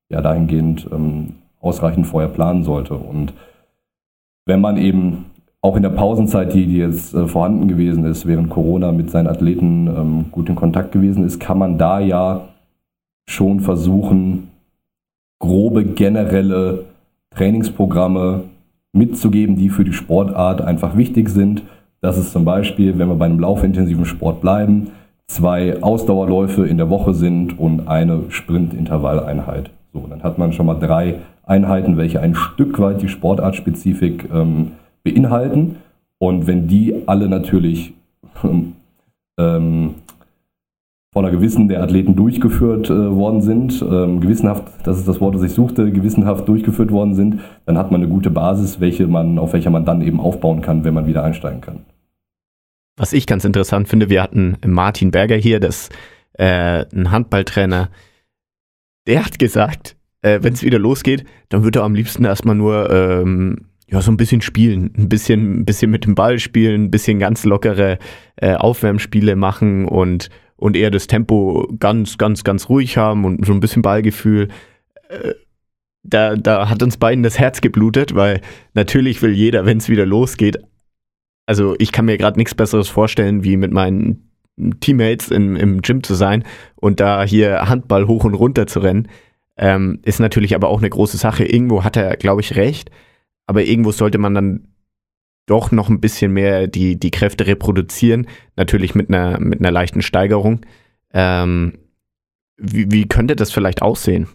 ja 0.08 0.20
dahingehend 0.20 0.88
ähm, 0.92 1.34
ausreichend 1.60 2.06
vorher 2.06 2.28
planen 2.28 2.62
sollte. 2.62 2.94
Und 2.94 3.32
wenn 4.44 4.60
man 4.60 4.76
eben 4.76 5.26
auch 5.62 5.76
in 5.76 5.82
der 5.82 5.90
Pausenzeit, 5.90 6.52
die, 6.52 6.66
die 6.66 6.78
jetzt 6.78 7.14
äh, 7.14 7.28
vorhanden 7.28 7.68
gewesen 7.68 8.04
ist, 8.04 8.26
während 8.26 8.50
Corona 8.50 8.90
mit 8.90 9.10
seinen 9.10 9.28
Athleten 9.28 9.86
ähm, 9.86 10.24
gut 10.32 10.48
in 10.48 10.56
Kontakt 10.56 10.90
gewesen 10.90 11.24
ist, 11.24 11.38
kann 11.38 11.58
man 11.58 11.78
da 11.78 12.00
ja 12.00 12.48
schon 13.28 13.60
versuchen, 13.60 14.48
grobe 15.38 15.84
generelle 15.84 16.84
Trainingsprogramme 17.34 18.44
mitzugeben, 18.92 19.56
die 19.56 19.70
für 19.70 19.84
die 19.84 19.92
Sportart 19.92 20.60
einfach 20.60 20.96
wichtig 20.96 21.28
sind, 21.28 21.62
dass 22.00 22.16
es 22.16 22.32
zum 22.32 22.44
Beispiel, 22.44 22.98
wenn 22.98 23.08
wir 23.08 23.14
bei 23.14 23.26
einem 23.26 23.38
laufintensiven 23.38 24.04
Sport 24.04 24.40
bleiben, 24.40 24.88
zwei 25.28 25.80
Ausdauerläufe 25.80 26.66
in 26.66 26.76
der 26.76 26.90
Woche 26.90 27.14
sind 27.14 27.58
und 27.58 27.86
eine 27.86 28.24
Sprintintervalleinheit. 28.28 29.70
So, 29.92 30.06
dann 30.10 30.24
hat 30.24 30.38
man 30.38 30.52
schon 30.52 30.66
mal 30.66 30.74
drei 30.74 31.20
Einheiten, 31.44 31.96
welche 31.96 32.20
ein 32.20 32.34
Stück 32.34 32.80
weit 32.80 33.00
die 33.00 33.08
Sportartspezifik 33.08 34.28
ähm, 34.32 34.72
beinhalten. 35.02 35.76
Und 36.18 36.46
wenn 36.46 36.68
die 36.68 37.02
alle 37.06 37.28
natürlich 37.28 37.94
ähm, 39.38 39.94
voller 41.12 41.30
Gewissen 41.30 41.68
der 41.68 41.82
Athleten 41.82 42.16
durchgeführt 42.16 42.88
äh, 42.88 43.14
worden 43.14 43.42
sind, 43.42 43.82
ähm, 43.82 44.20
gewissenhaft, 44.20 44.64
das 44.84 44.98
ist 44.98 45.06
das 45.06 45.20
Wort, 45.20 45.34
das 45.34 45.42
ich 45.42 45.52
suchte, 45.52 45.90
gewissenhaft 45.92 46.48
durchgeführt 46.48 46.90
worden 46.90 47.14
sind, 47.14 47.40
dann 47.66 47.76
hat 47.76 47.90
man 47.90 48.00
eine 48.00 48.10
gute 48.10 48.30
Basis, 48.30 48.80
welche 48.80 49.06
man, 49.06 49.38
auf 49.38 49.52
welcher 49.52 49.70
man 49.70 49.84
dann 49.84 50.00
eben 50.00 50.20
aufbauen 50.20 50.62
kann, 50.62 50.84
wenn 50.84 50.94
man 50.94 51.06
wieder 51.06 51.22
einsteigen 51.22 51.60
kann. 51.60 51.80
Was 52.96 53.12
ich 53.12 53.26
ganz 53.26 53.44
interessant 53.44 53.88
finde, 53.88 54.08
wir 54.08 54.22
hatten 54.22 54.56
Martin 54.64 55.10
Berger 55.10 55.36
hier, 55.36 55.60
das 55.60 55.90
äh, 56.34 56.84
ein 56.94 57.10
Handballtrainer, 57.10 57.90
der 59.06 59.24
hat 59.24 59.38
gesagt, 59.38 59.96
äh, 60.22 60.38
wenn 60.42 60.54
es 60.54 60.62
wieder 60.62 60.78
losgeht, 60.78 61.24
dann 61.48 61.64
wird 61.64 61.76
er 61.76 61.82
am 61.82 61.94
liebsten 61.94 62.24
erstmal 62.24 62.54
nur 62.54 62.90
ähm, 62.90 63.66
ja, 63.92 64.00
so 64.00 64.10
ein 64.10 64.16
bisschen 64.16 64.40
spielen, 64.40 64.90
ein 64.96 65.10
bisschen, 65.10 65.60
ein 65.60 65.64
bisschen 65.66 65.90
mit 65.90 66.06
dem 66.06 66.14
Ball 66.14 66.38
spielen, 66.38 66.84
ein 66.84 66.90
bisschen 66.90 67.18
ganz 67.18 67.44
lockere 67.44 67.98
äh, 68.36 68.54
Aufwärmspiele 68.54 69.36
machen 69.36 69.86
und, 69.86 70.30
und 70.56 70.76
eher 70.76 70.90
das 70.90 71.08
Tempo 71.08 71.68
ganz, 71.78 72.16
ganz, 72.16 72.42
ganz 72.42 72.70
ruhig 72.70 72.96
haben 72.96 73.26
und 73.26 73.44
so 73.44 73.52
ein 73.52 73.60
bisschen 73.60 73.82
Ballgefühl. 73.82 74.48
Äh, 75.10 75.34
da, 76.04 76.36
da 76.36 76.70
hat 76.70 76.82
uns 76.82 76.96
beiden 76.96 77.22
das 77.22 77.38
Herz 77.38 77.60
geblutet, 77.60 78.14
weil 78.14 78.40
natürlich 78.72 79.20
will 79.20 79.32
jeder, 79.32 79.66
wenn 79.66 79.76
es 79.76 79.90
wieder 79.90 80.06
losgeht, 80.06 80.56
also 81.44 81.74
ich 81.78 81.92
kann 81.92 82.06
mir 82.06 82.16
gerade 82.16 82.38
nichts 82.38 82.54
Besseres 82.54 82.88
vorstellen, 82.88 83.44
wie 83.44 83.58
mit 83.58 83.72
meinen 83.72 84.30
Teammates 84.80 85.30
im, 85.30 85.54
im 85.54 85.82
Gym 85.82 86.02
zu 86.02 86.14
sein 86.14 86.44
und 86.76 86.98
da 86.98 87.24
hier 87.24 87.68
Handball 87.68 88.06
hoch 88.06 88.24
und 88.24 88.34
runter 88.34 88.66
zu 88.66 88.80
rennen. 88.80 89.08
Ähm, 89.58 90.00
ist 90.02 90.18
natürlich 90.18 90.54
aber 90.54 90.68
auch 90.68 90.78
eine 90.78 90.88
große 90.88 91.18
Sache. 91.18 91.44
Irgendwo 91.44 91.84
hat 91.84 91.98
er, 91.98 92.16
glaube 92.16 92.40
ich, 92.40 92.56
recht 92.56 92.90
aber 93.52 93.64
irgendwo 93.64 93.92
sollte 93.92 94.16
man 94.16 94.32
dann 94.32 94.68
doch 95.44 95.72
noch 95.72 95.90
ein 95.90 96.00
bisschen 96.00 96.32
mehr 96.32 96.68
die, 96.68 96.98
die 96.98 97.10
Kräfte 97.10 97.46
reproduzieren, 97.46 98.26
natürlich 98.56 98.94
mit 98.94 99.10
einer, 99.10 99.38
mit 99.40 99.60
einer 99.60 99.70
leichten 99.70 100.00
Steigerung. 100.00 100.60
Ähm, 101.12 101.74
wie, 102.56 102.90
wie 102.90 103.06
könnte 103.06 103.36
das 103.36 103.52
vielleicht 103.52 103.82
aussehen? 103.82 104.28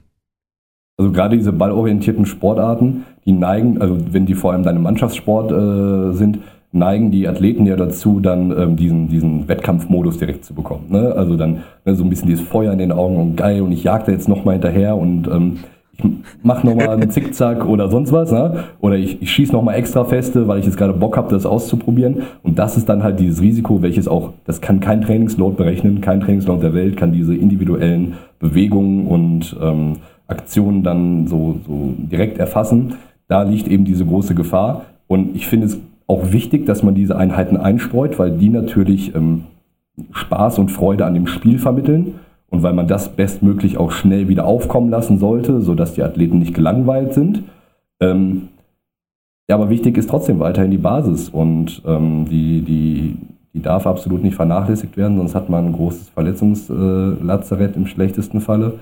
Also 0.98 1.12
gerade 1.12 1.36
diese 1.36 1.52
ballorientierten 1.52 2.28
Sportarten, 2.28 3.06
die 3.26 3.32
neigen, 3.32 3.82
also 3.82 3.98
wenn 4.12 4.28
die 4.28 4.36
vor 4.36 4.52
allem 4.54 4.62
deine 4.62 4.80
Mannschaftssport 4.80 5.52
äh, 5.52 6.14
sind, 6.16 6.38
neigen 6.72 7.10
die 7.10 7.28
Athleten 7.28 7.66
ja 7.66 7.76
dazu, 7.76 8.20
dann 8.20 8.52
ähm, 8.56 8.76
diesen, 8.76 9.08
diesen 9.08 9.48
Wettkampfmodus 9.48 10.20
direkt 10.20 10.46
zu 10.46 10.54
bekommen. 10.54 10.86
Ne? 10.90 11.12
Also 11.16 11.38
dann 11.38 11.64
ne, 11.86 11.96
so 11.96 12.04
ein 12.04 12.10
bisschen 12.12 12.28
dieses 12.28 12.48
Feuer 12.48 12.72
in 12.72 12.78
den 12.78 12.92
Augen 12.92 13.18
und 13.18 13.36
geil 13.36 13.62
und 13.64 13.72
ich 13.72 13.84
jag 13.84 14.06
da 14.06 14.12
jetzt 14.12 14.30
nochmal 14.30 14.54
hinterher 14.54 14.96
und 14.96 15.28
ähm, 15.28 15.58
mach 16.44 16.64
nochmal 16.64 16.90
einen 16.90 17.10
Zickzack 17.10 17.66
oder 17.66 17.90
sonst 17.90 18.12
was, 18.12 18.32
ne? 18.32 18.66
oder 18.80 18.96
ich, 18.98 19.22
ich 19.22 19.32
schieße 19.32 19.52
nochmal 19.52 19.76
extra 19.76 20.06
feste, 20.06 20.48
weil 20.48 20.60
ich 20.60 20.66
jetzt 20.66 20.78
gerade 20.78 20.94
Bock 20.94 21.18
habe, 21.18 21.30
das 21.30 21.46
auszuprobieren. 21.46 22.24
Und 22.44 22.60
das 22.60 22.78
ist 22.78 22.88
dann 22.90 23.04
halt 23.04 23.20
dieses 23.20 23.42
Risiko, 23.42 23.82
welches 23.82 24.08
auch, 24.08 24.34
das 24.46 24.62
kann 24.62 24.80
kein 24.80 25.02
Trainingsload 25.02 25.56
berechnen, 25.56 26.02
kein 26.02 26.22
Trainingsload 26.22 26.62
der 26.62 26.74
Welt 26.74 26.98
kann 26.98 27.12
diese 27.12 27.36
individuellen 27.36 28.14
Bewegungen 28.40 29.08
und 29.08 29.56
ähm, 29.62 29.94
Aktionen 30.28 30.84
dann 30.84 31.28
so, 31.28 31.60
so 31.66 31.94
direkt 31.98 32.38
erfassen. 32.38 32.96
Da 33.28 33.44
liegt 33.44 33.68
eben 33.68 33.86
diese 33.86 34.06
große 34.06 34.36
Gefahr. 34.36 34.86
Und 35.08 35.36
ich 35.36 35.48
finde 35.48 35.68
es 35.68 35.80
auch 36.06 36.32
wichtig, 36.32 36.66
dass 36.66 36.84
man 36.84 36.96
diese 36.96 37.18
Einheiten 37.18 37.58
einstreut, 37.58 38.20
weil 38.20 38.32
die 38.32 38.50
natürlich 38.50 39.16
ähm, 39.16 39.44
Spaß 40.12 40.60
und 40.60 40.70
Freude 40.70 41.06
an 41.06 41.14
dem 41.14 41.28
Spiel 41.28 41.60
vermitteln 41.60 42.16
und 42.50 42.64
weil 42.64 42.74
man 42.74 42.88
das 42.88 43.10
bestmöglich 43.10 43.78
auch 43.78 43.92
schnell 43.92 44.28
wieder 44.28 44.46
aufkommen 44.46 44.90
lassen 44.90 45.18
sollte, 45.18 45.62
sodass 45.62 45.94
die 45.94 46.04
Athleten 46.04 46.40
nicht 46.40 46.54
gelangweilt 46.54 47.14
sind. 47.14 47.44
Ähm, 48.00 48.50
ja, 49.50 49.56
aber 49.56 49.70
wichtig 49.70 49.98
ist 49.98 50.10
trotzdem 50.10 50.40
weiterhin 50.40 50.72
die 50.72 50.78
Basis 50.78 51.30
und 51.30 51.82
ähm, 51.86 52.26
die, 52.30 52.62
die, 52.62 53.18
die 53.54 53.62
darf 53.62 53.88
absolut 53.88 54.24
nicht 54.24 54.36
vernachlässigt 54.36 54.98
werden, 54.98 55.18
sonst 55.18 55.36
hat 55.36 55.50
man 55.50 55.68
ein 55.68 55.74
großes 55.74 56.10
Verletzungslazarett 56.10 57.76
im 57.76 57.88
schlechtesten 57.88 58.42
Falle. 58.42 58.80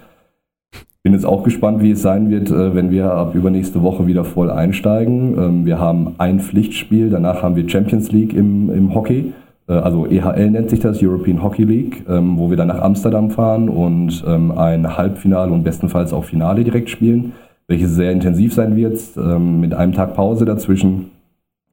Bin 1.03 1.13
jetzt 1.13 1.25
auch 1.25 1.43
gespannt, 1.43 1.83
wie 1.83 1.91
es 1.91 2.01
sein 2.01 2.31
wird, 2.31 2.49
äh, 2.49 2.73
wenn 2.73 2.89
wir 2.89 3.11
ab 3.11 3.35
übernächste 3.35 3.83
Woche 3.83 4.07
wieder 4.07 4.23
voll 4.23 4.49
einsteigen. 4.49 5.37
Ähm, 5.37 5.65
wir 5.65 5.79
haben 5.79 6.15
ein 6.17 6.39
Pflichtspiel, 6.39 7.11
danach 7.11 7.43
haben 7.43 7.55
wir 7.55 7.69
Champions 7.69 8.11
League 8.11 8.33
im, 8.33 8.71
im 8.71 8.95
Hockey. 8.95 9.31
Äh, 9.67 9.73
also 9.73 10.05
EHL 10.05 10.51
nennt 10.51 10.69
sich 10.69 10.79
das, 10.79 11.01
European 11.01 11.43
Hockey 11.43 11.63
League, 11.63 12.05
ähm, 12.07 12.37
wo 12.37 12.49
wir 12.49 12.57
dann 12.57 12.67
nach 12.67 12.81
Amsterdam 12.81 13.31
fahren 13.31 13.69
und 13.69 14.23
ähm, 14.27 14.51
ein 14.51 14.97
Halbfinale 14.97 15.51
und 15.51 15.63
bestenfalls 15.63 16.13
auch 16.13 16.25
Finale 16.25 16.63
direkt 16.63 16.89
spielen, 16.89 17.33
welches 17.67 17.91
sehr 17.95 18.11
intensiv 18.11 18.53
sein 18.53 18.75
wird, 18.75 18.99
ähm, 19.17 19.59
mit 19.59 19.73
einem 19.73 19.93
Tag 19.93 20.13
Pause 20.13 20.45
dazwischen. 20.45 21.11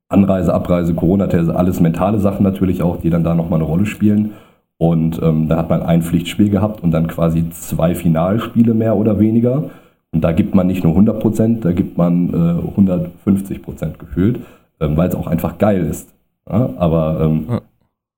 Anreise, 0.09 0.52
Abreise, 0.52 0.92
Corona-Teste, 0.92 1.57
alles 1.57 1.81
mentale 1.81 2.18
Sachen 2.18 2.42
natürlich 2.42 2.83
auch, 2.83 2.98
die 2.98 3.09
dann 3.09 3.24
da 3.24 3.35
nochmal 3.35 3.61
eine 3.61 3.68
Rolle 3.68 3.87
spielen. 3.87 4.33
Und 4.76 5.22
ähm, 5.22 5.48
da 5.48 5.57
hat 5.57 5.70
man 5.70 5.83
ein 5.83 6.02
Pflichtspiel 6.02 6.50
gehabt 6.50 6.83
und 6.83 6.90
dann 6.90 7.07
quasi 7.07 7.48
zwei 7.48 7.94
Finalspiele 7.94 8.74
mehr 8.74 8.96
oder 8.96 9.18
weniger. 9.18 9.70
Und 10.12 10.22
da 10.22 10.33
gibt 10.33 10.55
man 10.55 10.66
nicht 10.66 10.85
nur 10.85 10.92
100 10.92 11.18
Prozent, 11.18 11.64
da 11.64 11.72
gibt 11.72 11.96
man 11.96 12.28
äh, 12.28 12.68
150 12.70 13.62
Prozent 13.62 13.98
gefühlt, 13.98 14.40
ähm, 14.81 14.98
weil 14.98 15.09
es 15.09 15.14
auch 15.14 15.28
einfach 15.28 15.57
geil 15.57 15.87
ist. 15.87 16.12
Ja, 16.46 16.68
aber 16.76 17.20
ähm, 17.22 17.46
ja 17.48 17.62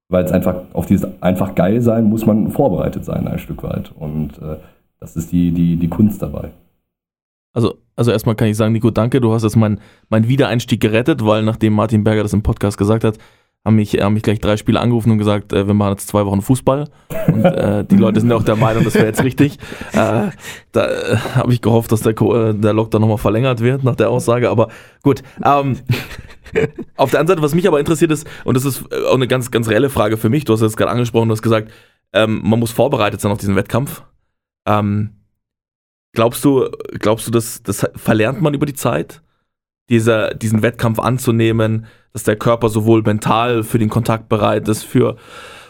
weil 0.09 0.25
es 0.25 0.33
einfach 0.33 0.57
auf 0.73 0.87
dieses 0.87 1.07
einfach 1.23 1.55
geil 1.55 1.81
sein 1.81 2.05
muss 2.05 2.27
man 2.27 2.51
vorbereitet 2.51 3.05
sein 3.05 3.27
ein 3.27 3.39
Stück 3.39 3.63
weit 3.63 3.93
und 3.99 4.39
äh, 4.39 4.57
das 5.01 5.17
ist 5.17 5.33
die, 5.33 5.53
die, 5.53 5.77
die 5.77 5.89
Kunst 5.89 6.23
dabei. 6.23 6.51
Also, 7.53 7.75
also 7.95 8.11
erstmal 8.11 8.35
kann 8.35 8.49
ich 8.49 8.57
sagen, 8.57 8.73
Nico, 8.73 8.91
danke, 8.91 9.21
du 9.21 9.33
hast 9.33 9.43
jetzt 9.43 9.57
meinen 9.57 9.81
mein 10.09 10.29
Wiedereinstieg 10.29 10.81
gerettet, 10.81 11.25
weil 11.25 11.43
nachdem 11.43 11.75
Martin 11.75 12.05
Berger 12.05 12.23
das 12.23 12.33
im 12.33 12.43
Podcast 12.43 12.79
gesagt 12.79 13.05
hat, 13.05 13.19
haben 13.65 13.77
mich, 13.77 13.95
haben 13.95 14.15
mich 14.15 14.23
gleich 14.23 14.41
drei 14.41 14.57
Spieler 14.57 14.83
angerufen 14.83 15.11
und 15.11 15.19
gesagt, 15.19 15.53
äh, 15.53 15.67
wir 15.67 15.75
machen 15.75 15.93
jetzt 15.93 16.09
zwei 16.09 16.27
Wochen 16.27 16.43
Fußball. 16.43 16.89
Und 17.29 17.45
äh, 17.45 17.85
die 17.85 17.97
Leute 17.97 18.21
sind 18.21 18.31
auch 18.33 18.43
der 18.43 18.57
Meinung, 18.57 18.85
das 18.85 18.95
wäre 18.95 19.07
jetzt 19.07 19.25
richtig. 19.25 19.59
Äh, 19.93 20.31
da 20.73 20.87
äh, 20.87 21.17
habe 21.35 21.53
ich 21.53 21.63
gehofft, 21.63 21.91
dass 21.93 22.03
der, 22.03 22.21
äh, 22.21 22.53
der 22.55 22.75
Lockdown 22.75 23.01
nochmal 23.01 23.19
verlängert 23.19 23.61
wird 23.61 23.85
nach 23.85 23.97
der 23.97 24.11
Aussage. 24.11 24.51
Aber 24.51 24.69
gut. 25.03 25.23
Ähm, 25.45 25.79
auf 26.97 27.11
der 27.11 27.21
anderen 27.21 27.39
Seite, 27.39 27.43
was 27.43 27.55
mich 27.55 27.67
aber 27.67 27.81
interessiert 27.81 28.11
ist, 28.11 28.27
und 28.45 28.57
das 28.57 28.65
ist 28.65 28.85
auch 28.93 29.15
eine 29.15 29.29
ganz, 29.29 29.51
ganz 29.51 29.69
reelle 29.69 29.91
Frage 29.91 30.17
für 30.17 30.29
mich, 30.29 30.45
du 30.45 30.53
hast 30.53 30.63
es 30.63 30.77
gerade 30.77 30.91
angesprochen, 30.91 31.29
du 31.29 31.33
hast 31.33 31.43
gesagt, 31.43 31.71
ähm, 32.13 32.41
man 32.45 32.61
muss 32.61 32.71
vorbereitet 32.71 33.21
sein 33.21 33.33
auf 33.33 33.39
diesen 33.39 33.57
Wettkampf. 33.57 34.03
Ähm, 34.67 35.11
glaubst 36.13 36.45
du, 36.45 36.71
glaubst 36.99 37.27
du, 37.27 37.31
das, 37.31 37.63
das 37.63 37.87
verlernt 37.97 38.41
man 38.41 38.55
über 38.55 38.67
die 38.67 38.75
Zeit? 38.75 39.23
Dieser, 39.91 40.33
diesen 40.33 40.63
Wettkampf 40.63 40.99
anzunehmen, 40.99 41.87
dass 42.15 42.23
der 42.23 42.37
Körper 42.37 42.71
sowohl 42.71 43.03
mental 43.03 43.65
für 43.65 43.79
den 43.79 43.91
Kontakt 43.91 44.31
bereit 44.31 44.67
ist, 44.69 44.85
für, 44.85 45.17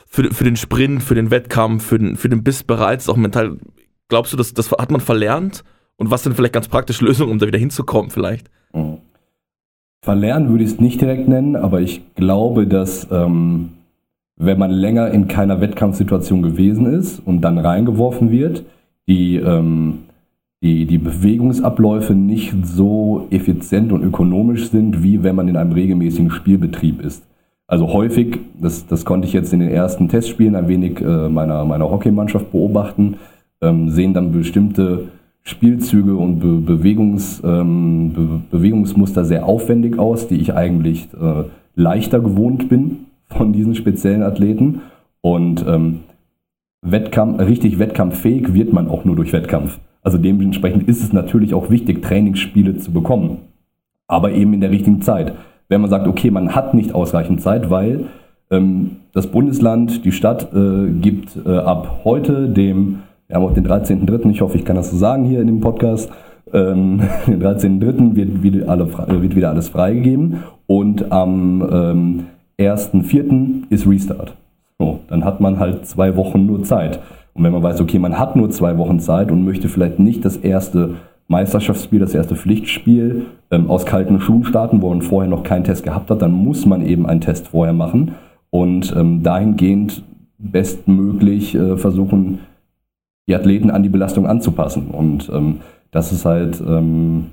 für, 0.06 0.32
für 0.32 0.44
den 0.44 0.56
Sprint, 0.56 1.02
für 1.02 1.16
den 1.16 1.32
Wettkampf, 1.32 1.84
für 1.84 1.98
den, 1.98 2.16
für 2.16 2.28
den 2.28 2.44
Biss 2.44 2.62
bereit 2.62 3.00
ist, 3.00 3.08
auch 3.08 3.16
mental. 3.16 3.58
Glaubst 4.08 4.32
du, 4.32 4.36
das, 4.36 4.54
das 4.54 4.70
hat 4.70 4.90
man 4.92 5.00
verlernt? 5.00 5.64
Und 5.96 6.10
was 6.10 6.22
sind 6.22 6.36
vielleicht 6.36 6.52
ganz 6.52 6.68
praktische 6.68 7.04
Lösungen, 7.04 7.32
um 7.32 7.38
da 7.38 7.46
wieder 7.46 7.58
hinzukommen, 7.58 8.10
vielleicht? 8.10 8.50
Mhm. 8.72 8.98
Verlernen 10.04 10.50
würde 10.50 10.64
ich 10.64 10.72
es 10.72 10.80
nicht 10.80 11.00
direkt 11.00 11.28
nennen, 11.28 11.56
aber 11.56 11.80
ich 11.80 12.02
glaube, 12.14 12.66
dass 12.66 13.08
ähm, 13.10 13.70
wenn 14.36 14.58
man 14.58 14.70
länger 14.70 15.10
in 15.10 15.28
keiner 15.28 15.62
Wettkampfsituation 15.62 16.42
gewesen 16.42 16.84
ist 16.84 17.20
und 17.24 17.40
dann 17.40 17.56
reingeworfen 17.56 18.30
wird, 18.30 18.64
die, 19.08 19.36
ähm, 19.36 20.00
die, 20.62 20.84
die 20.84 20.98
Bewegungsabläufe 20.98 22.14
nicht 22.14 22.54
so 22.64 23.28
effizient 23.30 23.92
und 23.92 24.02
ökonomisch 24.02 24.68
sind, 24.68 25.02
wie 25.02 25.22
wenn 25.22 25.36
man 25.36 25.48
in 25.48 25.56
einem 25.56 25.72
regelmäßigen 25.72 26.30
Spielbetrieb 26.30 27.00
ist. 27.00 27.24
Also 27.66 27.90
häufig, 27.90 28.40
das, 28.60 28.86
das 28.86 29.06
konnte 29.06 29.26
ich 29.26 29.32
jetzt 29.32 29.54
in 29.54 29.60
den 29.60 29.70
ersten 29.70 30.10
Testspielen 30.10 30.54
ein 30.54 30.68
wenig 30.68 31.00
äh, 31.00 31.30
meiner, 31.30 31.64
meiner 31.64 31.90
Hockeymannschaft 31.90 32.52
beobachten, 32.52 33.16
ähm, 33.62 33.88
sehen 33.88 34.12
dann 34.12 34.32
bestimmte 34.32 35.08
Spielzüge 35.44 36.16
und 36.16 36.40
Be 36.40 36.74
Bewegungs, 36.74 37.42
ähm, 37.44 38.12
Be 38.14 38.40
Bewegungsmuster 38.50 39.24
sehr 39.24 39.44
aufwendig 39.44 39.98
aus, 39.98 40.26
die 40.26 40.36
ich 40.36 40.54
eigentlich 40.54 41.08
äh, 41.12 41.44
leichter 41.76 42.20
gewohnt 42.20 42.68
bin 42.68 43.06
von 43.26 43.52
diesen 43.52 43.74
speziellen 43.74 44.22
Athleten. 44.22 44.80
Und 45.20 45.64
ähm, 45.68 46.00
Wettkampf, 46.80 47.40
richtig 47.40 47.78
wettkampffähig 47.78 48.54
wird 48.54 48.72
man 48.72 48.88
auch 48.88 49.04
nur 49.04 49.16
durch 49.16 49.32
Wettkampf. 49.32 49.78
Also 50.02 50.18
dementsprechend 50.18 50.88
ist 50.88 51.02
es 51.02 51.12
natürlich 51.12 51.54
auch 51.54 51.70
wichtig, 51.70 52.02
Trainingsspiele 52.02 52.78
zu 52.78 52.92
bekommen. 52.92 53.38
Aber 54.06 54.32
eben 54.32 54.52
in 54.54 54.60
der 54.60 54.70
richtigen 54.70 55.02
Zeit. 55.02 55.34
Wenn 55.68 55.80
man 55.80 55.90
sagt, 55.90 56.06
okay, 56.06 56.30
man 56.30 56.54
hat 56.54 56.74
nicht 56.74 56.94
ausreichend 56.94 57.40
Zeit, 57.40 57.70
weil 57.70 58.06
ähm, 58.50 58.96
das 59.12 59.26
Bundesland, 59.26 60.04
die 60.04 60.12
Stadt 60.12 60.54
äh, 60.54 60.90
gibt 61.00 61.38
äh, 61.44 61.56
ab 61.56 62.00
heute 62.04 62.48
dem 62.48 63.00
wir 63.28 63.36
haben 63.36 63.44
auch 63.44 63.54
den 63.54 63.66
13.3., 63.66 64.30
ich 64.30 64.40
hoffe, 64.40 64.58
ich 64.58 64.64
kann 64.64 64.76
das 64.76 64.90
so 64.90 64.96
sagen 64.96 65.24
hier 65.24 65.40
in 65.40 65.46
dem 65.46 65.60
Podcast. 65.60 66.10
Ähm, 66.52 67.00
den 67.26 67.42
13.3. 67.42 68.14
Wird 68.16 68.42
wieder, 68.42 68.68
alle, 68.68 68.88
wird 69.22 69.34
wieder 69.34 69.50
alles 69.50 69.68
freigegeben 69.68 70.44
und 70.66 71.10
am 71.12 71.66
ähm, 71.70 72.26
1.4. 72.58 73.64
ist 73.70 73.86
Restart. 73.86 74.34
So, 74.78 75.00
dann 75.08 75.24
hat 75.24 75.40
man 75.40 75.58
halt 75.58 75.86
zwei 75.86 76.16
Wochen 76.16 76.46
nur 76.46 76.62
Zeit. 76.64 77.00
Und 77.34 77.44
wenn 77.44 77.52
man 77.52 77.62
weiß, 77.62 77.80
okay, 77.80 77.98
man 77.98 78.18
hat 78.18 78.36
nur 78.36 78.50
zwei 78.50 78.78
Wochen 78.78 79.00
Zeit 79.00 79.30
und 79.30 79.44
möchte 79.44 79.68
vielleicht 79.68 79.98
nicht 79.98 80.24
das 80.24 80.36
erste 80.36 80.94
Meisterschaftsspiel, 81.26 82.00
das 82.00 82.14
erste 82.14 82.36
Pflichtspiel 82.36 83.26
ähm, 83.50 83.70
aus 83.70 83.86
kalten 83.86 84.20
Schuhen 84.20 84.44
starten, 84.44 84.82
wo 84.82 84.90
man 84.90 85.02
vorher 85.02 85.30
noch 85.30 85.42
keinen 85.42 85.64
Test 85.64 85.82
gehabt 85.82 86.10
hat, 86.10 86.22
dann 86.22 86.32
muss 86.32 86.66
man 86.66 86.84
eben 86.84 87.06
einen 87.06 87.20
Test 87.20 87.48
vorher 87.48 87.72
machen 87.72 88.12
und 88.50 88.94
ähm, 88.96 89.22
dahingehend 89.22 90.02
bestmöglich 90.38 91.54
äh, 91.54 91.76
versuchen, 91.76 92.40
die 93.26 93.34
Athleten 93.34 93.70
an 93.70 93.82
die 93.82 93.88
Belastung 93.88 94.26
anzupassen. 94.26 94.88
Und 94.88 95.30
ähm, 95.32 95.60
das 95.90 96.12
ist 96.12 96.24
halt 96.24 96.62
ähm, 96.66 97.26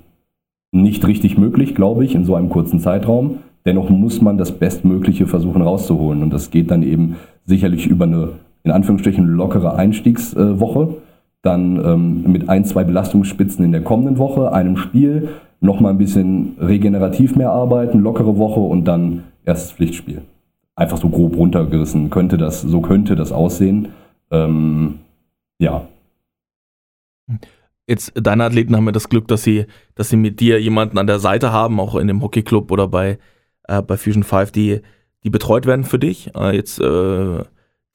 nicht 0.71 1.05
richtig 1.05 1.37
möglich, 1.37 1.75
glaube 1.75 2.05
ich, 2.05 2.15
in 2.15 2.25
so 2.25 2.35
einem 2.35 2.49
kurzen 2.49 2.79
Zeitraum. 2.79 3.39
Dennoch 3.65 3.89
muss 3.89 4.21
man 4.21 4.37
das 4.37 4.51
Bestmögliche 4.53 5.27
versuchen 5.27 5.61
rauszuholen. 5.61 6.23
Und 6.23 6.31
das 6.31 6.51
geht 6.51 6.71
dann 6.71 6.83
eben 6.83 7.17
sicherlich 7.45 7.87
über 7.87 8.05
eine, 8.05 8.29
in 8.63 8.71
Anführungsstrichen, 8.71 9.27
lockere 9.27 9.75
Einstiegswoche. 9.75 10.95
Dann 11.41 11.83
ähm, 11.83 12.31
mit 12.31 12.49
ein, 12.49 12.65
zwei 12.65 12.83
Belastungsspitzen 12.83 13.65
in 13.65 13.71
der 13.71 13.81
kommenden 13.81 14.17
Woche, 14.17 14.53
einem 14.53 14.77
Spiel, 14.77 15.29
nochmal 15.59 15.91
ein 15.93 15.97
bisschen 15.97 16.55
regenerativ 16.59 17.35
mehr 17.35 17.51
arbeiten, 17.51 17.99
lockere 17.99 18.37
Woche 18.37 18.59
und 18.59 18.85
dann 18.85 19.23
erstes 19.45 19.71
Pflichtspiel. 19.71 20.21
Einfach 20.75 20.97
so 20.97 21.09
grob 21.09 21.37
runtergerissen 21.37 22.09
könnte 22.09 22.37
das, 22.37 22.61
so 22.61 22.81
könnte 22.81 23.15
das 23.15 23.31
aussehen. 23.31 23.89
Ähm, 24.31 24.95
ja. 25.61 25.87
Jetzt, 27.87 28.13
deine 28.15 28.45
Athleten 28.45 28.75
haben 28.75 28.85
ja 28.85 28.91
das 28.91 29.09
Glück, 29.09 29.27
dass 29.27 29.43
sie, 29.43 29.65
dass 29.95 30.09
sie 30.09 30.17
mit 30.17 30.39
dir 30.39 30.59
jemanden 30.59 30.97
an 30.97 31.07
der 31.07 31.19
Seite 31.19 31.51
haben, 31.51 31.79
auch 31.79 31.95
in 31.95 32.07
dem 32.07 32.21
Hockeyclub 32.21 32.71
oder 32.71 32.87
bei, 32.87 33.19
äh, 33.67 33.81
bei 33.81 33.95
Fusion 33.95 34.23
5, 34.23 34.51
die, 34.51 34.81
die 35.23 35.29
betreut 35.29 35.65
werden 35.65 35.85
für 35.85 35.99
dich. 35.99 36.31
Äh, 36.35 36.55
jetzt 36.55 36.79
äh, 36.79 37.43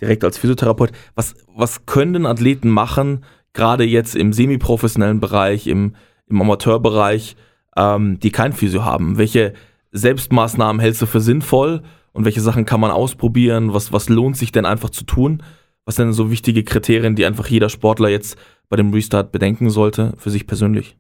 direkt 0.01 0.25
als 0.25 0.39
Physiotherapeut. 0.39 0.93
Was, 1.15 1.35
was 1.55 1.87
können 1.87 2.25
Athleten 2.25 2.69
machen, 2.69 3.25
gerade 3.53 3.85
jetzt 3.85 4.15
im 4.15 4.33
semiprofessionellen 4.33 5.21
Bereich, 5.21 5.67
im, 5.67 5.97
im 6.29 6.41
Amateurbereich, 6.41 7.37
ähm, 7.77 8.21
die 8.21 8.31
kein 8.31 8.53
Physio 8.53 8.85
haben? 8.85 9.19
Welche 9.19 9.55
Selbstmaßnahmen 9.91 10.81
hältst 10.81 11.03
du 11.03 11.07
für 11.07 11.21
sinnvoll 11.21 11.83
und 12.13 12.25
welche 12.25 12.41
Sachen 12.41 12.65
kann 12.65 12.81
man 12.81 12.91
ausprobieren? 12.93 13.75
Was, 13.75 13.93
was 13.93 14.09
lohnt 14.09 14.37
sich 14.37 14.53
denn 14.53 14.67
einfach 14.67 14.91
zu 14.91 15.05
tun? 15.05 15.43
Was 15.87 15.95
sind 15.95 16.07
denn 16.07 16.13
so 16.13 16.33
wichtige 16.33 16.65
Kriterien, 16.65 17.15
die 17.15 17.25
einfach 17.25 17.47
jeder 17.47 17.69
Sportler 17.69 18.09
jetzt 18.09 18.37
bei 18.69 18.77
dem 18.77 18.93
Restart 18.93 19.31
bedenken 19.31 19.71
sollte, 19.71 20.15
für 20.19 20.31
sich 20.31 20.49
persönlich? 20.49 20.97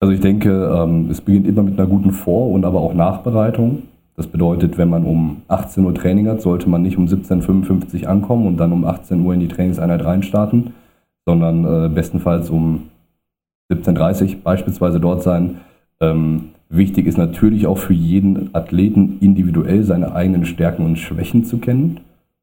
Also 0.00 0.12
ich 0.12 0.20
denke, 0.20 0.50
ähm, 0.50 1.08
es 1.08 1.20
beginnt 1.20 1.46
immer 1.46 1.62
mit 1.62 1.78
einer 1.78 1.88
guten 1.88 2.10
Vor- 2.10 2.50
und 2.50 2.64
aber 2.64 2.80
auch 2.80 2.94
Nachbereitung. 2.94 3.84
Das 4.16 4.26
bedeutet, 4.26 4.76
wenn 4.76 4.88
man 4.88 5.04
um 5.04 5.42
18 5.46 5.84
Uhr 5.84 5.94
Training 5.94 6.26
hat, 6.26 6.42
sollte 6.42 6.68
man 6.68 6.82
nicht 6.82 6.98
um 6.98 7.06
17.55 7.06 8.02
Uhr 8.02 8.08
ankommen 8.08 8.48
und 8.48 8.56
dann 8.56 8.72
um 8.72 8.84
18 8.84 9.24
Uhr 9.24 9.34
in 9.34 9.40
die 9.40 9.48
Trainingseinheit 9.48 10.04
reinstarten, 10.04 10.74
sondern 11.24 11.64
äh, 11.64 11.88
bestenfalls 11.88 12.50
um 12.50 12.88
17.30 13.70 14.22
Uhr 14.22 14.40
beispielsweise 14.42 14.98
dort 14.98 15.22
sein. 15.22 15.60
Ähm, 16.00 16.48
wichtig 16.68 17.06
ist 17.06 17.16
natürlich 17.16 17.68
auch 17.68 17.78
für 17.78 17.94
jeden 17.94 18.52
Athleten 18.54 19.18
individuell 19.20 19.84
seine 19.84 20.12
eigenen 20.16 20.44
Stärken 20.44 20.84
und 20.84 20.98
Schwächen 20.98 21.44
zu 21.44 21.58
kennen. 21.58 22.00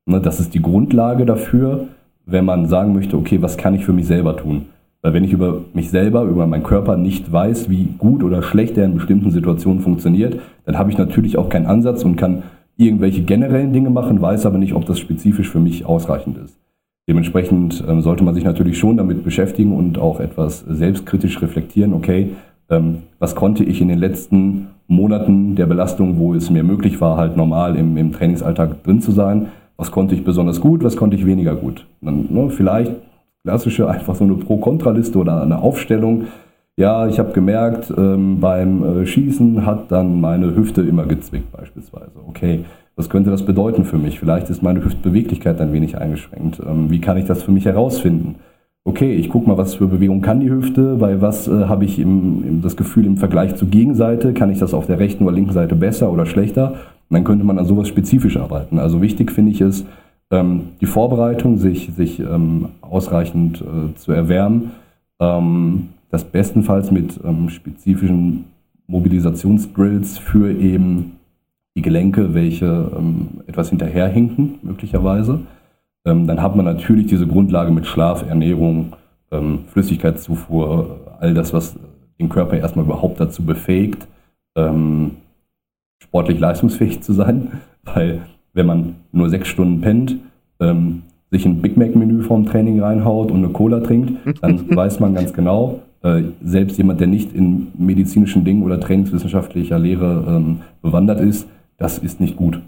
Ne, 0.09 0.19
das 0.19 0.39
ist 0.39 0.55
die 0.55 0.61
Grundlage 0.61 1.27
dafür, 1.27 1.85
wenn 2.25 2.43
man 2.43 2.65
sagen 2.65 2.93
möchte, 2.93 3.15
okay, 3.15 3.43
was 3.43 3.57
kann 3.57 3.75
ich 3.75 3.85
für 3.85 3.93
mich 3.93 4.07
selber 4.07 4.35
tun? 4.35 4.65
Weil 5.03 5.13
wenn 5.13 5.23
ich 5.23 5.31
über 5.31 5.61
mich 5.73 5.91
selber, 5.91 6.23
über 6.23 6.47
meinen 6.47 6.63
Körper 6.63 6.97
nicht 6.97 7.31
weiß, 7.31 7.69
wie 7.69 7.89
gut 7.97 8.23
oder 8.23 8.41
schlecht 8.41 8.75
er 8.77 8.85
in 8.85 8.95
bestimmten 8.95 9.29
Situationen 9.29 9.81
funktioniert, 9.81 10.39
dann 10.65 10.79
habe 10.79 10.89
ich 10.89 10.97
natürlich 10.97 11.37
auch 11.37 11.47
keinen 11.47 11.67
Ansatz 11.67 12.03
und 12.03 12.15
kann 12.15 12.41
irgendwelche 12.75 13.21
generellen 13.21 13.71
Dinge 13.71 13.91
machen, 13.91 14.19
weiß 14.19 14.47
aber 14.47 14.57
nicht, 14.57 14.73
ob 14.73 14.85
das 14.85 14.99
spezifisch 14.99 15.49
für 15.49 15.59
mich 15.59 15.85
ausreichend 15.85 16.39
ist. 16.39 16.57
Dementsprechend 17.07 17.83
ähm, 17.87 18.01
sollte 18.01 18.23
man 18.23 18.33
sich 18.33 18.43
natürlich 18.43 18.79
schon 18.79 18.97
damit 18.97 19.23
beschäftigen 19.23 19.73
und 19.73 19.99
auch 19.99 20.19
etwas 20.19 20.61
selbstkritisch 20.61 21.39
reflektieren, 21.39 21.93
okay, 21.93 22.31
ähm, 22.71 23.03
was 23.19 23.35
konnte 23.35 23.63
ich 23.63 23.79
in 23.79 23.89
den 23.89 23.99
letzten 23.99 24.69
Monaten 24.87 25.55
der 25.55 25.67
Belastung, 25.67 26.17
wo 26.17 26.33
es 26.33 26.49
mir 26.49 26.63
möglich 26.63 26.99
war, 26.99 27.15
halt 27.15 27.37
normal 27.37 27.75
im, 27.75 27.95
im 27.95 28.11
Trainingsalltag 28.11 28.83
drin 28.83 29.01
zu 29.01 29.11
sein, 29.11 29.49
was 29.79 29.91
konnte 29.91 30.13
ich 30.13 30.25
besonders 30.25 30.59
gut, 30.59 30.83
was 30.83 30.97
konnte 30.97 31.15
ich 31.15 31.25
weniger 31.25 31.55
gut. 31.55 31.87
Dann, 32.01 32.27
ne, 32.29 32.49
vielleicht 32.49 32.91
klassische 33.43 33.89
einfach 33.89 34.13
so 34.13 34.25
eine 34.25 34.35
Pro-Kontra-Liste 34.35 35.17
oder 35.17 35.41
eine 35.41 35.59
Aufstellung. 35.61 36.25
Ja, 36.77 37.07
ich 37.07 37.17
habe 37.17 37.31
gemerkt, 37.31 37.91
ähm, 37.97 38.39
beim 38.41 38.83
äh, 38.83 39.05
Schießen 39.05 39.65
hat 39.65 39.89
dann 39.91 40.19
meine 40.19 40.53
Hüfte 40.55 40.81
immer 40.81 41.05
gezwickt 41.05 41.51
beispielsweise. 41.51 42.11
Okay, 42.27 42.65
was 42.97 43.09
könnte 43.09 43.31
das 43.31 43.45
bedeuten 43.45 43.85
für 43.85 43.97
mich? 43.97 44.19
Vielleicht 44.19 44.49
ist 44.49 44.61
meine 44.61 44.83
Hüftbeweglichkeit 44.83 45.61
ein 45.61 45.71
wenig 45.71 45.97
eingeschränkt. 45.97 46.61
Ähm, 46.65 46.91
wie 46.91 46.99
kann 46.99 47.17
ich 47.17 47.25
das 47.25 47.43
für 47.43 47.51
mich 47.51 47.65
herausfinden? 47.65 48.35
Okay, 48.83 49.13
ich 49.13 49.29
gucke 49.29 49.47
mal, 49.47 49.57
was 49.57 49.75
für 49.75 49.87
Bewegung 49.87 50.21
kann 50.21 50.41
die 50.41 50.49
Hüfte, 50.49 50.95
bei 50.95 51.21
was 51.21 51.47
äh, 51.47 51.65
habe 51.65 51.85
ich 51.85 51.99
im, 51.99 52.43
im, 52.45 52.61
das 52.61 52.75
Gefühl 52.75 53.05
im 53.05 53.17
Vergleich 53.17 53.55
zur 53.55 53.69
Gegenseite, 53.69 54.33
kann 54.33 54.49
ich 54.49 54.59
das 54.59 54.73
auf 54.73 54.87
der 54.87 54.99
rechten 54.99 55.23
oder 55.23 55.35
linken 55.35 55.53
Seite 55.53 55.75
besser 55.75 56.11
oder 56.11 56.25
schlechter? 56.25 56.75
Und 57.09 57.15
dann 57.15 57.23
könnte 57.23 57.45
man 57.45 57.57
an 57.57 57.65
sowas 57.65 57.87
spezifisch 57.87 58.37
arbeiten. 58.37 58.77
Also 58.77 59.01
wichtig 59.01 59.31
finde 59.31 59.51
ich 59.51 59.61
es, 59.61 59.85
ähm, 60.31 60.69
die 60.79 60.85
Vorbereitung, 60.85 61.57
sich, 61.57 61.89
sich 61.95 62.19
ähm, 62.19 62.69
ausreichend 62.81 63.61
äh, 63.61 63.95
zu 63.95 64.11
erwärmen, 64.11 64.71
ähm, 65.19 65.89
das 66.11 66.23
bestenfalls 66.23 66.91
mit 66.91 67.19
ähm, 67.23 67.49
spezifischen 67.49 68.45
Mobilisationsdrills 68.87 70.19
für 70.19 70.51
eben 70.51 71.17
die 71.75 71.81
Gelenke, 71.81 72.33
welche 72.33 72.91
ähm, 72.95 73.41
etwas 73.47 73.69
hinterherhinken, 73.69 74.59
möglicherweise. 74.61 75.41
Ähm, 76.05 76.27
dann 76.27 76.41
hat 76.41 76.55
man 76.55 76.65
natürlich 76.65 77.07
diese 77.07 77.27
Grundlage 77.27 77.71
mit 77.71 77.85
Schlaf, 77.85 78.27
Ernährung, 78.27 78.93
Flüssigkeitszufuhr, 79.67 81.01
all 81.19 81.35
das, 81.35 81.53
was 81.53 81.75
den 82.19 82.29
Körper 82.29 82.57
erstmal 82.57 82.83
überhaupt 82.83 83.19
dazu 83.19 83.45
befähigt, 83.45 84.07
sportlich 86.01 86.39
leistungsfähig 86.39 87.01
zu 87.01 87.13
sein, 87.13 87.59
weil 87.83 88.21
wenn 88.53 88.65
man 88.65 88.95
nur 89.11 89.29
sechs 89.29 89.47
Stunden 89.47 89.81
pennt, 89.81 90.17
ähm, 90.59 91.03
sich 91.31 91.45
ein 91.45 91.61
Big 91.61 91.77
Mac-Menü 91.77 92.23
vorm 92.23 92.45
Training 92.45 92.81
reinhaut 92.81 93.31
und 93.31 93.43
eine 93.43 93.49
Cola 93.49 93.81
trinkt, 93.81 94.13
dann 94.41 94.69
weiß 94.75 94.99
man 94.99 95.13
ganz 95.13 95.33
genau, 95.33 95.81
äh, 96.01 96.23
selbst 96.43 96.77
jemand, 96.77 96.99
der 96.99 97.07
nicht 97.07 97.33
in 97.33 97.67
medizinischen 97.77 98.45
Dingen 98.45 98.63
oder 98.63 98.79
trainingswissenschaftlicher 98.79 99.77
Lehre 99.77 100.23
ähm, 100.27 100.61
bewandert 100.81 101.19
ist, 101.19 101.47
das 101.77 101.97
ist 101.97 102.19
nicht 102.19 102.35
gut. 102.35 102.61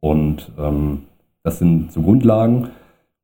Und 0.00 0.50
ähm, 0.58 1.00
das 1.42 1.58
sind 1.58 1.92
so 1.92 2.02
Grundlagen. 2.02 2.68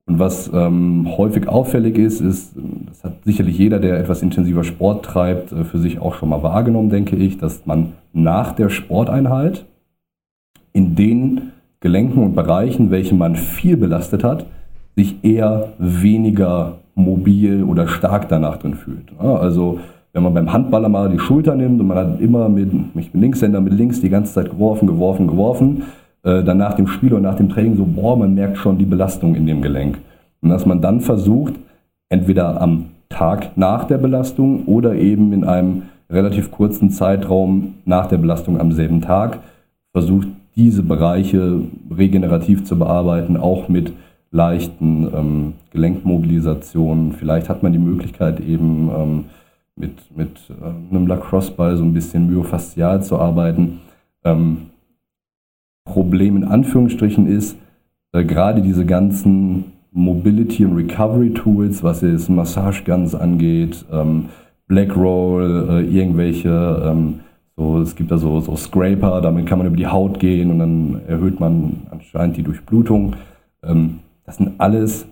Und 0.07 0.19
was 0.19 0.51
ähm, 0.53 1.07
häufig 1.17 1.49
auffällig 1.49 1.97
ist, 1.97 2.21
ist, 2.21 2.55
das 2.87 3.05
hat 3.05 3.25
sicherlich 3.25 3.57
jeder, 3.57 3.79
der 3.79 3.99
etwas 3.99 4.23
intensiver 4.23 4.65
Sport 4.65 5.05
treibt, 5.05 5.53
äh, 5.53 5.65
für 5.65 5.79
sich 5.79 5.99
auch 6.01 6.17
schon 6.17 6.29
mal 6.29 6.43
wahrgenommen, 6.43 6.91
denke 6.91 7.17
ich, 7.17 7.39
dass 7.39 7.65
man 7.65 7.93
nach 8.15 8.53
der 8.53 8.71
Sporteinheit 8.71 9.67
in 10.73 10.95
den 10.95 11.53
Gelenken 11.81 12.23
und 12.23 12.35
Bereichen, 12.35 12.91
welche 12.91 13.15
man 13.15 13.37
viel 13.37 13.77
belastet 13.77 14.25
hat, 14.25 14.47
sich 14.97 15.23
eher 15.23 15.73
weniger 15.79 16.77
mobil 16.95 17.65
oder 17.65 17.89
stark 17.89 18.29
danach 18.29 18.57
drin 18.57 18.75
fühlt. 18.75 19.13
Also 19.19 19.81
wenn 20.13 20.23
man 20.23 20.33
beim 20.33 20.53
Handballer 20.53 20.89
mal 20.89 21.11
die 21.11 21.19
Schulter 21.19 21.57
nimmt 21.57 21.81
und 21.81 21.89
man 21.89 21.99
hat 21.99 22.21
immer 22.21 22.49
mit, 22.49 22.71
ich 22.95 23.11
bin 23.11 23.21
Linkshänder 23.21 23.61
mit 23.61 23.73
links 23.73 24.01
die 24.01 24.09
ganze 24.09 24.33
Zeit 24.33 24.51
geworfen, 24.51 24.87
geworfen, 24.87 25.27
geworfen, 25.27 25.83
äh, 26.23 26.43
dann 26.45 26.59
nach 26.59 26.75
dem 26.75 26.87
Spiel 26.87 27.13
oder 27.13 27.23
nach 27.23 27.37
dem 27.37 27.49
Training 27.49 27.77
so, 27.77 27.85
boah, 27.85 28.17
man 28.17 28.35
merkt 28.35 28.59
schon 28.59 28.79
die 28.79 28.85
Belastung 28.85 29.35
in 29.35 29.47
dem 29.47 29.61
Gelenk. 29.61 29.99
Und 30.41 30.51
dass 30.51 30.67
man 30.67 30.81
dann 30.81 31.01
versucht, 31.01 31.55
entweder 32.09 32.61
am 32.61 32.87
Tag 33.09 33.57
nach 33.57 33.85
der 33.85 33.99
Belastung 33.99 34.65
oder 34.67 34.95
eben 34.95 35.33
in 35.33 35.45
einem 35.45 35.83
relativ 36.11 36.51
kurzen 36.51 36.91
Zeitraum 36.91 37.75
nach 37.85 38.07
der 38.07 38.19
Belastung 38.19 38.61
am 38.61 38.73
selben 38.73 39.01
Tag 39.01 39.41
versucht, 39.93 40.29
diese 40.57 40.83
Bereiche 40.83 41.63
regenerativ 41.97 42.65
zu 42.65 42.79
bearbeiten, 42.79 43.37
auch 43.37 43.69
mit 43.69 43.93
leichten 44.31 45.09
ähm, 45.15 45.53
Gelenkmobilisationen. 45.71 47.13
Vielleicht 47.13 47.49
hat 47.49 47.63
man 47.63 47.73
die 47.73 47.79
Möglichkeit 47.79 48.41
eben 48.41 48.91
ähm, 48.95 49.25
mit, 49.77 50.17
mit 50.17 50.39
äh, 50.51 50.95
einem 50.95 51.07
Lacrosse-Ball 51.07 51.77
so 51.77 51.85
ein 51.85 51.95
bisschen 51.95 52.29
myofaszial 52.31 53.03
zu 53.03 53.19
arbeiten. 53.19 53.81
Ähm, 54.25 54.71
Problem 55.85 56.37
in 56.37 56.45
Anführungsstrichen 56.45 57.27
ist, 57.27 57.57
äh, 58.13 58.25
gerade 58.25 58.63
diese 58.63 58.87
ganzen 58.87 59.73
Mobility 59.93 60.65
und 60.65 60.77
Recovery 60.77 61.31
Tools, 61.33 61.83
was 61.85 62.01
jetzt 62.01 62.29
Massage 62.29 62.83
Guns 62.85 63.15
angeht, 63.15 63.85
ähm, 63.93 64.27
Black 64.67 64.97
Roll, 64.97 65.69
äh, 65.71 65.83
irgendwelche 65.83 66.83
ähm, 66.85 67.21
so, 67.57 67.81
es 67.81 67.95
gibt 67.95 68.11
da 68.11 68.19
so, 68.19 68.41
so 68.41 68.57
Scraper, 68.57 69.21
damit 69.21 69.47
kann 69.47 69.59
man 69.59 69.67
über 69.69 69.77
die 69.77 69.87
Haut 69.87 70.19
gehen 70.19 70.51
und 70.51 70.59
dann 70.59 71.03
erhöht 71.07 71.39
man 71.39 71.83
anscheinend 71.91 72.37
die 72.37 72.43
Durchblutung. 72.43 73.15
Ähm, 73.63 74.01
das 74.27 74.39
sind 74.39 74.55
alles 74.59 75.07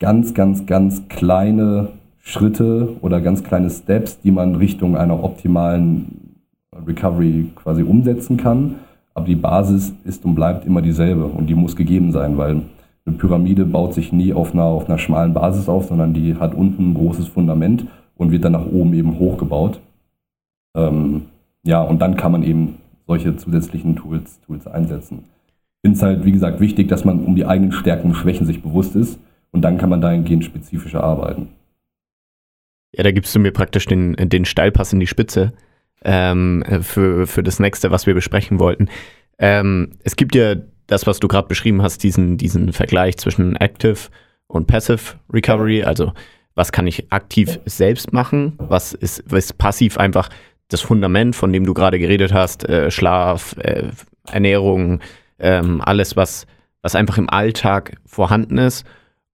ganz, 0.00 0.34
ganz, 0.34 0.66
ganz 0.66 1.08
kleine 1.08 1.90
Schritte 2.18 2.96
oder 3.00 3.20
ganz 3.20 3.44
kleine 3.44 3.70
Steps, 3.70 4.20
die 4.20 4.32
man 4.32 4.56
Richtung 4.56 4.96
einer 4.96 5.22
optimalen 5.22 6.40
Recovery 6.86 7.50
quasi 7.54 7.82
umsetzen 7.82 8.36
kann. 8.36 8.76
aber 9.14 9.26
die 9.26 9.36
Basis 9.36 9.94
ist 10.04 10.24
und 10.24 10.34
bleibt 10.34 10.64
immer 10.64 10.82
dieselbe 10.82 11.24
und 11.24 11.46
die 11.46 11.54
muss 11.54 11.74
gegeben 11.74 12.12
sein, 12.12 12.38
weil 12.38 12.62
eine 13.04 13.16
Pyramide 13.16 13.64
baut 13.64 13.94
sich 13.94 14.12
nie 14.12 14.32
auf 14.32 14.52
einer, 14.52 14.64
auf 14.64 14.88
einer 14.88 14.98
schmalen 14.98 15.34
Basis 15.34 15.68
auf, 15.68 15.86
sondern 15.86 16.12
die 16.12 16.36
hat 16.36 16.54
unten 16.54 16.90
ein 16.90 16.94
großes 16.94 17.26
Fundament 17.28 17.86
und 18.18 18.30
wird 18.30 18.44
dann 18.44 18.52
nach 18.52 18.66
oben 18.66 18.92
eben 18.92 19.18
hochgebaut. 19.18 19.80
Ähm, 20.76 21.26
ja, 21.62 21.80
und 21.80 22.00
dann 22.00 22.16
kann 22.16 22.32
man 22.32 22.42
eben 22.42 22.78
solche 23.06 23.34
zusätzlichen 23.36 23.96
Tools, 23.96 24.38
Tools 24.46 24.66
einsetzen. 24.66 25.24
Ich 25.24 25.88
finde 25.88 25.96
es 25.96 26.02
halt, 26.02 26.24
wie 26.26 26.32
gesagt, 26.32 26.60
wichtig, 26.60 26.88
dass 26.88 27.06
man 27.06 27.24
um 27.24 27.34
die 27.34 27.46
eigenen 27.46 27.72
Stärken 27.72 28.08
und 28.08 28.14
Schwächen 28.14 28.46
sich 28.46 28.62
bewusst 28.62 28.94
ist 28.94 29.18
und 29.52 29.62
dann 29.62 29.78
kann 29.78 29.88
man 29.88 30.02
dahingehend 30.02 30.44
spezifischer 30.44 31.02
arbeiten. 31.02 31.48
Ja, 32.92 33.04
da 33.04 33.12
gibst 33.12 33.34
du 33.34 33.38
mir 33.38 33.52
praktisch 33.52 33.86
den, 33.86 34.14
den 34.16 34.44
Steilpass 34.44 34.92
in 34.92 35.00
die 35.00 35.06
Spitze 35.06 35.52
ähm, 36.04 36.64
für, 36.82 37.26
für 37.26 37.42
das 37.42 37.60
nächste, 37.60 37.90
was 37.90 38.06
wir 38.06 38.14
besprechen 38.14 38.58
wollten. 38.58 38.88
Ähm, 39.38 39.92
es 40.04 40.16
gibt 40.16 40.34
ja 40.34 40.56
das, 40.86 41.06
was 41.06 41.20
du 41.20 41.28
gerade 41.28 41.48
beschrieben 41.48 41.82
hast, 41.82 42.02
diesen, 42.02 42.38
diesen 42.38 42.72
Vergleich 42.72 43.16
zwischen 43.18 43.56
Active 43.56 44.08
und 44.46 44.66
Passive 44.66 45.16
Recovery, 45.32 45.82
also 45.82 46.12
was 46.58 46.72
kann 46.72 46.88
ich 46.88 47.12
aktiv 47.12 47.60
selbst 47.66 48.12
machen, 48.12 48.54
was 48.58 48.92
ist, 48.92 49.22
was 49.26 49.44
ist 49.44 49.58
passiv 49.58 49.96
einfach 49.96 50.28
das 50.66 50.80
Fundament, 50.80 51.36
von 51.36 51.52
dem 51.52 51.64
du 51.64 51.72
gerade 51.72 52.00
geredet 52.00 52.32
hast, 52.32 52.68
äh, 52.68 52.90
Schlaf, 52.90 53.54
äh, 53.58 53.84
Ernährung, 54.26 54.98
ähm, 55.38 55.80
alles, 55.80 56.16
was, 56.16 56.48
was 56.82 56.96
einfach 56.96 57.16
im 57.16 57.30
Alltag 57.30 57.96
vorhanden 58.04 58.58
ist. 58.58 58.84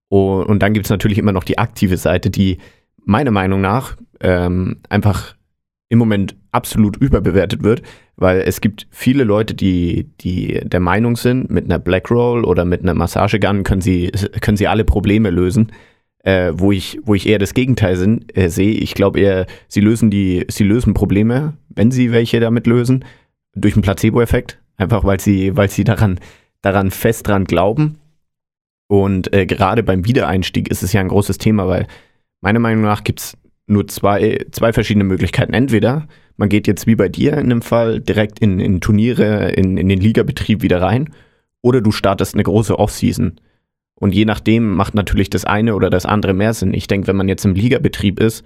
Und, 0.08 0.44
und 0.44 0.62
dann 0.62 0.74
gibt 0.74 0.84
es 0.84 0.90
natürlich 0.90 1.16
immer 1.16 1.32
noch 1.32 1.44
die 1.44 1.56
aktive 1.56 1.96
Seite, 1.96 2.28
die 2.28 2.58
meiner 3.06 3.30
Meinung 3.30 3.62
nach 3.62 3.96
ähm, 4.20 4.82
einfach 4.90 5.34
im 5.88 5.98
Moment 5.98 6.36
absolut 6.52 6.98
überbewertet 6.98 7.62
wird, 7.62 7.80
weil 8.16 8.40
es 8.40 8.60
gibt 8.60 8.86
viele 8.90 9.24
Leute, 9.24 9.54
die, 9.54 10.10
die 10.20 10.60
der 10.62 10.80
Meinung 10.80 11.16
sind, 11.16 11.50
mit 11.50 11.64
einer 11.64 11.78
Black 11.78 12.10
Roll 12.10 12.44
oder 12.44 12.66
mit 12.66 12.82
einer 12.82 12.94
Massagegun 12.94 13.62
können 13.62 13.80
sie, 13.80 14.12
können 14.42 14.58
sie 14.58 14.68
alle 14.68 14.84
Probleme 14.84 15.30
lösen. 15.30 15.72
Äh, 16.24 16.52
wo 16.54 16.72
ich, 16.72 16.98
wo 17.04 17.14
ich 17.14 17.28
eher 17.28 17.38
das 17.38 17.52
Gegenteil 17.52 17.96
sind, 17.96 18.34
äh, 18.36 18.48
sehe. 18.48 18.72
Ich 18.72 18.94
glaube 18.94 19.20
eher, 19.20 19.46
sie 19.68 19.80
lösen 19.80 20.10
die, 20.10 20.46
sie 20.48 20.64
lösen 20.64 20.94
Probleme, 20.94 21.52
wenn 21.68 21.90
sie 21.90 22.12
welche 22.12 22.40
damit 22.40 22.66
lösen, 22.66 23.04
durch 23.54 23.74
einen 23.74 23.82
Placebo-Effekt. 23.82 24.58
Einfach 24.78 25.04
weil 25.04 25.20
sie, 25.20 25.54
weil 25.54 25.68
sie 25.68 25.84
daran, 25.84 26.18
daran 26.62 26.90
fest 26.90 27.28
dran 27.28 27.44
glauben. 27.44 27.98
Und 28.86 29.34
äh, 29.34 29.44
gerade 29.44 29.82
beim 29.82 30.06
Wiedereinstieg 30.06 30.68
ist 30.70 30.82
es 30.82 30.94
ja 30.94 31.02
ein 31.02 31.08
großes 31.08 31.36
Thema, 31.36 31.68
weil 31.68 31.86
meiner 32.40 32.58
Meinung 32.58 32.84
nach 32.84 33.04
gibt 33.04 33.20
es 33.20 33.36
nur 33.66 33.86
zwei, 33.86 34.46
zwei 34.50 34.72
verschiedene 34.72 35.04
Möglichkeiten. 35.04 35.52
Entweder 35.52 36.08
man 36.36 36.48
geht 36.48 36.66
jetzt 36.66 36.86
wie 36.86 36.96
bei 36.96 37.08
dir 37.08 37.36
in 37.38 37.48
dem 37.48 37.62
Fall 37.62 38.00
direkt 38.00 38.38
in, 38.38 38.60
in 38.60 38.80
Turniere, 38.80 39.50
in, 39.50 39.76
in 39.76 39.88
den 39.88 40.00
Ligabetrieb 40.00 40.62
wieder 40.62 40.80
rein, 40.82 41.12
oder 41.62 41.80
du 41.80 41.92
startest 41.92 42.34
eine 42.34 42.42
große 42.42 42.78
Offseason. 42.78 43.40
Und 43.96 44.14
je 44.14 44.24
nachdem 44.24 44.74
macht 44.74 44.94
natürlich 44.94 45.30
das 45.30 45.44
eine 45.44 45.74
oder 45.74 45.90
das 45.90 46.06
andere 46.06 46.34
mehr 46.34 46.52
Sinn. 46.52 46.74
Ich 46.74 46.86
denke, 46.86 47.06
wenn 47.06 47.16
man 47.16 47.28
jetzt 47.28 47.44
im 47.44 47.54
Ligabetrieb 47.54 48.20
ist 48.20 48.44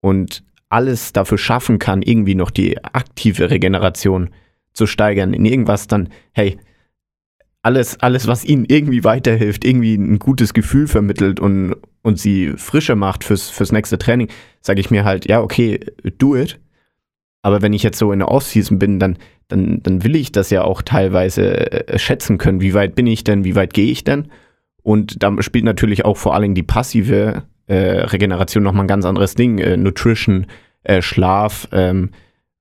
und 0.00 0.44
alles 0.68 1.12
dafür 1.12 1.38
schaffen 1.38 1.78
kann, 1.78 2.02
irgendwie 2.02 2.34
noch 2.34 2.50
die 2.50 2.82
aktive 2.84 3.50
Regeneration 3.50 4.30
zu 4.72 4.86
steigern 4.86 5.32
in 5.32 5.44
irgendwas, 5.44 5.86
dann, 5.86 6.08
hey, 6.32 6.58
alles, 7.62 7.98
alles, 8.00 8.26
was 8.26 8.44
ihnen 8.44 8.66
irgendwie 8.66 9.04
weiterhilft, 9.04 9.64
irgendwie 9.64 9.94
ein 9.94 10.18
gutes 10.18 10.52
Gefühl 10.52 10.86
vermittelt 10.86 11.40
und, 11.40 11.76
und 12.02 12.18
sie 12.18 12.52
frischer 12.56 12.94
macht 12.94 13.24
fürs, 13.24 13.48
fürs 13.48 13.72
nächste 13.72 13.96
Training, 13.96 14.28
sage 14.60 14.80
ich 14.80 14.90
mir 14.90 15.04
halt, 15.04 15.26
ja, 15.26 15.40
okay, 15.40 15.80
do 16.18 16.36
it. 16.36 16.60
Aber 17.40 17.62
wenn 17.62 17.72
ich 17.72 17.82
jetzt 17.82 17.98
so 17.98 18.12
in 18.12 18.18
der 18.18 18.30
Offseason 18.30 18.78
bin, 18.78 18.98
dann, 18.98 19.16
dann, 19.48 19.82
dann 19.82 20.04
will 20.04 20.16
ich 20.16 20.32
das 20.32 20.50
ja 20.50 20.62
auch 20.62 20.82
teilweise 20.82 21.88
äh, 21.88 21.98
schätzen 21.98 22.36
können. 22.36 22.60
Wie 22.60 22.74
weit 22.74 22.94
bin 22.94 23.06
ich 23.06 23.24
denn? 23.24 23.44
Wie 23.44 23.54
weit 23.54 23.72
gehe 23.72 23.90
ich 23.90 24.04
denn? 24.04 24.28
Und 24.84 25.22
da 25.22 25.34
spielt 25.42 25.64
natürlich 25.64 26.04
auch 26.04 26.18
vor 26.18 26.34
allem 26.34 26.54
die 26.54 26.62
passive 26.62 27.42
äh, 27.66 27.74
Regeneration 27.74 28.62
nochmal 28.62 28.84
ein 28.84 28.88
ganz 28.88 29.06
anderes 29.06 29.34
Ding. 29.34 29.58
Äh, 29.58 29.78
Nutrition, 29.78 30.46
äh, 30.84 31.00
Schlaf, 31.00 31.66
ähm, 31.72 32.10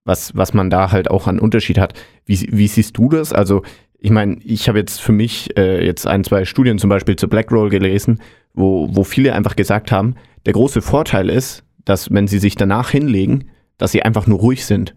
was, 0.05 0.35
was 0.35 0.53
man 0.53 0.69
da 0.69 0.91
halt 0.91 1.11
auch 1.11 1.27
an 1.27 1.37
Unterschied 1.37 1.77
hat. 1.77 1.93
Wie, 2.25 2.47
wie 2.49 2.67
siehst 2.67 2.97
du 2.97 3.09
das? 3.09 3.33
Also 3.33 3.61
ich 3.99 4.09
meine, 4.09 4.37
ich 4.41 4.69
habe 4.69 4.79
jetzt 4.79 5.01
für 5.01 5.11
mich 5.11 5.55
äh, 5.57 5.85
jetzt 5.85 6.07
ein, 6.07 6.23
zwei 6.23 6.45
Studien 6.45 6.79
zum 6.79 6.89
Beispiel 6.89 7.17
zu 7.17 7.27
Blackroll 7.27 7.69
gelesen, 7.69 8.21
wo, 8.53 8.87
wo 8.95 9.03
viele 9.03 9.33
einfach 9.33 9.57
gesagt 9.57 9.91
haben, 9.91 10.15
der 10.45 10.53
große 10.53 10.81
Vorteil 10.81 11.29
ist, 11.29 11.65
dass 11.83 12.09
wenn 12.11 12.27
sie 12.27 12.39
sich 12.39 12.55
danach 12.55 12.89
hinlegen, 12.89 13.49
dass 13.77 13.91
sie 13.91 14.03
einfach 14.03 14.27
nur 14.27 14.39
ruhig 14.39 14.65
sind. 14.65 14.95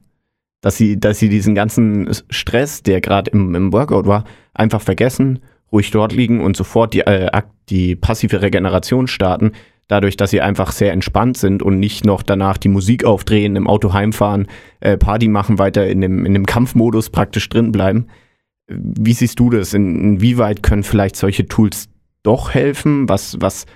Dass 0.61 0.77
sie, 0.77 0.99
dass 0.99 1.19
sie 1.19 1.29
diesen 1.29 1.57
ganzen 1.57 2.09
Stress, 2.31 2.83
der 2.85 3.01
gerade 3.01 3.31
im, 3.33 3.55
im 3.57 3.73
Workout 3.73 4.07
war, 4.07 4.25
einfach 4.55 4.81
vergessen, 4.81 5.41
ruhig 5.73 5.91
dort 5.91 6.13
liegen 6.13 6.41
und 6.41 6.57
sofort 6.57 6.95
die, 6.95 7.01
äh, 7.01 7.43
die 7.69 7.97
passive 7.97 8.43
Regeneration 8.43 9.07
starten, 9.09 9.53
dadurch, 9.89 10.17
dass 10.17 10.31
sie 10.31 10.41
einfach 10.41 10.73
sehr 10.73 10.93
entspannt 10.93 11.37
sind 11.37 11.63
und 11.63 11.79
nicht 11.79 12.05
noch 12.05 12.23
danach 12.23 12.59
die 12.59 12.69
Musik 12.69 13.05
aufdrehen, 13.05 13.57
im 13.57 13.69
Auto 13.69 13.93
heimfahren, 13.93 14.49
äh, 14.81 14.97
Party 14.97 15.29
machen, 15.29 15.59
weiter 15.59 15.87
in 15.87 16.01
dem, 16.01 16.27
in 16.27 16.35
dem 16.35 16.47
Kampfmodus 16.47 17.11
praktisch 17.11 17.49
drin 17.49 17.73
bleiben. 17.73 18.07
Wie 18.69 19.13
siehst 19.13 19.39
du 19.39 19.51
das? 19.51 19.75
In, 19.75 20.01
inwieweit 20.01 20.63
können 20.63 20.83
vielleicht 20.83 21.17
solche 21.17 21.47
Tools 21.47 21.89
doch 22.23 22.53
helfen? 22.53 23.09
Was, 23.09 23.41
was, 23.41 23.67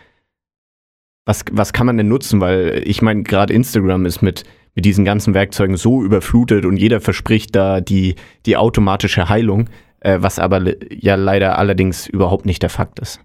was, 1.25 1.45
was 1.53 1.73
kann 1.73 1.87
man 1.87 1.97
denn 1.97 2.09
nutzen? 2.09 2.41
Weil 2.41 2.83
ich 2.85 3.03
meine, 3.03 3.23
gerade 3.23 3.55
Instagram 3.55 4.05
ist 4.05 4.21
mit, 4.21 4.45
mit 4.75 4.85
diesen 4.85 5.05
ganzen 5.05 5.35
Werkzeugen 5.35 5.77
so 5.77 6.03
überflutet 6.03 6.65
und 6.65 6.77
jeder 6.77 7.01
verspricht 7.01 7.55
da 7.55 7.81
die, 7.81 8.17
die 8.47 8.57
automatische 8.57 9.29
Heilung, 9.29 9.69
äh, 10.01 10.19
was 10.21 10.39
aber 10.39 10.63
ja 10.91 11.15
leider 11.15 11.59
allerdings 11.59 12.07
überhaupt 12.07 12.47
nicht 12.47 12.63
der 12.63 12.71
Fakt 12.71 12.99
ist. 13.01 13.21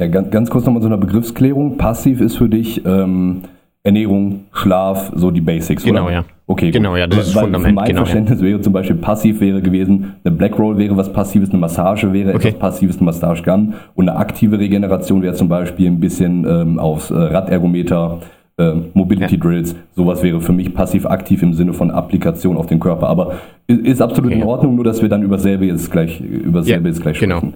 Ja, 0.00 0.06
ganz, 0.08 0.30
ganz 0.30 0.50
kurz 0.50 0.64
nochmal 0.66 0.82
so 0.82 0.88
eine 0.88 0.98
Begriffsklärung. 0.98 1.76
Passiv 1.76 2.20
ist 2.20 2.36
für 2.36 2.48
dich 2.48 2.84
ähm, 2.84 3.42
Ernährung, 3.84 4.44
Schlaf, 4.52 5.12
so 5.14 5.30
die 5.30 5.40
Basics, 5.40 5.84
Genau, 5.84 6.04
oder? 6.04 6.12
ja. 6.12 6.24
Okay, 6.46 6.66
gut. 6.66 6.74
Genau, 6.74 6.96
ja, 6.96 7.06
das 7.06 7.28
ist 7.28 7.34
Weil 7.36 7.44
Fundament, 7.44 7.74
mein 7.74 7.84
genau, 7.86 8.00
ja. 8.00 8.04
Verständnis 8.04 8.40
wäre 8.40 8.60
zum 8.60 8.72
Beispiel 8.72 8.96
passiv 8.96 9.40
wäre 9.40 9.60
gewesen, 9.62 10.14
eine 10.24 10.34
Black 10.36 10.58
Roll 10.58 10.76
wäre 10.78 10.96
was 10.96 11.12
Passives, 11.12 11.50
eine 11.50 11.58
Massage 11.58 12.12
wäre 12.12 12.34
Okay. 12.34 12.48
etwas 12.48 12.60
Passives, 12.60 12.96
eine 12.98 13.06
Massage 13.06 13.42
Gun 13.42 13.74
und 13.94 14.08
eine 14.08 14.18
aktive 14.18 14.58
Regeneration 14.58 15.22
wäre 15.22 15.34
zum 15.34 15.48
Beispiel 15.48 15.86
ein 15.88 15.98
bisschen 16.00 16.44
ähm, 16.48 16.78
aufs 16.78 17.10
äh, 17.10 17.14
Radergometer, 17.14 18.20
äh, 18.58 18.74
Mobility. 18.94 19.38
Drills, 19.38 19.74
sowas 19.94 20.22
wäre 20.22 20.40
für 20.40 20.52
mich 20.52 20.74
passiv-aktiv 20.74 21.42
im 21.42 21.54
Sinne 21.54 21.72
von 21.72 21.90
Applikation 21.90 22.56
auf 22.56 22.66
den 22.66 22.80
Körper. 22.80 23.08
Aber 23.08 23.34
ist 23.66 24.02
absolut 24.02 24.32
Okay. 24.32 24.40
in 24.40 24.46
Ordnung, 24.46 24.74
nur 24.76 24.84
dass 24.84 25.02
wir 25.02 25.08
dann 25.08 25.22
über 25.22 25.38
selbe 25.38 25.66
jetzt 25.66 25.90
gleich, 25.90 26.20
über 26.20 26.62
selbe 26.62 26.88
jetzt 26.88 27.02
gleich 27.02 27.18
genau. 27.18 27.38
sprechen. 27.38 27.54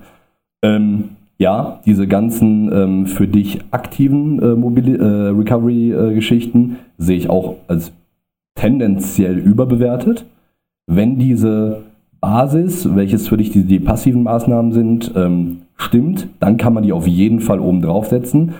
Ähm, 0.62 1.05
ja, 1.38 1.80
diese 1.84 2.07
ganzen 2.07 2.72
ähm, 2.72 3.07
für 3.07 3.26
dich 3.28 3.61
aktiven 3.70 4.38
äh, 4.40 4.55
Mobili- 4.55 4.99
äh, 4.99 5.28
Recovery-Geschichten 5.38 6.76
sehe 6.97 7.18
ich 7.18 7.28
auch 7.28 7.57
als 7.68 7.92
tendenziell 8.55 9.36
überbewertet. 9.38 10.24
Wenn 10.86 11.18
diese 11.18 11.82
Basis, 12.20 12.88
welches 12.97 13.28
für 13.28 13.36
dich 13.36 13.51
die, 13.51 13.64
die 13.64 13.80
passiven 13.80 14.22
Maßnahmen 14.22 14.72
sind, 14.72 15.12
ähm, 15.14 15.59
stimmt, 15.76 16.28
dann 16.40 16.57
kann 16.57 16.72
man 16.72 16.82
die 16.82 16.92
auf 16.92 17.07
jeden 17.07 17.40
Fall 17.40 17.61
oben 17.61 17.82
draufsetzen. 17.82 18.40
Ähm, 18.42 18.55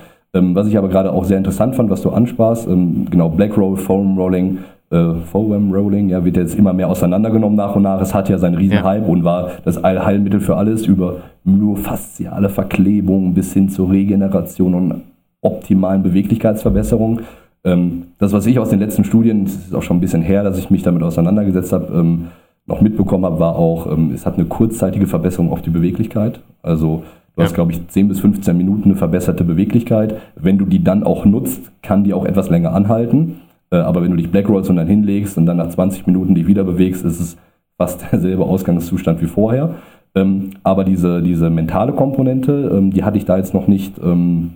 was 0.55 0.69
ich 0.69 0.77
aber 0.77 0.89
gerade 0.89 1.13
auch 1.13 1.25
sehr 1.25 1.39
interessant 1.39 1.75
fand, 1.75 1.91
was 1.91 2.03
du 2.03 2.11
ansprachst, 2.11 2.67
ähm, 2.67 3.07
genau, 3.11 3.29
Black 3.29 3.57
Roll, 3.57 3.77
Foam 3.77 4.19
Rolling, 4.19 4.59
äh, 4.91 5.15
Foam 5.31 5.73
Rolling, 5.73 6.09
ja, 6.09 6.25
wird 6.25 6.37
jetzt 6.37 6.57
immer 6.57 6.73
mehr 6.73 6.89
auseinandergenommen 6.89 7.57
nach 7.57 7.75
und 7.75 7.83
nach. 7.83 8.01
Es 8.01 8.15
hat 8.15 8.29
ja 8.29 8.39
seinen 8.39 8.55
riesen 8.57 8.79
Ja. 8.79 8.99
Und 8.99 9.25
war 9.25 9.51
das 9.65 9.83
Allheilmittel 9.83 10.41
für 10.41 10.57
alles 10.57 10.87
über 10.87 11.17
myofasziale 11.45 12.49
Verklebung 12.49 13.35
bis 13.35 13.53
hin 13.53 13.69
zur 13.69 13.91
Regeneration 13.91 14.75
und 14.75 15.03
optimalen 15.41 16.03
Beweglichkeitsverbesserung. 16.03 17.21
Ähm, 17.65 18.05
das, 18.19 18.33
was 18.33 18.47
ich 18.47 18.59
aus 18.59 18.71
den 18.71 18.79
letzten 18.79 19.05
Studien, 19.05 19.45
das 19.45 19.55
ist 19.55 19.75
auch 19.75 19.83
schon 19.83 19.99
ein 19.99 20.01
bisschen 20.01 20.23
her, 20.23 20.45
dass 20.45 20.59
ich 20.59 20.71
mich 20.71 20.83
damit 20.83 21.03
auseinandergesetzt 21.03 21.73
habe, 21.73 21.93
ähm, 21.93 22.27
noch 22.67 22.81
mitbekommen 22.81 23.25
habe, 23.25 23.39
war 23.39 23.57
auch, 23.57 23.91
ähm, 23.91 24.11
es 24.13 24.27
hat 24.27 24.35
eine 24.35 24.47
kurzzeitige 24.47 25.07
Verbesserung 25.07 25.51
auf 25.53 25.63
die 25.63 25.71
Beweglichkeit. 25.71 26.41
Also 26.63 27.03
du 27.37 27.43
hast, 27.43 27.51
Ja. 27.53 27.55
glaube 27.57 27.73
ich, 27.73 27.87
10 27.89 28.09
bis 28.09 28.21
15 28.21 28.57
Minuten 28.57 28.85
eine 28.91 28.97
verbesserte 28.97 29.45
Beweglichkeit. 29.45 30.17
Wenn 30.35 30.59
du 30.59 30.65
die 30.65 30.83
dann 30.83 31.05
auch 31.05 31.25
nutzt, 31.25 31.71
kann 31.83 32.03
die 32.05 32.15
auch 32.15 32.25
etwas 32.25 32.51
länger 32.51 32.73
anhalten. 32.75 33.37
Äh, 33.71 33.77
aber 33.77 34.03
wenn 34.03 34.11
du 34.11 34.17
dich 34.17 34.31
blackrollst 34.31 34.71
und 34.71 34.77
dann 34.77 34.87
hinlegst 34.87 35.37
und 35.39 35.47
dann 35.47 35.57
nach 35.59 35.69
20 35.69 36.07
Minuten 36.07 36.35
dich 36.35 36.47
wieder 36.47 36.65
bewegst, 36.65 37.05
ist 37.05 37.21
es 37.21 37.37
fast 37.77 38.07
derselbe 38.13 38.45
Ausgangszustand 38.45 39.21
wie 39.23 39.27
vorher. 39.27 39.75
Ähm, 40.15 40.51
aber 40.63 40.85
diese, 40.85 41.23
diese 41.23 41.51
mentale 41.51 41.93
Komponente, 41.93 42.73
ähm, 42.75 42.91
die 42.91 43.05
hatte 43.05 43.19
ich 43.19 43.27
da 43.27 43.37
jetzt 43.37 43.53
noch 43.55 43.69
nicht, 43.69 43.99
ähm, 44.03 44.53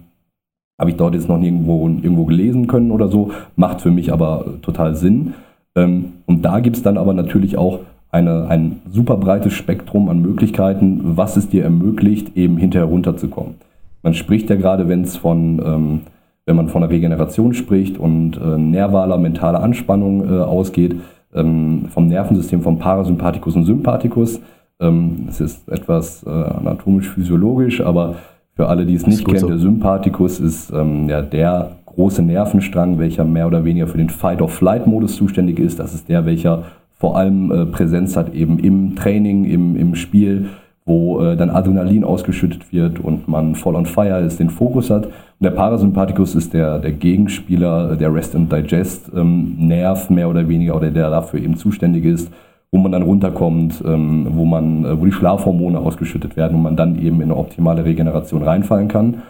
habe 0.80 0.90
ich 0.90 0.96
dort 0.96 1.14
jetzt 1.14 1.28
noch 1.28 1.38
nirgendwo, 1.38 1.86
irgendwo 1.86 2.24
gelesen 2.24 2.66
können 2.66 2.90
oder 2.90 3.08
so, 3.08 3.32
macht 3.56 3.82
für 3.82 3.90
mich 3.90 4.12
aber 4.12 4.46
total 4.62 4.94
Sinn. 4.94 5.34
Und 5.74 6.42
da 6.42 6.58
gibt 6.60 6.76
es 6.76 6.82
dann 6.82 6.96
aber 6.98 7.12
natürlich 7.14 7.56
auch 7.56 7.80
eine, 8.12 8.48
ein 8.48 8.80
super 8.90 9.16
breites 9.16 9.52
Spektrum 9.52 10.08
an 10.08 10.20
Möglichkeiten, 10.20 11.00
was 11.16 11.36
es 11.36 11.48
dir 11.48 11.64
ermöglicht, 11.64 12.36
eben 12.36 12.56
hinterher 12.56 12.88
runterzukommen. 12.88 13.54
Man 14.02 14.14
spricht 14.14 14.50
ja 14.50 14.56
gerade, 14.56 14.88
wenn 14.88 15.02
es 15.02 15.16
von, 15.16 15.60
ähm, 15.64 16.00
wenn 16.46 16.56
man 16.56 16.68
von 16.68 16.80
der 16.80 16.90
Regeneration 16.90 17.54
spricht 17.54 17.98
und 17.98 18.36
äh, 18.36 18.58
nervaler, 18.58 19.18
mentaler 19.18 19.62
Anspannung 19.62 20.24
äh, 20.24 20.40
ausgeht, 20.40 20.96
ähm, 21.34 21.86
vom 21.88 22.08
Nervensystem, 22.08 22.62
vom 22.62 22.78
Parasympathikus 22.78 23.54
und 23.54 23.64
Sympathikus. 23.64 24.40
Ähm, 24.80 25.26
es 25.28 25.40
ist 25.40 25.68
etwas 25.68 26.24
äh, 26.24 26.30
anatomisch-physiologisch, 26.30 27.80
aber 27.80 28.16
für 28.54 28.68
alle, 28.68 28.86
die 28.86 28.94
es 28.94 29.06
nicht 29.06 29.24
kennen, 29.24 29.38
so. 29.38 29.48
der 29.48 29.58
Sympathikus 29.58 30.40
ist 30.40 30.72
ähm, 30.72 31.08
ja, 31.08 31.22
der 31.22 31.72
große 31.86 32.22
Nervenstrang, 32.22 32.98
welcher 32.98 33.24
mehr 33.24 33.46
oder 33.46 33.64
weniger 33.64 33.86
für 33.86 33.98
den 33.98 34.10
Fight-of-Flight-Modus 34.10 35.16
zuständig 35.16 35.58
ist. 35.58 35.78
Das 35.78 35.94
ist 35.94 36.08
der, 36.08 36.24
welcher 36.24 36.64
vor 37.00 37.16
allem 37.16 37.50
äh, 37.50 37.64
Präsenz 37.64 38.14
hat 38.14 38.34
eben 38.34 38.58
im 38.58 38.94
Training, 38.94 39.46
im, 39.46 39.74
im 39.74 39.94
Spiel, 39.94 40.50
wo 40.84 41.20
äh, 41.20 41.34
dann 41.34 41.48
Adrenalin 41.48 42.04
ausgeschüttet 42.04 42.72
wird 42.74 43.00
und 43.00 43.26
man 43.26 43.54
voll 43.54 43.74
on 43.74 43.86
fire 43.86 44.20
ist, 44.20 44.38
den 44.38 44.50
Fokus 44.50 44.90
hat. 44.90 45.06
Und 45.06 45.14
der 45.40 45.52
Parasympathikus 45.52 46.34
ist 46.34 46.52
der, 46.52 46.78
der 46.78 46.92
Gegenspieler, 46.92 47.96
der 47.96 48.12
Rest 48.12 48.36
and 48.36 48.52
Digest 48.52 49.10
ähm, 49.16 49.56
Nerv 49.58 50.10
mehr 50.10 50.28
oder 50.28 50.46
weniger 50.46 50.76
oder 50.76 50.90
der 50.90 51.08
dafür 51.08 51.40
eben 51.40 51.56
zuständig 51.56 52.04
ist, 52.04 52.30
wo 52.70 52.78
man 52.78 52.92
dann 52.92 53.02
runterkommt, 53.02 53.82
ähm, 53.86 54.26
wo 54.32 54.44
man, 54.44 54.84
äh, 54.84 55.00
wo 55.00 55.06
die 55.06 55.12
Schlafhormone 55.12 55.78
ausgeschüttet 55.78 56.36
werden 56.36 56.56
und 56.56 56.62
man 56.62 56.76
dann 56.76 56.96
eben 56.96 57.16
in 57.16 57.30
eine 57.30 57.36
optimale 57.36 57.86
Regeneration 57.86 58.42
reinfallen 58.42 58.88
kann. 58.88 59.22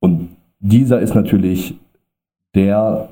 Und 0.00 0.30
dieser 0.60 1.00
ist 1.00 1.14
natürlich 1.14 1.74
der 2.54 3.10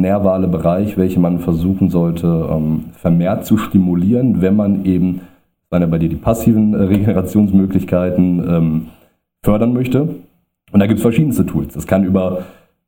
nervale 0.00 0.48
Bereich, 0.48 0.96
welchen 0.96 1.22
man 1.22 1.40
versuchen 1.40 1.88
sollte, 1.88 2.48
ähm, 2.50 2.86
vermehrt 2.94 3.46
zu 3.46 3.56
stimulieren, 3.56 4.40
wenn 4.40 4.56
man 4.56 4.84
eben, 4.84 5.22
ja 5.70 5.86
bei 5.86 5.98
dir 5.98 6.08
die 6.08 6.16
passiven 6.16 6.74
äh, 6.74 6.82
Regenerationsmöglichkeiten, 6.84 8.44
ähm, 8.48 8.86
fördern 9.42 9.72
möchte. 9.72 10.08
Und 10.72 10.80
da 10.80 10.86
gibt 10.86 10.98
es 10.98 11.02
verschiedenste 11.02 11.46
Tools. 11.46 11.74
Das 11.74 11.86
kann 11.86 12.04
über, 12.04 12.44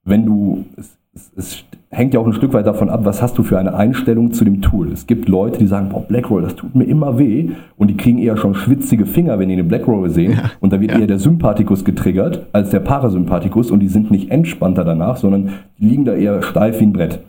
wenn 0.06 0.24
du, 0.24 0.64
es, 0.76 0.96
es, 1.14 1.32
es 1.36 1.64
hängt 1.90 2.14
ja 2.14 2.20
auch 2.20 2.26
ein 2.26 2.32
Stück 2.32 2.52
weit 2.52 2.66
davon 2.66 2.88
ab, 2.88 3.00
was 3.04 3.20
hast 3.20 3.36
du 3.36 3.42
für 3.42 3.58
eine 3.58 3.74
Einstellung 3.74 4.32
zu 4.32 4.44
dem 4.44 4.62
Tool. 4.62 4.92
Es 4.92 5.06
gibt 5.06 5.28
Leute, 5.28 5.58
die 5.58 5.66
sagen, 5.66 5.88
boah, 5.88 6.02
Blackroll, 6.02 6.42
das 6.42 6.54
tut 6.54 6.74
mir 6.74 6.84
immer 6.84 7.18
weh 7.18 7.50
und 7.76 7.88
die 7.88 7.96
kriegen 7.96 8.18
eher 8.18 8.36
schon 8.36 8.54
schwitzige 8.54 9.04
Finger, 9.04 9.38
wenn 9.38 9.48
die 9.48 9.54
eine 9.54 9.64
Blackroll 9.64 10.08
sehen 10.10 10.38
und 10.60 10.72
da 10.72 10.80
wird 10.80 10.92
eher 10.92 11.06
der 11.06 11.18
Sympathikus 11.18 11.84
getriggert 11.84 12.46
als 12.52 12.70
der 12.70 12.80
Parasympathikus 12.80 13.70
und 13.70 13.80
die 13.80 13.88
sind 13.88 14.10
nicht 14.10 14.30
entspannter 14.30 14.84
danach, 14.84 15.16
sondern 15.16 15.50
die 15.78 15.86
liegen 15.86 16.04
da 16.04 16.14
eher 16.14 16.42
steif 16.42 16.80
wie 16.80 16.84
ein 16.86 16.92
Brett. 16.92 17.20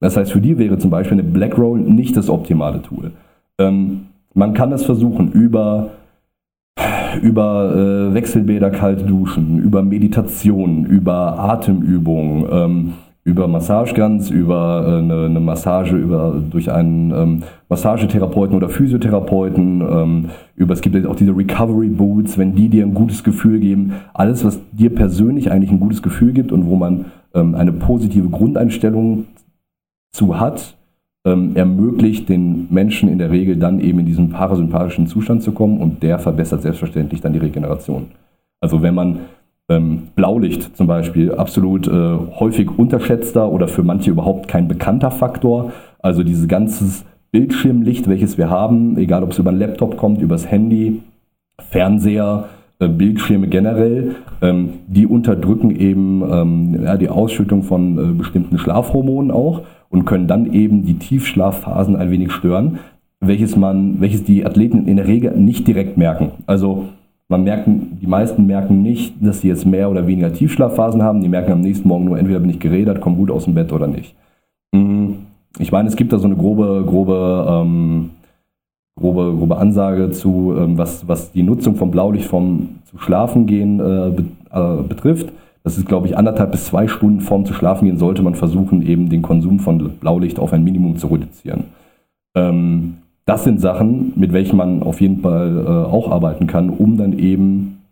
Das 0.00 0.16
heißt, 0.16 0.32
für 0.32 0.40
die 0.40 0.58
wäre 0.58 0.78
zum 0.78 0.90
Beispiel 0.90 1.18
eine 1.18 1.28
Blackroll 1.28 1.80
nicht 1.80 2.16
das 2.16 2.28
optimale 2.28 2.82
Tool. 2.82 3.12
Ähm, 3.58 4.06
man 4.34 4.52
kann 4.52 4.70
das 4.70 4.84
versuchen 4.84 5.32
über 5.32 5.90
über 7.22 7.74
äh, 7.74 8.14
Wechselbäder, 8.14 8.70
kalte 8.70 9.04
Duschen, 9.04 9.58
über 9.58 9.82
Meditation, 9.82 10.84
über 10.84 11.38
Atemübungen, 11.38 12.46
ähm, 12.50 12.92
über 13.26 13.48
Massageguns, 13.48 14.30
über 14.30 14.84
äh, 14.86 14.98
eine, 14.98 15.24
eine 15.24 15.40
Massage 15.40 15.96
über, 15.96 16.40
durch 16.48 16.70
einen 16.70 17.10
ähm, 17.10 17.42
Massagetherapeuten 17.68 18.56
oder 18.56 18.68
Physiotherapeuten, 18.68 19.80
ähm, 19.80 20.24
über 20.54 20.74
es 20.74 20.80
gibt 20.80 21.04
auch 21.06 21.16
diese 21.16 21.36
Recovery 21.36 21.88
Boots, 21.88 22.38
wenn 22.38 22.54
die 22.54 22.68
dir 22.68 22.84
ein 22.84 22.94
gutes 22.94 23.24
Gefühl 23.24 23.58
geben, 23.58 23.94
alles, 24.14 24.44
was 24.44 24.60
dir 24.70 24.94
persönlich 24.94 25.50
eigentlich 25.50 25.72
ein 25.72 25.80
gutes 25.80 26.02
Gefühl 26.02 26.32
gibt 26.32 26.52
und 26.52 26.66
wo 26.66 26.76
man 26.76 27.06
ähm, 27.34 27.56
eine 27.56 27.72
positive 27.72 28.28
Grundeinstellung 28.28 29.24
zu 30.12 30.38
hat, 30.38 30.76
ähm, 31.26 31.56
ermöglicht 31.56 32.28
den 32.28 32.68
Menschen 32.70 33.08
in 33.08 33.18
der 33.18 33.30
Regel 33.30 33.56
dann 33.56 33.80
eben 33.80 33.98
in 33.98 34.06
diesen 34.06 34.30
parasympathischen 34.30 35.08
Zustand 35.08 35.42
zu 35.42 35.52
kommen 35.52 35.78
und 35.78 36.02
der 36.02 36.18
verbessert 36.18 36.62
selbstverständlich 36.62 37.20
dann 37.20 37.32
die 37.32 37.40
Regeneration. 37.40 38.06
Also 38.60 38.80
wenn 38.80 38.94
man 38.94 39.18
ähm, 39.68 40.04
Blaulicht 40.14 40.76
zum 40.76 40.86
Beispiel 40.86 41.32
absolut 41.34 41.88
äh, 41.88 41.90
häufig 41.90 42.70
unterschätzter 42.78 43.50
oder 43.50 43.66
für 43.66 43.82
manche 43.82 44.10
überhaupt 44.10 44.46
kein 44.46 44.68
bekannter 44.68 45.10
Faktor, 45.10 45.72
also 45.98 46.22
dieses 46.22 46.46
ganze 46.46 47.04
Bildschirmlicht, 47.32 48.08
welches 48.08 48.38
wir 48.38 48.48
haben, 48.48 48.96
egal 48.96 49.24
ob 49.24 49.32
es 49.32 49.38
über 49.38 49.50
einen 49.50 49.58
Laptop 49.58 49.96
kommt, 49.96 50.22
übers 50.22 50.48
Handy, 50.48 51.02
Fernseher, 51.70 52.48
Bildschirme 52.78 53.48
generell, 53.48 54.16
ähm, 54.42 54.70
die 54.86 55.06
unterdrücken 55.06 55.74
eben 55.74 56.22
ähm, 56.30 56.82
ja, 56.84 56.96
die 56.96 57.08
Ausschüttung 57.08 57.62
von 57.62 57.98
äh, 57.98 58.12
bestimmten 58.12 58.58
Schlafhormonen 58.58 59.30
auch 59.30 59.62
und 59.88 60.04
können 60.04 60.26
dann 60.26 60.52
eben 60.52 60.84
die 60.84 60.98
Tiefschlafphasen 60.98 61.96
ein 61.96 62.10
wenig 62.10 62.32
stören, 62.32 62.78
welches 63.20 63.56
man, 63.56 64.00
welches 64.00 64.24
die 64.24 64.44
Athleten 64.44 64.86
in 64.86 64.96
der 64.96 65.06
Regel 65.06 65.36
nicht 65.36 65.66
direkt 65.66 65.96
merken. 65.96 66.32
Also 66.46 66.84
man 67.28 67.44
merken, 67.44 67.98
die 68.00 68.06
meisten 68.06 68.46
merken 68.46 68.82
nicht, 68.82 69.14
dass 69.20 69.40
sie 69.40 69.48
jetzt 69.48 69.66
mehr 69.66 69.90
oder 69.90 70.06
weniger 70.06 70.32
Tiefschlafphasen 70.32 71.02
haben. 71.02 71.22
Die 71.22 71.28
merken 71.28 71.52
am 71.52 71.60
nächsten 71.60 71.88
Morgen 71.88 72.04
nur, 72.04 72.18
entweder 72.18 72.40
bin 72.40 72.50
ich 72.50 72.60
gerädert, 72.60 73.00
komme 73.00 73.16
gut 73.16 73.30
aus 73.30 73.44
dem 73.44 73.54
Bett 73.54 73.72
oder 73.72 73.86
nicht. 73.86 74.14
Mm, 74.72 75.12
Ich 75.58 75.72
meine, 75.72 75.88
es 75.88 75.96
gibt 75.96 76.12
da 76.12 76.18
so 76.18 76.26
eine 76.26 76.36
grobe, 76.36 76.84
grobe, 76.86 77.46
ähm, 77.48 78.10
grobe, 78.96 79.34
grobe 79.36 79.58
Ansage 79.58 80.10
zu, 80.10 80.54
ähm, 80.58 80.78
was, 80.78 81.06
was 81.06 81.32
die 81.32 81.42
Nutzung 81.42 81.76
von 81.76 81.90
Blaulicht 81.90 82.26
vom 82.26 82.80
zu 82.84 82.98
schlafen 82.98 83.46
gehen 83.46 83.80
äh, 83.80 84.08
äh, 84.08 84.82
betrifft. 84.82 85.32
Das 85.62 85.76
ist, 85.76 85.86
glaube 85.86 86.06
ich, 86.06 86.16
anderthalb 86.16 86.52
bis 86.52 86.66
zwei 86.66 86.88
Stunden 86.88 87.20
vorm 87.20 87.44
zu 87.44 87.52
schlafen 87.52 87.86
gehen, 87.86 87.98
sollte 87.98 88.22
man 88.22 88.34
versuchen, 88.34 88.82
eben 88.82 89.08
den 89.08 89.22
Konsum 89.22 89.58
von 89.58 89.78
Blaulicht 89.98 90.38
auf 90.38 90.52
ein 90.52 90.64
Minimum 90.64 90.96
zu 90.96 91.08
reduzieren. 91.08 91.64
Ähm, 92.34 92.98
das 93.24 93.42
sind 93.44 93.60
Sachen, 93.60 94.12
mit 94.14 94.32
welchen 94.32 94.56
man 94.56 94.82
auf 94.82 95.00
jeden 95.00 95.20
Fall 95.20 95.64
äh, 95.66 95.68
auch 95.68 96.10
arbeiten 96.10 96.46
kann, 96.46 96.70
um 96.70 96.96
dann 96.96 97.18
eben 97.18 97.82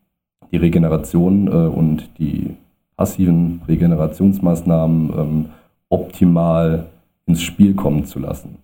die 0.53 0.57
Regeneration 0.57 1.49
äh, 1.49 1.51
und 1.51 2.09
die 2.19 2.51
passiven 2.97 3.61
Regenerationsmaßnahmen 3.67 5.11
ähm, 5.19 5.45
optimal 5.89 6.87
ins 7.27 7.43
Spiel 7.43 7.75
kommen 7.75 8.05
zu 8.05 8.21
lassen. 8.21 8.64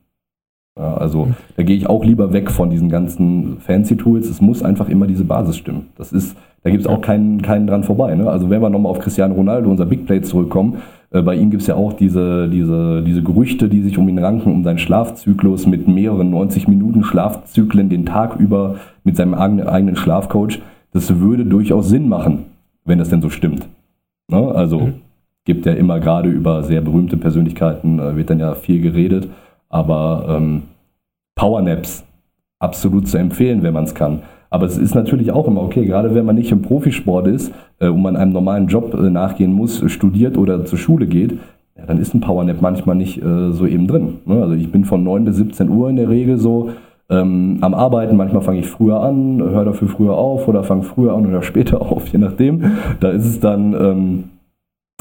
Ja, 0.79 0.95
also 0.95 1.29
da 1.57 1.62
gehe 1.62 1.77
ich 1.77 1.89
auch 1.89 2.05
lieber 2.05 2.33
weg 2.33 2.51
von 2.51 2.71
diesen 2.71 2.89
ganzen 2.89 3.59
fancy 3.59 3.97
Tools. 3.97 4.29
Es 4.29 4.41
muss 4.41 4.62
einfach 4.62 4.89
immer 4.89 5.07
diese 5.07 5.25
Basis 5.25 5.57
stimmen. 5.57 5.89
Das 5.97 6.12
ist, 6.12 6.37
da 6.62 6.71
gibt 6.71 6.83
es 6.83 6.87
auch 6.87 7.01
keinen, 7.01 7.43
keinen 7.43 7.66
dran 7.66 7.85
vorbei. 7.85 8.14
Ne? 8.14 8.31
Also 8.31 8.51
wenn 8.51 8.62
wir 8.62 8.71
nochmal 8.71 8.93
auf 8.93 9.01
Cristiano 9.01 9.35
Ronaldo, 9.35 9.71
unser 9.71 9.87
Big 9.87 10.07
Play 10.07 10.23
zurückkommen, 10.23 10.79
äh, 11.11 11.23
bei 11.23 11.35
ihm 11.35 11.51
gibt 11.51 11.62
es 11.62 11.66
ja 11.66 11.75
auch 11.75 11.93
diese, 11.93 12.49
diese, 12.49 13.03
diese 13.03 13.23
Gerüchte, 13.23 13.68
die 13.68 13.83
sich 13.83 13.99
um 13.99 14.09
ihn 14.09 14.18
ranken, 14.18 14.53
um 14.53 14.64
seinen 14.64 14.79
Schlafzyklus 14.79 15.66
mit 15.66 15.89
mehreren 15.89 16.31
90 16.31 16.68
Minuten 16.68 17.03
Schlafzyklen 17.03 17.89
den 17.89 18.07
Tag 18.07 18.37
über 18.37 18.77
mit 19.03 19.16
seinem 19.16 19.35
eigenen, 19.35 19.97
Schlafcoach. 19.97 20.61
Das 20.93 21.21
würde 21.21 21.45
durchaus 21.45 21.89
Sinn 21.89 22.09
machen, 22.09 22.47
wenn 22.85 22.99
das 22.99 23.09
denn 23.09 23.23
so 23.23 23.31
stimmt. 23.31 23.66
Ne? 24.29 24.55
Also 24.55 24.91
gibt 25.45 25.66
ja 25.66 25.73
immer 25.73 25.99
gerade 26.01 26.29
über 26.29 26.62
sehr 26.62 26.81
berühmte 26.81 27.16
Persönlichkeiten, 27.16 27.99
äh, 27.99 28.16
wird 28.16 28.31
dann 28.31 28.39
ja 28.39 28.55
viel 28.55 28.81
geredet. 28.81 29.29
Aber 29.71 30.27
ähm, 30.29 30.62
Powernaps 31.35 32.05
absolut 32.59 33.09
zu 33.09 33.16
empfehlen, 33.16 33.62
wenn 33.62 33.73
man 33.73 33.85
es 33.85 33.95
kann. 33.95 34.21
Aber 34.51 34.66
es 34.66 34.77
ist 34.77 34.95
natürlich 34.95 35.31
auch 35.33 35.47
immer 35.47 35.62
okay, 35.62 35.87
gerade 35.87 36.14
wenn 36.14 36.27
man 36.27 36.35
nicht 36.35 36.51
im 36.51 36.61
Profisport 36.61 37.27
ist 37.29 37.53
äh, 37.79 37.89
und 37.89 38.03
man 38.03 38.16
einem 38.16 38.33
normalen 38.33 38.66
Job 38.66 38.95
äh, 38.95 39.09
nachgehen 39.09 39.53
muss, 39.53 39.83
studiert 39.91 40.37
oder 40.37 40.64
zur 40.66 40.79
Schule 40.79 41.07
geht, 41.07 41.39
ja, 41.79 41.87
dann 41.87 41.99
ist 41.99 42.14
ein 42.14 42.21
Powernap 42.21 42.61
manchmal 42.61 42.97
nicht 42.97 43.23
äh, 43.23 43.53
so 43.53 43.66
eben 43.66 43.87
drin. 43.87 44.18
Ne? 44.27 44.43
Also 44.43 44.55
ich 44.55 44.71
bin 44.71 44.85
von 44.85 45.05
9 45.05 45.25
bis 45.25 45.37
17 45.37 45.71
Uhr 45.71 45.89
in 45.89 45.97
der 45.97 46.09
Regel 46.09 46.37
so 46.39 46.73
ähm, 47.09 47.59
am 47.61 47.75
Arbeiten. 47.75 48.16
Manchmal 48.16 48.43
fange 48.43 48.59
ich 48.59 48.66
früher 48.66 49.01
an, 49.01 49.41
höre 49.41 49.64
dafür 49.64 49.89
früher 49.89 50.14
auf 50.14 50.49
oder 50.49 50.64
fange 50.64 50.83
früher 50.83 51.14
an 51.14 51.27
oder 51.27 51.43
später 51.45 51.81
auf, 51.81 52.09
je 52.09 52.18
nachdem. 52.18 52.73
Da 52.99 53.11
ist 53.11 53.25
es 53.25 53.41
dann 53.41 53.73
ähm, 53.75 54.25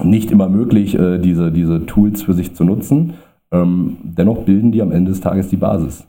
nicht 0.03 0.31
immer 0.31 0.47
möglich, 0.47 0.97
äh, 0.97 1.17
diese, 1.17 1.51
diese 1.51 1.85
Tools 1.87 2.21
für 2.21 2.33
sich 2.33 2.55
zu 2.55 2.63
nutzen. 2.63 3.15
Ähm, 3.51 3.97
dennoch 4.03 4.43
bilden 4.43 4.71
die 4.71 4.81
am 4.81 4.91
Ende 4.91 5.11
des 5.11 5.21
Tages 5.21 5.49
die 5.49 5.57
Basis. 5.57 6.05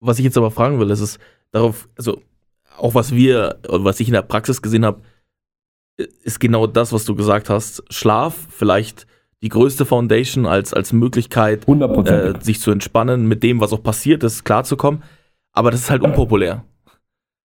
Was 0.00 0.18
ich 0.18 0.24
jetzt 0.24 0.38
aber 0.38 0.50
fragen 0.50 0.78
will, 0.78 0.90
ist 0.90 1.00
es 1.00 1.18
darauf, 1.50 1.88
also 1.96 2.20
auch 2.78 2.94
was 2.94 3.14
wir, 3.14 3.58
was 3.68 4.00
ich 4.00 4.08
in 4.08 4.14
der 4.14 4.22
Praxis 4.22 4.62
gesehen 4.62 4.84
habe, 4.84 5.00
ist 6.22 6.40
genau 6.40 6.66
das, 6.66 6.92
was 6.92 7.04
du 7.04 7.14
gesagt 7.14 7.48
hast. 7.48 7.82
Schlaf, 7.90 8.34
vielleicht 8.50 9.06
die 9.42 9.48
größte 9.48 9.84
Foundation 9.84 10.46
als, 10.46 10.74
als 10.74 10.92
Möglichkeit, 10.92 11.62
100 11.62 12.08
äh, 12.08 12.34
sich 12.40 12.60
zu 12.60 12.70
entspannen, 12.70 13.26
mit 13.26 13.42
dem, 13.42 13.60
was 13.60 13.72
auch 13.72 13.82
passiert 13.82 14.22
ist, 14.24 14.44
klarzukommen. 14.44 15.02
Aber 15.52 15.70
das 15.70 15.80
ist 15.80 15.90
halt 15.90 16.02
unpopulär. 16.02 16.64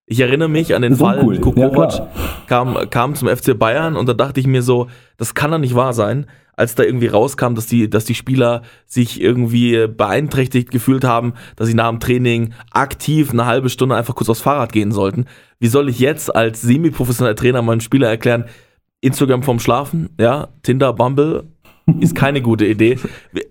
Ich 0.06 0.20
erinnere 0.20 0.50
mich 0.50 0.76
an 0.76 0.82
den 0.82 0.98
Fall, 0.98 1.20
uncool. 1.20 1.54
Niko 1.54 1.84
Ja, 1.84 2.10
kam, 2.48 2.90
kam 2.90 3.16
zum 3.16 3.30
FC 3.30 3.58
Bayern 3.58 3.96
und 3.96 4.10
da 4.10 4.14
dachte 4.14 4.42
ich 4.42 4.48
mir 4.48 4.62
so, 4.62 4.88
das 5.16 5.34
kann 5.34 5.52
doch 5.52 5.58
nicht 5.58 5.76
wahr 5.76 5.94
sein, 5.94 6.26
als 6.56 6.76
da 6.76 6.84
irgendwie 6.84 7.08
rauskam, 7.08 7.56
dass 7.56 7.66
die, 7.66 7.90
dass 7.90 8.06
die 8.06 8.16
Spieler 8.16 8.62
sich 8.86 9.22
irgendwie 9.22 9.88
beeinträchtigt 9.88 10.72
gefühlt 10.72 11.04
haben, 11.04 11.34
dass 11.56 11.68
sie 11.68 11.74
nach 11.74 11.90
dem 11.90 12.00
Training 12.00 12.54
aktiv 12.72 13.32
eine 13.32 13.46
halbe 13.46 13.70
Stunde 13.70 13.96
einfach 13.96 14.16
kurz 14.16 14.30
aufs 14.30 14.42
Fahrrad 14.42 14.72
gehen 14.72 14.92
sollten. 14.92 15.26
Wie 15.60 15.68
soll 15.68 15.90
ich 15.90 16.00
jetzt 16.00 16.36
als 16.36 16.62
semi-professioneller 16.62 17.36
Trainer 17.36 17.62
meinen 17.62 17.82
Spieler 17.82 18.10
erklären, 18.10 18.46
Instagram 19.02 19.44
vom 19.44 19.60
Schlafen, 19.60 20.10
ja, 20.20 20.50
Tinder, 20.64 20.94
Bumble, 20.94 21.46
ist 22.00 22.16
keine 22.16 22.42
gute 22.42 22.66
Idee. 22.66 23.00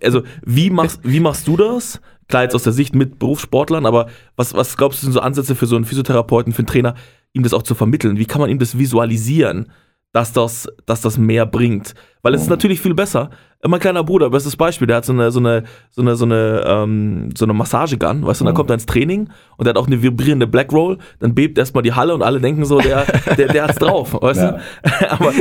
Also, 0.03 0.23
wie 0.45 0.71
machst, 0.71 1.01
wie 1.03 1.21
machst 1.21 1.49
du 1.49 1.57
das? 1.57 2.01
Klar, 2.29 2.45
jetzt 2.45 2.55
aus 2.55 2.63
der 2.63 2.73
Sicht 2.73 2.95
mit 2.95 3.19
Berufssportlern, 3.19 3.87
aber 3.87 4.07
was, 4.37 4.55
was 4.55 4.77
glaubst 4.77 5.03
du, 5.03 5.07
sind 5.07 5.13
so 5.13 5.21
Ansätze 5.21 5.57
für 5.57 5.67
so 5.67 5.75
einen 5.75 5.85
Physiotherapeuten, 5.85 6.53
für 6.53 6.61
einen 6.61 6.69
Trainer, 6.69 6.95
ihm 7.33 7.43
das 7.43 7.53
auch 7.53 7.65
zu 7.65 7.75
vermitteln? 7.75 8.19
Wie 8.19 8.27
kann 8.27 8.41
man 8.41 8.51
ihm 8.51 8.61
das 8.61 8.79
visualisieren, 8.79 9.73
dass 10.13 10.33
das, 10.33 10.69
dass 10.87 11.01
das 11.01 11.19
mehr 11.19 11.47
bringt. 11.47 11.95
Weil 12.23 12.35
es 12.35 12.43
ist 12.43 12.51
natürlich 12.51 12.81
viel 12.81 12.95
besser. 12.95 13.31
Mein 13.67 13.79
kleiner 13.81 14.03
Bruder, 14.03 14.31
bestes 14.31 14.57
Beispiel, 14.57 14.87
der 14.87 14.97
hat 14.99 15.05
so 15.05 15.13
eine, 15.13 15.31
so 15.31 15.39
eine, 15.39 15.65
so 15.91 16.01
eine, 16.03 16.17
so 16.17 16.25
eine, 16.25 16.63
ähm, 16.67 17.29
so 17.37 17.45
eine 17.45 17.53
Massagegun, 17.53 18.25
weißt 18.27 18.41
du, 18.41 18.45
und 18.45 18.47
dann 18.47 18.55
kommt 18.55 18.71
er 18.71 18.75
ins 18.75 18.87
Training 18.87 19.29
und 19.59 19.65
der 19.67 19.71
hat 19.75 19.77
auch 19.79 19.87
eine 19.87 20.03
vibrierende 20.03 20.47
Black 20.47 20.73
Roll, 20.73 20.99
dann 21.19 21.35
bebt 21.35 21.59
erstmal 21.59 21.83
die 21.83 21.93
Halle 21.93 22.15
und 22.15 22.23
alle 22.23 22.41
denken 22.41 22.65
so, 22.65 22.81
der, 22.81 23.05
der, 23.37 23.49
der 23.49 23.65
hat's 23.65 23.77
drauf, 23.79 24.15
weißt 24.21 24.41
Ja. 24.41 24.53
du? 24.53 24.61
Aber, 25.11 25.33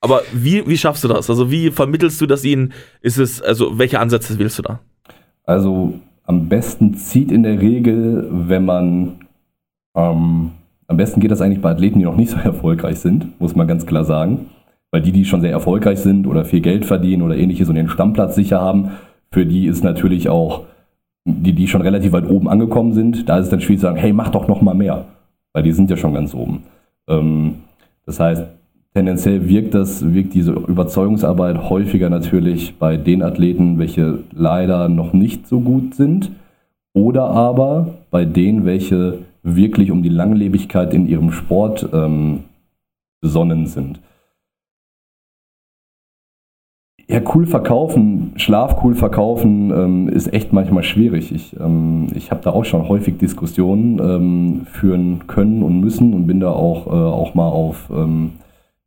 aber 0.00 0.22
wie, 0.32 0.66
wie 0.66 0.76
schaffst 0.78 1.04
du 1.04 1.08
das? 1.08 1.30
Also 1.30 1.50
wie 1.50 1.70
vermittelst 1.70 2.20
du 2.20 2.26
das 2.26 2.44
ihnen? 2.44 2.72
Ist 3.02 3.18
es, 3.18 3.40
also 3.40 3.78
welche 3.78 4.00
Ansätze 4.00 4.36
wählst 4.38 4.58
du 4.58 4.62
da? 4.62 4.80
Also 5.44 5.94
am 6.24 6.48
besten 6.48 6.94
zieht 6.96 7.30
in 7.30 7.42
der 7.44 7.60
Regel, 7.60 8.26
wenn 8.30 8.64
man, 8.64 9.26
ähm, 9.94 10.50
am 10.88 10.96
besten 10.96 11.20
geht 11.20 11.30
das 11.30 11.40
eigentlich 11.40 11.60
bei 11.60 11.70
Athleten, 11.70 11.98
die 11.98 12.04
noch 12.04 12.16
nicht 12.16 12.30
so 12.30 12.36
erfolgreich 12.44 12.98
sind, 12.98 13.40
muss 13.40 13.54
man 13.54 13.66
ganz 13.66 13.86
klar 13.86 14.04
sagen. 14.04 14.46
Weil 14.90 15.02
die, 15.02 15.12
die 15.12 15.24
schon 15.24 15.40
sehr 15.40 15.50
erfolgreich 15.50 16.00
sind 16.00 16.26
oder 16.26 16.44
viel 16.44 16.60
Geld 16.60 16.84
verdienen 16.84 17.22
oder 17.22 17.36
ähnliches 17.36 17.68
und 17.68 17.76
den 17.76 17.88
Stammplatz 17.88 18.34
sicher 18.34 18.60
haben, 18.60 18.90
für 19.30 19.46
die 19.46 19.66
ist 19.66 19.82
natürlich 19.82 20.28
auch, 20.28 20.64
die, 21.24 21.54
die 21.54 21.66
schon 21.66 21.80
relativ 21.80 22.12
weit 22.12 22.28
oben 22.28 22.48
angekommen 22.48 22.92
sind, 22.92 23.28
da 23.28 23.38
ist 23.38 23.44
es 23.44 23.50
dann 23.50 23.60
schwierig 23.60 23.80
zu 23.80 23.86
sagen, 23.86 23.96
hey, 23.96 24.12
mach 24.12 24.28
doch 24.28 24.48
noch 24.48 24.60
mal 24.60 24.74
mehr. 24.74 25.06
Weil 25.54 25.62
die 25.62 25.72
sind 25.72 25.88
ja 25.88 25.96
schon 25.96 26.12
ganz 26.12 26.34
oben. 26.34 26.64
Ähm, 27.08 27.54
das 28.04 28.20
heißt, 28.20 28.44
tendenziell 28.94 29.48
wirkt 29.48 29.74
das, 29.74 30.12
wirkt 30.12 30.34
diese 30.34 30.52
Überzeugungsarbeit 30.52 31.70
häufiger 31.70 32.10
natürlich 32.10 32.74
bei 32.78 32.98
den 32.98 33.22
Athleten, 33.22 33.78
welche 33.78 34.18
leider 34.34 34.88
noch 34.88 35.14
nicht 35.14 35.46
so 35.46 35.60
gut 35.60 35.94
sind, 35.94 36.30
oder 36.92 37.24
aber 37.30 37.94
bei 38.10 38.26
denen, 38.26 38.66
welche 38.66 39.20
wirklich 39.42 39.90
um 39.90 40.02
die 40.02 40.08
Langlebigkeit 40.08 40.94
in 40.94 41.06
ihrem 41.06 41.32
Sport 41.32 41.88
ähm, 41.92 42.44
besonnen 43.20 43.66
sind. 43.66 44.00
Ja, 47.08 47.20
cool 47.34 47.46
verkaufen, 47.46 48.32
Schlaf 48.36 48.82
cool 48.82 48.94
verkaufen 48.94 49.70
ähm, 49.70 50.08
ist 50.08 50.32
echt 50.32 50.52
manchmal 50.52 50.82
schwierig. 50.82 51.32
Ich, 51.32 51.58
ähm, 51.60 52.06
ich 52.14 52.30
habe 52.30 52.42
da 52.42 52.50
auch 52.50 52.64
schon 52.64 52.88
häufig 52.88 53.18
Diskussionen 53.18 53.98
ähm, 53.98 54.66
führen 54.66 55.26
können 55.26 55.62
und 55.62 55.80
müssen 55.80 56.14
und 56.14 56.26
bin 56.26 56.40
da 56.40 56.50
auch, 56.52 56.86
äh, 56.86 56.90
auch 56.90 57.34
mal 57.34 57.48
auf, 57.48 57.90
ähm, 57.94 58.32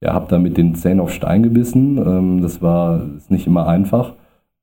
ja, 0.02 0.14
habe 0.14 0.28
da 0.30 0.40
mit 0.40 0.58
den 0.58 0.76
Zähnen 0.76 1.02
auf 1.02 1.14
Stein 1.14 1.44
gebissen. 1.44 1.98
Ähm, 1.98 2.42
das 2.42 2.62
war 2.62 3.02
ist 3.18 3.30
nicht 3.30 3.48
immer 3.48 3.68
einfach. 3.68 4.14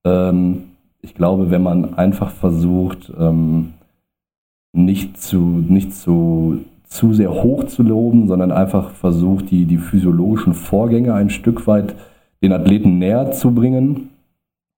Ähm, 0.05 0.65
ich 1.03 1.15
glaube, 1.15 1.51
wenn 1.51 1.63
man 1.63 1.95
einfach 1.95 2.31
versucht, 2.31 3.13
nicht 4.73 5.21
zu, 5.21 5.39
nicht 5.39 5.95
zu, 5.95 6.61
zu 6.85 7.13
sehr 7.13 7.31
hoch 7.31 7.65
zu 7.65 7.83
loben, 7.83 8.27
sondern 8.27 8.53
einfach 8.53 8.91
versucht, 8.91 9.51
die, 9.51 9.67
die 9.67 9.79
physiologischen 9.79 10.55
Vorgänge 10.55 11.15
ein 11.15 11.31
Stück 11.31 11.67
weit 11.67 11.95
den 12.43 12.53
Athleten 12.53 12.99
näher 12.99 13.33
zu 13.33 13.53
bringen, 13.53 14.11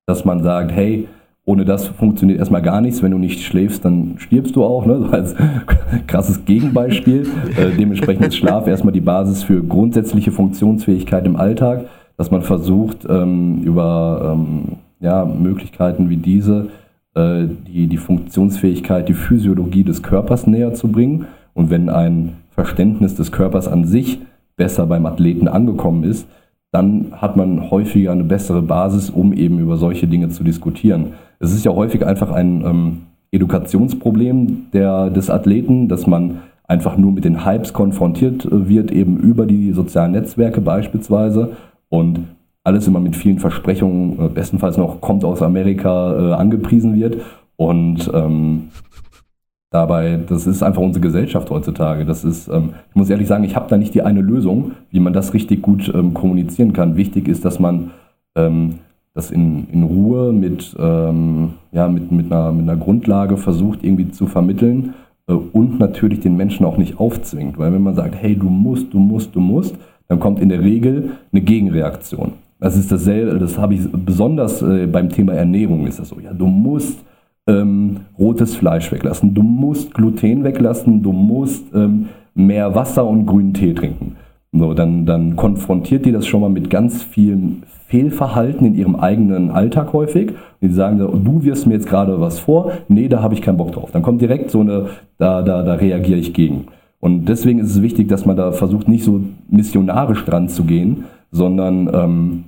dass 0.06 0.24
man 0.24 0.42
sagt, 0.42 0.72
hey, 0.72 1.08
ohne 1.46 1.64
das 1.64 1.86
funktioniert 1.86 2.38
erstmal 2.38 2.62
gar 2.62 2.80
nichts. 2.80 3.02
Wenn 3.02 3.10
du 3.10 3.18
nicht 3.18 3.42
schläfst, 3.42 3.84
dann 3.84 4.14
stirbst 4.18 4.56
du 4.56 4.64
auch. 4.64 4.86
Ne? 4.86 4.98
So 5.00 5.06
als 5.06 5.34
krasses 6.06 6.44
Gegenbeispiel. 6.44 7.26
Äh, 7.56 7.76
dementsprechend 7.78 8.26
ist 8.26 8.36
Schlaf 8.36 8.66
erstmal 8.66 8.92
die 8.92 9.00
Basis 9.02 9.42
für 9.42 9.62
grundsätzliche 9.62 10.32
Funktionsfähigkeit 10.32 11.26
im 11.26 11.36
Alltag, 11.36 11.86
dass 12.16 12.30
man 12.30 12.42
versucht, 12.42 13.06
ähm, 13.08 13.62
über 13.62 14.34
ähm, 14.34 14.76
ja, 15.00 15.24
Möglichkeiten 15.24 16.08
wie 16.08 16.16
diese 16.16 16.68
die, 17.16 17.86
die 17.86 17.96
Funktionsfähigkeit, 17.96 19.08
die 19.08 19.14
Physiologie 19.14 19.84
des 19.84 20.02
Körpers 20.02 20.46
näher 20.46 20.74
zu 20.74 20.88
bringen. 20.88 21.26
Und 21.52 21.70
wenn 21.70 21.88
ein 21.88 22.36
Verständnis 22.50 23.14
des 23.14 23.30
Körpers 23.30 23.68
an 23.68 23.84
sich 23.84 24.20
besser 24.56 24.86
beim 24.86 25.06
Athleten 25.06 25.48
angekommen 25.48 26.04
ist, 26.04 26.26
dann 26.72 27.12
hat 27.12 27.36
man 27.36 27.70
häufiger 27.70 28.10
eine 28.10 28.24
bessere 28.24 28.62
Basis, 28.62 29.08
um 29.08 29.32
eben 29.32 29.60
über 29.60 29.76
solche 29.76 30.08
Dinge 30.08 30.30
zu 30.30 30.42
diskutieren. 30.42 31.12
Es 31.38 31.52
ist 31.54 31.64
ja 31.64 31.72
häufig 31.72 32.04
einfach 32.04 32.32
ein 32.32 32.64
ähm, 32.64 33.02
Edukationsproblem 33.30 34.66
der, 34.72 35.10
des 35.10 35.30
Athleten, 35.30 35.88
dass 35.88 36.08
man 36.08 36.40
einfach 36.66 36.96
nur 36.96 37.12
mit 37.12 37.24
den 37.24 37.44
Hypes 37.44 37.72
konfrontiert 37.72 38.44
äh, 38.44 38.68
wird, 38.68 38.90
eben 38.90 39.18
über 39.18 39.46
die 39.46 39.72
sozialen 39.72 40.12
Netzwerke 40.12 40.60
beispielsweise 40.60 41.52
und 41.88 42.20
alles 42.64 42.88
immer 42.88 43.00
mit 43.00 43.14
vielen 43.14 43.38
Versprechungen, 43.38 44.18
äh, 44.18 44.28
bestenfalls 44.28 44.76
noch 44.76 45.00
kommt 45.00 45.24
aus 45.24 45.42
Amerika, 45.42 46.30
äh, 46.30 46.32
angepriesen 46.32 46.96
wird. 46.96 47.18
Und 47.56 48.10
ähm, 48.12 48.70
dabei, 49.70 50.18
das 50.26 50.46
ist 50.46 50.62
einfach 50.62 50.82
unsere 50.82 51.02
Gesellschaft 51.02 51.50
heutzutage. 51.50 52.06
Das 52.06 52.24
ist, 52.24 52.48
ähm, 52.48 52.70
ich 52.88 52.96
muss 52.96 53.10
ehrlich 53.10 53.28
sagen, 53.28 53.44
ich 53.44 53.54
habe 53.54 53.68
da 53.68 53.76
nicht 53.76 53.94
die 53.94 54.02
eine 54.02 54.22
Lösung, 54.22 54.72
wie 54.90 55.00
man 55.00 55.12
das 55.12 55.34
richtig 55.34 55.62
gut 55.62 55.92
ähm, 55.94 56.14
kommunizieren 56.14 56.72
kann. 56.72 56.96
Wichtig 56.96 57.28
ist, 57.28 57.44
dass 57.44 57.60
man 57.60 57.90
ähm, 58.34 58.78
das 59.12 59.30
in, 59.30 59.68
in 59.70 59.82
Ruhe 59.84 60.32
mit, 60.32 60.74
ähm, 60.78 61.54
ja, 61.70 61.88
mit, 61.88 62.10
mit, 62.10 62.32
einer, 62.32 62.50
mit 62.50 62.68
einer 62.68 62.78
Grundlage 62.78 63.36
versucht 63.36 63.84
irgendwie 63.84 64.10
zu 64.10 64.26
vermitteln 64.26 64.94
äh, 65.28 65.34
und 65.34 65.78
natürlich 65.78 66.20
den 66.20 66.36
Menschen 66.36 66.64
auch 66.64 66.78
nicht 66.78 66.98
aufzwingt. 66.98 67.58
Weil 67.58 67.72
wenn 67.72 67.82
man 67.82 67.94
sagt, 67.94 68.14
hey, 68.14 68.34
du 68.36 68.48
musst, 68.48 68.92
du 68.92 68.98
musst, 68.98 69.36
du 69.36 69.40
musst, 69.40 69.76
dann 70.08 70.18
kommt 70.18 70.40
in 70.40 70.48
der 70.48 70.60
Regel 70.60 71.10
eine 71.30 71.42
Gegenreaktion. 71.42 72.32
Das 72.60 72.76
ist 72.76 72.90
dasselbe, 72.90 73.38
das 73.38 73.58
habe 73.58 73.74
ich 73.74 73.80
besonders 73.92 74.62
äh, 74.62 74.86
beim 74.86 75.08
Thema 75.08 75.34
Ernährung 75.34 75.86
ist 75.86 75.98
das 75.98 76.08
so. 76.08 76.20
Ja, 76.20 76.32
du 76.32 76.46
musst 76.46 76.98
ähm, 77.46 78.00
rotes 78.18 78.56
Fleisch 78.56 78.90
weglassen, 78.90 79.34
du 79.34 79.42
musst 79.42 79.92
Gluten 79.94 80.44
weglassen, 80.44 81.02
du 81.02 81.12
musst 81.12 81.64
ähm, 81.74 82.08
mehr 82.34 82.74
Wasser 82.74 83.06
und 83.06 83.26
grünen 83.26 83.54
Tee 83.54 83.74
trinken. 83.74 84.16
So, 84.52 84.72
dann, 84.72 85.04
dann 85.04 85.34
konfrontiert 85.34 86.06
die 86.06 86.12
das 86.12 86.26
schon 86.26 86.40
mal 86.40 86.48
mit 86.48 86.70
ganz 86.70 87.02
vielen 87.02 87.64
Fehlverhalten 87.88 88.66
in 88.66 88.74
ihrem 88.76 88.96
eigenen 88.96 89.50
Alltag 89.50 89.92
häufig. 89.92 90.30
Und 90.30 90.68
die 90.68 90.74
sagen, 90.74 90.98
du 90.98 91.42
wirst 91.42 91.66
mir 91.66 91.74
jetzt 91.74 91.88
gerade 91.88 92.20
was 92.20 92.38
vor, 92.38 92.72
nee, 92.88 93.08
da 93.08 93.20
habe 93.20 93.34
ich 93.34 93.42
keinen 93.42 93.56
Bock 93.56 93.72
drauf. 93.72 93.90
Dann 93.90 94.02
kommt 94.02 94.20
direkt 94.20 94.50
so 94.50 94.60
eine, 94.60 94.86
da, 95.18 95.42
da, 95.42 95.62
da 95.62 95.74
reagiere 95.74 96.18
ich 96.18 96.32
gegen. 96.32 96.66
Und 97.00 97.28
deswegen 97.28 97.58
ist 97.58 97.70
es 97.70 97.82
wichtig, 97.82 98.08
dass 98.08 98.24
man 98.24 98.36
da 98.36 98.52
versucht, 98.52 98.88
nicht 98.88 99.04
so 99.04 99.20
missionarisch 99.50 100.24
dran 100.24 100.48
zu 100.48 100.64
gehen, 100.64 101.04
sondern 101.34 101.90
ähm, 101.92 102.44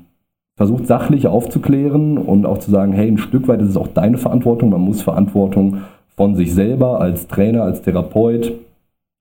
versucht 0.57 0.87
sachlich 0.87 1.27
aufzuklären 1.27 2.19
und 2.19 2.47
auch 2.47 2.59
zu 2.59 2.71
sagen, 2.71 2.93
hey, 2.93 3.09
ein 3.09 3.19
Stück 3.19 3.49
weit 3.49 3.61
ist 3.61 3.71
es 3.71 3.77
auch 3.77 3.89
deine 3.89 4.17
Verantwortung. 4.17 4.71
Man 4.71 4.81
muss 4.81 5.03
Verantwortung 5.03 5.79
von 6.17 6.37
sich 6.37 6.55
selber 6.55 7.01
als 7.01 7.27
Trainer, 7.27 7.65
als 7.65 7.83
Therapeut, 7.83 8.53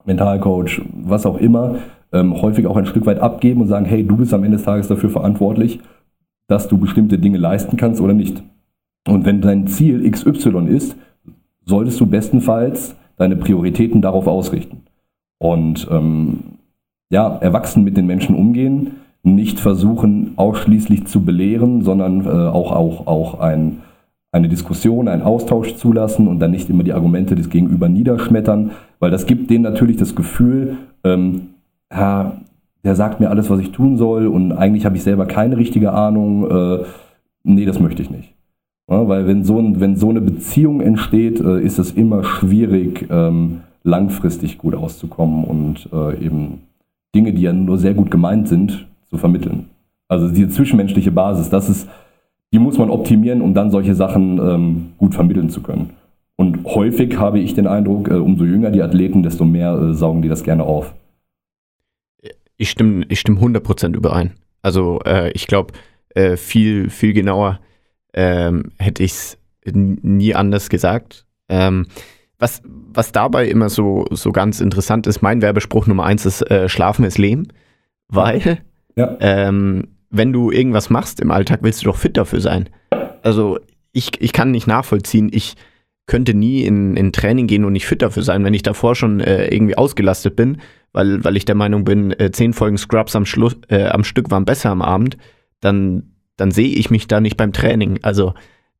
Mentalcoach, 0.05 0.82
was 1.03 1.26
auch 1.26 1.38
immer, 1.38 1.78
ähm, 2.13 2.39
häufig 2.41 2.68
auch 2.68 2.78
ein 2.78 2.86
Stück 2.86 3.07
weit 3.07 3.20
abgeben 3.20 3.61
und 3.61 3.68
sagen, 3.68 3.86
hey, 3.86 4.05
du 4.05 4.18
bist 4.18 4.36
am 4.36 4.43
Ende 4.43 4.57
des 4.57 4.66
Tages 4.66 4.88
dafür 4.88 5.09
verantwortlich, 5.09 5.80
dass 6.47 6.68
du 6.68 6.78
bestimmte 6.78 7.18
Dinge 7.18 7.39
leisten 7.39 7.76
kannst 7.76 7.99
oder 7.99 8.13
nicht. 8.13 8.43
Und 9.07 9.26
wenn 9.26 9.41
dein 9.41 9.66
Ziel 9.66 10.09
XY 10.09 10.68
ist, 10.68 10.95
solltest 11.66 11.99
du 11.99 12.05
bestenfalls 12.05 12.95
deine 13.18 13.36
Prioritäten 13.36 14.03
darauf 14.03 14.28
ausrichten. 14.28 14.84
Und 15.39 15.88
ähm, 15.89 16.39
ja, 17.09 17.36
erwachsen 17.38 17.84
mit 17.84 17.97
den 17.97 18.05
Menschen 18.05 18.36
umgehen, 18.36 18.91
nicht 19.26 19.60
versuchen, 19.60 20.34
ausschließlich 20.36 21.08
zu 21.08 21.26
belehren, 21.26 21.82
sondern 21.82 22.26
äh, 22.26 22.30
auch, 22.30 22.72
auch, 22.72 23.08
auch 23.08 23.40
ein, 23.40 23.80
eine 24.32 24.50
Diskussion, 24.50 25.08
einen 25.08 25.24
Austausch 25.24 25.76
zulassen 25.76 26.28
und 26.28 26.40
dann 26.40 26.52
nicht 26.52 26.70
immer 26.70 26.84
die 26.84 26.94
Argumente 26.94 27.36
des 27.36 27.50
Gegenüber 27.50 27.90
niederschmettern, 27.90 28.72
weil 29.00 29.12
das 29.12 29.26
gibt 29.26 29.50
denen 29.50 29.64
natürlich 29.64 29.98
das 29.98 30.16
Gefühl, 30.16 30.78
ähm, 31.04 31.50
ja, 31.92 32.34
der 32.84 32.96
sagt 32.96 33.20
mir 33.20 33.32
alles, 33.32 33.50
was 33.50 33.60
ich 33.60 33.72
tun 33.72 33.98
soll 33.98 34.28
und 34.28 34.52
eigentlich 34.52 34.86
habe 34.86 34.96
ich 34.96 35.04
selber 35.04 35.26
keine 35.26 35.58
richtige 35.58 35.92
Ahnung. 35.94 36.50
Äh, 36.50 36.84
nee, 37.44 37.66
das 37.66 37.80
möchte 37.80 38.04
ich 38.04 38.12
nicht. 38.12 38.36
Ja, 38.88 39.08
weil 39.08 39.26
wenn 39.26 39.44
so, 39.44 39.58
ein, 39.58 39.80
wenn 39.80 39.96
so 39.96 40.10
eine 40.10 40.22
Beziehung 40.22 40.82
entsteht, 40.82 41.40
äh, 41.40 41.60
ist 41.60 41.80
es 41.80 41.92
immer 41.94 42.24
schwierig, 42.24 43.08
ähm, 43.10 43.62
langfristig 43.84 44.60
gut 44.60 44.76
auszukommen 44.76 45.46
und 45.46 45.90
äh, 45.92 46.24
eben 46.24 46.60
Dinge, 47.16 47.34
die 47.34 47.42
ja 47.42 47.54
nur 47.54 47.80
sehr 47.80 47.96
gut 47.96 48.12
gemeint 48.12 48.48
sind, 48.48 48.86
zu 49.16 49.18
vermitteln. 49.18 49.70
Also 50.07 50.30
diese 50.30 50.49
zwischenmenschliche 50.49 51.11
Basis, 51.11 51.49
das 51.49 51.70
ist, 51.70 51.89
die 52.53 52.59
muss 52.59 52.78
man 52.78 52.89
optimieren, 52.89 53.41
um 53.41 53.53
dann 53.53 53.72
solche 53.72 53.95
Sachen 53.95 54.38
ähm, 54.38 54.93
gut 54.97 55.16
vermitteln 55.16 55.49
zu 55.49 55.61
können. 55.61 55.91
Und 56.36 56.66
häufig 56.66 57.18
habe 57.18 57.39
ich 57.39 57.53
den 57.53 57.66
Eindruck, 57.66 58.09
äh, 58.09 58.16
umso 58.16 58.43
jünger 58.43 58.72
die 58.72 58.82
Athleten, 58.82 59.24
desto 59.24 59.45
mehr 59.45 59.74
äh, 59.74 59.93
saugen 59.93 60.22
die 60.22 60.28
das 60.28 60.43
gerne 60.43 60.63
auf. 60.63 60.93
Ich 62.57 62.70
stimme, 62.70 63.05
ich 63.07 63.20
stimme 63.20 63.39
100% 63.39 63.95
überein. 63.95 64.34
Also 64.61 64.99
äh, 65.05 65.32
ich 65.32 65.47
glaube, 65.47 65.74
äh, 66.09 66.36
viel, 66.36 66.89
viel 66.89 67.13
genauer 67.13 67.59
ähm, 68.13 68.72
hätte 68.78 69.03
ich 69.03 69.11
es 69.11 69.38
nie 69.74 70.36
anders 70.36 70.70
gesagt. 70.70 71.26
Ähm, 71.49 71.88
was, 72.38 72.61
was 72.66 73.11
dabei 73.11 73.47
immer 73.47 73.70
so, 73.70 74.05
so 74.11 74.32
ganz 74.32 74.59
interessant 74.59 75.07
ist, 75.07 75.22
mein 75.22 75.41
Werbespruch 75.41 75.88
Nummer 75.88 76.03
eins 76.03 76.26
ist, 76.26 76.41
äh, 76.51 76.68
Schlafen 76.68 77.05
ist 77.05 77.18
Lehm, 77.18 77.47
weil 78.07 78.59
Ja. 78.96 79.18
ähm, 79.20 79.88
wenn 80.10 80.32
du 80.32 80.52
irgendwas 80.52 80.89
machst 80.89 81.20
im 81.20 81.32
Alltag, 81.32 81.60
willst 81.62 81.82
du 81.82 81.86
doch 81.86 81.98
fit 81.98 82.16
dafür 82.18 82.39
sein. 82.39 82.70
Also 83.22 83.60
ich, 83.91 84.22
ich 84.22 84.34
kann 84.34 84.52
nicht 84.52 84.68
nachvollziehen, 84.68 85.30
ich 85.32 85.56
könnte 86.06 86.34
nie 86.34 86.64
in, 86.64 86.96
in 86.96 87.12
Training 87.12 87.48
gehen 87.48 87.66
und 87.66 87.74
nicht 87.74 87.88
fit 87.88 88.02
dafür 88.02 88.24
sein, 88.24 88.43
wenn 88.43 88.54
ich 88.54 88.64
davor 88.64 88.96
schon 88.96 89.20
äh, 89.20 89.48
irgendwie 89.48 89.78
ausgelastet 89.78 90.36
bin, 90.36 90.62
weil, 90.93 91.24
weil 91.24 91.36
ich 91.36 91.46
der 91.46 91.56
Meinung 91.56 91.84
bin, 91.84 92.12
äh, 92.12 92.32
zehn 92.32 92.54
Folgen 92.54 92.78
Scrubs 92.78 93.16
am, 93.16 93.26
Schluss, 93.26 93.58
äh, 93.70 93.88
am 93.88 94.04
Stück 94.04 94.30
waren 94.32 94.46
besser 94.46 94.70
am 94.70 94.82
Abend, 94.82 95.18
dann, 95.62 96.14
dann 96.38 96.52
sehe 96.52 96.70
ich 96.70 96.91
mich 96.91 97.08
da 97.08 97.20
nicht 97.20 97.38
beim 97.38 97.54
Training. 97.54 98.00
Also 98.04 98.34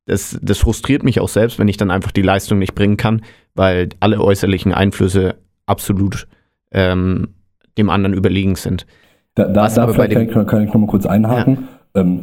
das, 0.06 0.38
das 0.40 0.58
frustriert 0.58 1.02
mich 1.02 1.18
auch 1.18 1.28
selbst, 1.28 1.58
wenn 1.58 1.68
ich 1.68 1.76
dann 1.76 1.90
einfach 1.90 2.12
die 2.12 2.22
Leistung 2.22 2.60
nicht 2.60 2.74
bringen 2.74 2.96
kann, 2.96 3.22
weil 3.54 3.88
alle 3.98 4.20
äußerlichen 4.20 4.72
Einflüsse 4.72 5.34
absolut 5.66 6.28
ähm, 6.70 7.34
dem 7.76 7.90
anderen 7.90 8.14
überlegen 8.14 8.54
sind. 8.54 8.86
Da, 9.36 9.44
da, 9.44 9.68
da 9.68 9.86
vielleicht 9.88 10.12
kann, 10.12 10.42
ich- 10.42 10.48
kann 10.48 10.64
ich 10.64 10.72
noch 10.72 10.80
mal 10.80 10.86
kurz 10.86 11.06
einhaken. 11.06 11.68
Ähm, 11.94 12.20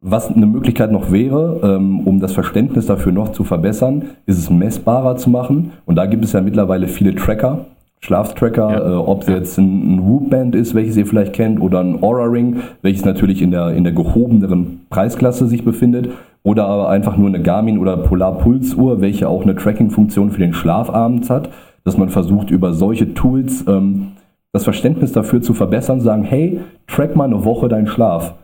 was 0.00 0.30
eine 0.30 0.46
Möglichkeit 0.46 0.92
noch 0.92 1.10
wäre, 1.10 1.60
ähm, 1.64 2.00
um 2.06 2.20
das 2.20 2.32
Verständnis 2.32 2.86
dafür 2.86 3.10
noch 3.12 3.32
zu 3.32 3.42
verbessern, 3.44 4.02
ist 4.26 4.38
es 4.38 4.50
messbarer 4.50 5.16
zu 5.16 5.30
machen. 5.30 5.72
Und 5.86 5.96
da 5.96 6.06
gibt 6.06 6.24
es 6.24 6.32
ja 6.32 6.40
mittlerweile 6.40 6.86
viele 6.86 7.14
Tracker, 7.14 7.64
Schlaftracker, 8.00 8.70
Ja. 8.70 8.90
äh, 8.90 8.94
ob 8.94 9.22
es 9.22 9.28
jetzt 9.28 9.58
ein, 9.58 9.96
ein 9.96 10.06
Whoop-Band 10.06 10.54
ist, 10.54 10.74
welches 10.76 10.96
ihr 10.96 11.06
vielleicht 11.06 11.32
kennt, 11.32 11.60
oder 11.60 11.80
ein 11.80 12.00
Aura-Ring, 12.02 12.58
welches 12.82 13.04
natürlich 13.04 13.42
in 13.42 13.50
der, 13.50 13.70
in 13.72 13.82
der 13.82 13.92
gehobeneren 13.92 14.82
Preisklasse 14.90 15.46
sich 15.48 15.64
befindet. 15.64 16.10
Oder 16.44 16.66
aber 16.66 16.88
einfach 16.90 17.16
nur 17.16 17.26
eine 17.28 17.42
Garmin- 17.42 17.78
oder 17.78 17.96
Polar-Pulsuhr, 17.96 19.00
welche 19.00 19.28
auch 19.28 19.42
eine 19.42 19.56
Tracking-Funktion 19.56 20.30
für 20.30 20.38
den 20.40 20.54
Schlaf 20.54 20.90
abends 20.90 21.28
hat, 21.28 21.50
dass 21.84 21.96
man 21.98 22.08
versucht, 22.08 22.50
über 22.52 22.72
solche 22.72 23.14
Tools 23.14 23.64
ähm, 23.66 24.12
das 24.52 24.64
Verständnis 24.64 25.12
dafür 25.12 25.42
zu 25.42 25.54
verbessern, 25.54 26.00
sagen, 26.00 26.24
hey, 26.24 26.60
track 26.86 27.16
mal 27.16 27.24
eine 27.24 27.44
Woche 27.44 27.68
deinen 27.68 27.86
Schlaf. 27.86 28.34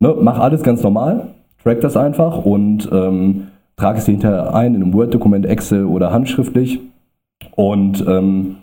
Ne, 0.00 0.14
mach 0.20 0.38
alles 0.38 0.62
ganz 0.62 0.82
normal, 0.82 1.28
track 1.62 1.80
das 1.80 1.96
einfach 1.96 2.44
und 2.44 2.88
ähm, 2.92 3.48
trage 3.76 3.98
es 3.98 4.04
dir 4.04 4.12
hinterher 4.12 4.54
ein 4.54 4.74
in 4.74 4.82
einem 4.82 4.94
Word-Dokument, 4.94 5.46
Excel 5.46 5.84
oder 5.86 6.12
handschriftlich 6.12 6.80
und 7.54 8.04
ähm, 8.08 8.56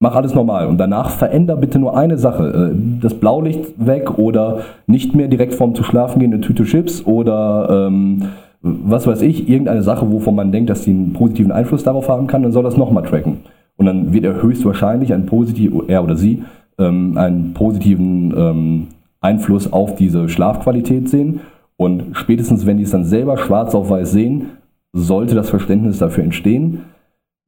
mach 0.00 0.14
alles 0.14 0.34
normal. 0.34 0.66
Und 0.66 0.78
danach 0.78 1.10
veränder 1.10 1.56
bitte 1.56 1.78
nur 1.78 1.96
eine 1.96 2.18
Sache. 2.18 2.72
Äh, 2.72 3.00
das 3.00 3.14
Blaulicht 3.14 3.74
weg 3.76 4.18
oder 4.18 4.60
nicht 4.86 5.14
mehr 5.14 5.28
direkt 5.28 5.54
vorm 5.54 5.74
zu 5.74 5.82
schlafen 5.82 6.18
gehen 6.18 6.32
eine 6.32 6.42
Tüte 6.42 6.64
Chips 6.64 7.04
oder 7.06 7.88
ähm, 7.88 8.28
was 8.60 9.06
weiß 9.06 9.20
ich, 9.22 9.48
irgendeine 9.48 9.82
Sache, 9.82 10.10
wovon 10.10 10.34
man 10.34 10.50
denkt, 10.50 10.70
dass 10.70 10.82
die 10.82 10.90
einen 10.90 11.12
positiven 11.12 11.52
Einfluss 11.52 11.84
darauf 11.84 12.08
haben 12.08 12.26
kann, 12.26 12.42
dann 12.42 12.52
soll 12.52 12.62
das 12.62 12.78
nochmal 12.78 13.02
tracken. 13.04 13.40
Und 13.76 13.86
dann 13.86 14.12
wird 14.12 14.24
er 14.24 14.42
höchstwahrscheinlich 14.42 15.12
einen 15.12 15.26
positiven, 15.26 15.88
er 15.88 16.04
oder 16.04 16.16
sie, 16.16 16.44
ähm, 16.78 17.16
einen 17.16 17.54
positiven 17.54 18.34
ähm, 18.36 18.86
Einfluss 19.20 19.72
auf 19.72 19.96
diese 19.96 20.28
Schlafqualität 20.28 21.08
sehen. 21.08 21.40
Und 21.76 22.04
spätestens, 22.12 22.66
wenn 22.66 22.76
die 22.76 22.84
es 22.84 22.90
dann 22.90 23.04
selber 23.04 23.36
schwarz 23.38 23.74
auf 23.74 23.90
weiß 23.90 24.12
sehen, 24.12 24.50
sollte 24.92 25.34
das 25.34 25.50
Verständnis 25.50 25.98
dafür 25.98 26.24
entstehen. 26.24 26.82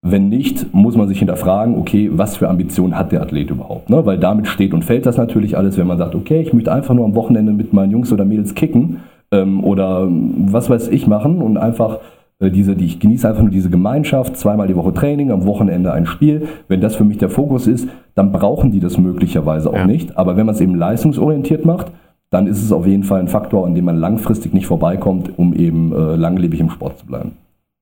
Wenn 0.03 0.29
nicht, 0.29 0.73
muss 0.75 0.97
man 0.97 1.09
sich 1.09 1.19
hinterfragen, 1.19 1.77
okay, 1.77 2.11
was 2.13 2.37
für 2.37 2.49
Ambitionen 2.49 2.97
hat 2.97 3.13
der 3.13 3.23
Athlet 3.23 3.51
überhaupt? 3.51 3.89
Ne? 3.89 4.05
Weil 4.05 4.19
damit 4.19 4.47
steht 4.47 4.75
und 4.75 4.85
fällt 4.85 5.07
das 5.07 5.17
natürlich 5.17 5.57
alles, 5.57 5.79
wenn 5.79 5.87
man 5.87 5.99
sagt, 5.99 6.15
okay, 6.15 6.41
ich 6.41 6.53
möchte 6.53 6.73
einfach 6.73 6.95
nur 6.95 7.05
am 7.05 7.15
Wochenende 7.15 7.53
mit 7.53 7.73
meinen 7.73 7.93
Jungs 7.93 8.13
oder 8.13 8.25
Mädels 8.25 8.55
kicken 8.55 8.99
ähm, 9.33 9.65
oder 9.65 10.07
was 10.09 10.71
weiß 10.71 10.89
ich 10.89 11.07
machen 11.07 11.41
und 11.41 11.57
einfach 11.57 11.99
diese, 12.41 12.77
die 12.77 12.85
ich 12.85 13.01
genieße 13.01 13.27
einfach 13.29 13.43
nur 13.43 13.51
diese 13.51 13.71
Gemeinschaft, 13.71 14.37
zweimal 14.37 14.69
die 14.69 14.77
Woche 14.77 14.93
Training, 14.93 15.31
am 15.31 15.47
Wochenende 15.47 15.93
ein 15.93 16.05
Spiel. 16.07 16.49
Wenn 16.69 16.81
das 16.81 16.97
für 16.97 17.05
mich 17.05 17.19
der 17.19 17.31
Fokus 17.31 17.67
ist, 17.67 17.89
dann 18.15 18.31
brauchen 18.33 18.73
die 18.73 18.81
das 18.81 18.99
möglicherweise 18.99 19.71
auch 19.71 19.75
Ja. 19.77 19.87
nicht. 19.87 20.17
Aber 20.19 20.37
wenn 20.37 20.45
man 20.47 20.55
es 20.55 20.61
eben 20.61 20.75
leistungsorientiert 20.75 21.65
macht, 21.65 21.93
dann 22.31 22.47
ist 22.47 22.63
es 22.63 22.73
auf 22.73 22.87
jeden 22.87 23.05
Fall 23.05 23.21
ein 23.21 23.29
Faktor, 23.29 23.67
an 23.67 23.75
dem 23.75 23.87
man 23.87 23.97
langfristig 23.97 24.53
nicht 24.53 24.67
vorbeikommt, 24.67 25.39
um 25.39 25.55
eben 25.55 25.93
äh, 25.93 26.17
langlebig 26.17 26.61
im 26.61 26.71
Sport 26.71 26.99
zu 26.99 27.07
bleiben. 27.07 27.33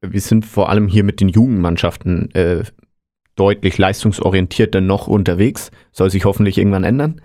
Wir 0.02 0.20
sind 0.20 0.44
vor 0.44 0.68
allem 0.68 0.86
hier 0.86 1.02
mit 1.02 1.20
den 1.20 1.30
Jugendmannschaften 1.30 2.30
äh, 2.34 2.62
deutlich 3.36 3.78
leistungsorientierter 3.78 4.80
noch 4.80 5.08
unterwegs. 5.08 5.70
Soll 5.90 6.10
sich 6.10 6.24
hoffentlich 6.26 6.58
irgendwann 6.58 6.84
ändern. 6.84 7.20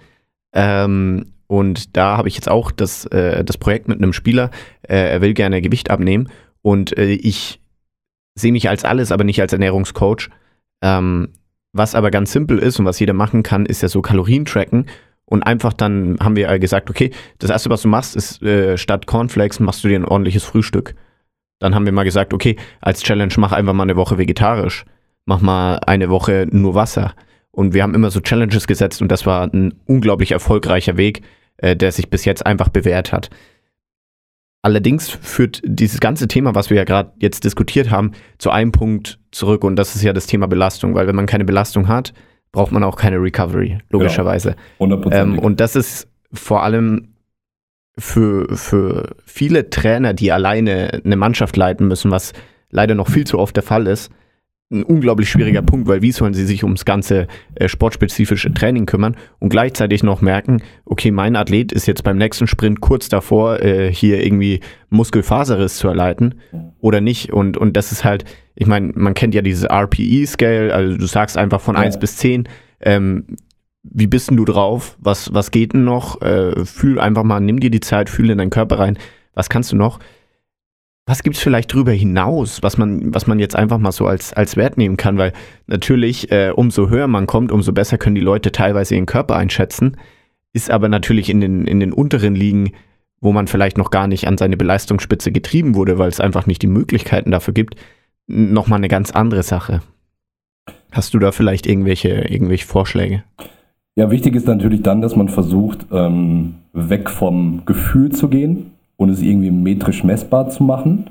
Ähm, 0.53 1.25
und 1.47 1.97
da 1.97 2.17
habe 2.17 2.27
ich 2.27 2.35
jetzt 2.35 2.49
auch 2.49 2.71
das, 2.71 3.05
äh, 3.07 3.43
das 3.43 3.57
Projekt 3.57 3.87
mit 3.87 3.97
einem 4.01 4.13
Spieler. 4.13 4.49
Äh, 4.81 5.11
er 5.11 5.21
will 5.21 5.33
gerne 5.33 5.61
Gewicht 5.61 5.91
abnehmen. 5.91 6.29
Und 6.61 6.97
äh, 6.97 7.11
ich 7.11 7.61
sehe 8.35 8.51
mich 8.51 8.69
als 8.69 8.85
alles, 8.85 9.11
aber 9.11 9.23
nicht 9.23 9.41
als 9.41 9.53
Ernährungscoach. 9.53 10.29
Ähm, 10.81 11.33
was 11.71 11.95
aber 11.95 12.11
ganz 12.11 12.31
simpel 12.31 12.57
ist 12.57 12.79
und 12.79 12.85
was 12.85 12.99
jeder 12.99 13.13
machen 13.13 13.43
kann, 13.43 13.65
ist 13.65 13.81
ja 13.81 13.89
so 13.89 14.01
Kalorien 14.01 14.45
tracken. 14.45 14.85
Und 15.25 15.43
einfach 15.43 15.73
dann 15.73 16.17
haben 16.19 16.35
wir 16.35 16.57
gesagt, 16.57 16.89
okay, 16.89 17.11
das 17.37 17.51
erste, 17.51 17.69
was 17.69 17.83
du 17.83 17.87
machst, 17.87 18.15
ist 18.15 18.41
äh, 18.41 18.77
statt 18.77 19.05
Cornflakes 19.05 19.59
machst 19.59 19.83
du 19.83 19.87
dir 19.87 19.99
ein 19.99 20.05
ordentliches 20.05 20.43
Frühstück. 20.43 20.95
Dann 21.59 21.75
haben 21.75 21.85
wir 21.85 21.91
mal 21.91 22.03
gesagt, 22.03 22.33
okay, 22.33 22.55
als 22.81 23.03
Challenge 23.03 23.33
mach 23.37 23.51
einfach 23.51 23.73
mal 23.73 23.83
eine 23.83 23.95
Woche 23.95 24.17
vegetarisch. 24.17 24.85
Mach 25.25 25.41
mal 25.41 25.75
eine 25.85 26.09
Woche 26.09 26.47
nur 26.49 26.73
Wasser. 26.73 27.13
Und 27.51 27.73
wir 27.73 27.83
haben 27.83 27.93
immer 27.93 28.09
so 28.09 28.21
Challenges 28.21 28.65
gesetzt 28.65 29.01
und 29.01 29.11
das 29.11 29.25
war 29.25 29.43
ein 29.43 29.75
unglaublich 29.85 30.31
erfolgreicher 30.31 30.97
Weg, 30.97 31.21
äh, 31.57 31.75
der 31.75 31.91
sich 31.91 32.09
bis 32.09 32.25
jetzt 32.25 32.45
einfach 32.45 32.69
bewährt 32.69 33.11
hat. 33.11 33.29
Allerdings 34.61 35.09
führt 35.09 35.61
dieses 35.63 35.99
ganze 36.01 36.27
Thema, 36.27 36.53
was 36.53 36.69
wir 36.69 36.77
ja 36.77 36.83
gerade 36.83 37.13
jetzt 37.19 37.45
diskutiert 37.45 37.91
haben, 37.91 38.11
zu 38.39 38.49
einem 38.49 38.73
Punkt 38.73 39.19
zurück 39.31 39.63
und 39.63 39.77
das 39.77 39.95
ist 39.95 40.03
ja 40.03 40.11
das 40.11 40.27
Thema 40.27 40.47
Belastung, 40.47 40.95
weil 40.95 41.07
wenn 41.07 41.15
man 41.15 41.27
keine 41.27 41.45
Belastung 41.45 41.87
hat, 41.87 42.13
braucht 42.51 42.71
man 42.71 42.83
auch 42.83 42.97
keine 42.97 43.17
Recovery, 43.21 43.77
logischerweise. 43.89 44.55
100%. 44.79 45.13
Ähm, 45.13 45.39
und 45.39 45.59
das 45.59 45.75
ist 45.75 46.09
vor 46.33 46.63
allem 46.63 47.13
für, 47.97 48.55
für 48.55 49.15
viele 49.25 49.69
Trainer, 49.69 50.13
die 50.13 50.31
alleine 50.31 51.01
eine 51.05 51.15
Mannschaft 51.15 51.55
leiten 51.55 51.87
müssen, 51.87 52.11
was 52.11 52.33
leider 52.69 52.95
noch 52.95 53.09
viel 53.09 53.25
zu 53.25 53.39
oft 53.39 53.55
der 53.55 53.63
Fall 53.63 53.87
ist, 53.87 54.11
ein 54.71 54.83
unglaublich 54.83 55.29
schwieriger 55.29 55.63
Punkt, 55.63 55.87
weil 55.87 56.03
wie 56.03 56.11
sollen 56.11 56.35
sie 56.35 56.45
sich 56.45 56.63
ums 56.63 56.85
ganze 56.85 57.27
äh, 57.55 57.67
sportspezifische 57.67 58.53
Training 58.53 58.85
kümmern 58.85 59.15
und 59.39 59.49
gleichzeitig 59.49 60.03
noch 60.03 60.21
merken, 60.21 60.61
okay, 60.85 61.09
mein 61.09 61.35
Athlet 61.35 61.71
ist 61.71 61.87
jetzt 61.87 62.03
beim 62.03 62.17
nächsten 62.17 62.45
Sprint 62.45 62.79
kurz 62.79 63.09
davor, 63.09 63.61
äh, 63.61 63.91
hier 63.91 64.23
irgendwie 64.23 64.59
Muskelfaserriss 64.89 65.77
zu 65.77 65.87
erleiden 65.87 66.35
oder 66.81 67.01
nicht. 67.01 67.33
Und, 67.33 67.57
und 67.57 67.75
das 67.75 67.91
ist 67.91 68.03
halt, 68.03 68.25
ich 68.55 68.67
meine, 68.67 68.91
man 68.93 69.15
kennt 69.15 69.33
ja 69.33 69.41
dieses 69.41 69.63
RPE-Scale, 69.67 70.73
also 70.73 70.97
du 70.97 71.05
sagst 71.07 71.35
einfach 71.35 71.61
von 71.61 71.73
Ja. 71.75 71.81
1 71.81 71.97
bis 71.99 72.17
10, 72.17 72.47
ähm, 72.81 73.25
wie 73.81 74.07
bist 74.07 74.29
denn 74.29 74.37
du 74.37 74.45
drauf? 74.45 74.97
Was, 74.99 75.33
was 75.33 75.49
geht 75.49 75.73
denn 75.73 75.83
noch? 75.83 76.21
Äh, 76.21 76.63
fühl 76.65 76.99
einfach 76.99 77.23
mal, 77.23 77.39
nimm 77.39 77.59
dir 77.59 77.71
die 77.71 77.79
Zeit, 77.79 78.07
fühl 78.07 78.29
in 78.29 78.37
deinen 78.37 78.51
Körper 78.51 78.77
rein. 78.77 78.99
Was 79.33 79.49
kannst 79.49 79.71
du 79.71 79.75
noch? 79.77 79.99
Was 81.09 81.23
gibt 81.23 81.37
es 81.37 81.41
vielleicht 81.41 81.73
drüber 81.73 81.91
hinaus, 81.91 82.61
was 82.61 82.77
man, 82.77 83.15
was 83.15 83.25
man 83.25 83.39
jetzt 83.39 83.55
einfach 83.55 83.79
mal 83.79 83.91
so 83.91 84.05
als, 84.05 84.31
als 84.31 84.57
Wert 84.57 84.77
nehmen 84.77 84.95
kann? 84.95 85.17
Weil 85.17 85.33
natürlich, 85.65 86.31
äh, 86.31 86.51
umso 86.55 86.89
höher 86.89 87.07
man 87.07 87.25
kommt, 87.25 87.51
umso 87.51 87.73
besser 87.73 87.97
können 87.97 88.13
die 88.13 88.21
Leute 88.21 88.51
teilweise 88.51 88.93
ihren 88.93 89.07
Körper 89.07 89.35
einschätzen. 89.35 89.97
Ist 90.53 90.69
aber 90.69 90.87
natürlich 90.87 91.31
in 91.31 91.41
den, 91.41 91.65
in 91.65 91.79
den 91.79 91.93
unteren 91.93 92.35
Ligen, 92.35 92.73
wo 93.21 93.31
man 93.31 93.47
vielleicht 93.47 93.75
noch 93.75 93.89
gar 93.89 94.05
nicht 94.05 94.27
an 94.27 94.37
seine 94.37 94.55
Beleistungsspitze 94.55 95.31
getrieben 95.31 95.73
wurde, 95.73 95.97
weil 95.97 96.09
es 96.09 96.19
einfach 96.19 96.45
nicht 96.45 96.61
die 96.61 96.67
Möglichkeiten 96.67 97.31
dafür 97.31 97.55
gibt, 97.55 97.73
nochmal 98.27 98.77
eine 98.77 98.87
ganz 98.87 99.09
andere 99.09 99.41
Sache. 99.41 99.81
Hast 100.91 101.15
du 101.15 101.17
da 101.17 101.31
vielleicht 101.31 101.65
irgendwelche, 101.65 102.09
irgendwelche 102.09 102.67
Vorschläge? 102.67 103.23
Ja, 103.95 104.11
wichtig 104.11 104.35
ist 104.35 104.45
natürlich 104.45 104.83
dann, 104.83 105.01
dass 105.01 105.15
man 105.15 105.27
versucht, 105.27 105.87
ähm, 105.91 106.57
weg 106.73 107.09
vom 107.09 107.63
Gefühl 107.65 108.11
zu 108.11 108.27
gehen 108.27 108.73
und 108.99 109.09
es 109.09 109.21
irgendwie 109.21 109.49
metrisch 109.49 110.03
messbar 110.03 110.49
zu 110.49 110.63
machen. 110.63 111.05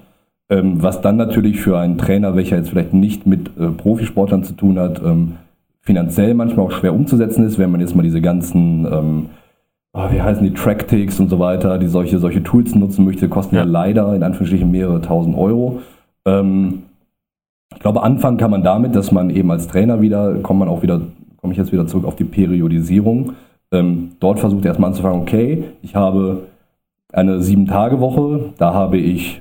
Ähm, 0.50 0.82
was 0.82 1.00
dann 1.00 1.16
natürlich 1.16 1.58
für 1.60 1.78
einen 1.78 1.96
Trainer, 1.98 2.36
welcher 2.36 2.56
jetzt 2.56 2.68
vielleicht 2.68 2.92
nicht 2.92 3.26
mit 3.26 3.50
äh, 3.58 3.68
Profisportlern 3.68 4.44
zu 4.44 4.52
tun 4.52 4.78
hat, 4.78 5.00
ähm, 5.04 5.32
finanziell 5.80 6.34
manchmal 6.34 6.66
auch 6.66 6.72
schwer 6.72 6.94
umzusetzen 6.94 7.44
ist, 7.46 7.58
wenn 7.58 7.70
man 7.70 7.80
jetzt 7.80 7.96
mal 7.96 8.02
diese 8.02 8.20
ganzen, 8.20 8.86
ähm, 8.86 9.26
oh, 9.94 10.04
wie 10.10 10.20
heißen 10.20 10.44
die, 10.44 10.52
Tractics 10.52 11.18
und 11.18 11.30
so 11.30 11.38
weiter, 11.38 11.78
die 11.78 11.86
solche, 11.86 12.18
solche 12.18 12.42
Tools 12.42 12.74
nutzen 12.74 13.06
möchte, 13.06 13.28
kosten 13.28 13.56
ja, 13.56 13.62
Ja. 13.62 13.68
leider 13.68 14.14
in 14.14 14.22
Anführungsstrichen 14.22 14.70
mehrere 14.70 15.00
tausend 15.00 15.36
Euro. 15.36 15.80
Ähm, 16.26 16.82
ich 17.74 17.80
glaube, 17.80 18.02
anfangen 18.02 18.36
kann 18.36 18.50
man 18.50 18.62
damit, 18.62 18.94
dass 18.96 19.12
man 19.12 19.30
eben 19.30 19.50
als 19.50 19.66
Trainer 19.66 20.02
wieder, 20.02 20.34
kommt 20.42 20.60
man 20.60 20.68
auch 20.68 20.82
wieder, 20.82 21.00
komme 21.40 21.52
ich 21.52 21.58
jetzt 21.58 21.72
wieder 21.72 21.86
zurück 21.86 22.04
auf 22.04 22.16
die 22.16 22.24
Periodisierung, 22.24 23.32
ähm, 23.72 24.12
dort 24.20 24.40
versucht 24.40 24.66
erstmal 24.66 24.90
anzufangen, 24.90 25.22
okay, 25.22 25.64
ich 25.82 25.94
habe 25.94 26.48
eine 27.12 27.42
Sieben-Tage-Woche, 27.42 28.52
da 28.58 28.74
habe 28.74 28.98
ich 28.98 29.40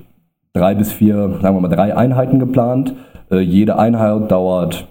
drei 0.53 0.73
bis 0.75 0.91
vier, 0.91 1.37
sagen 1.41 1.55
wir 1.55 1.61
mal 1.61 1.67
drei 1.67 1.95
Einheiten 1.95 2.39
geplant. 2.39 2.93
Äh, 3.29 3.39
jede 3.39 3.77
Einheit 3.77 4.31
dauert 4.31 4.87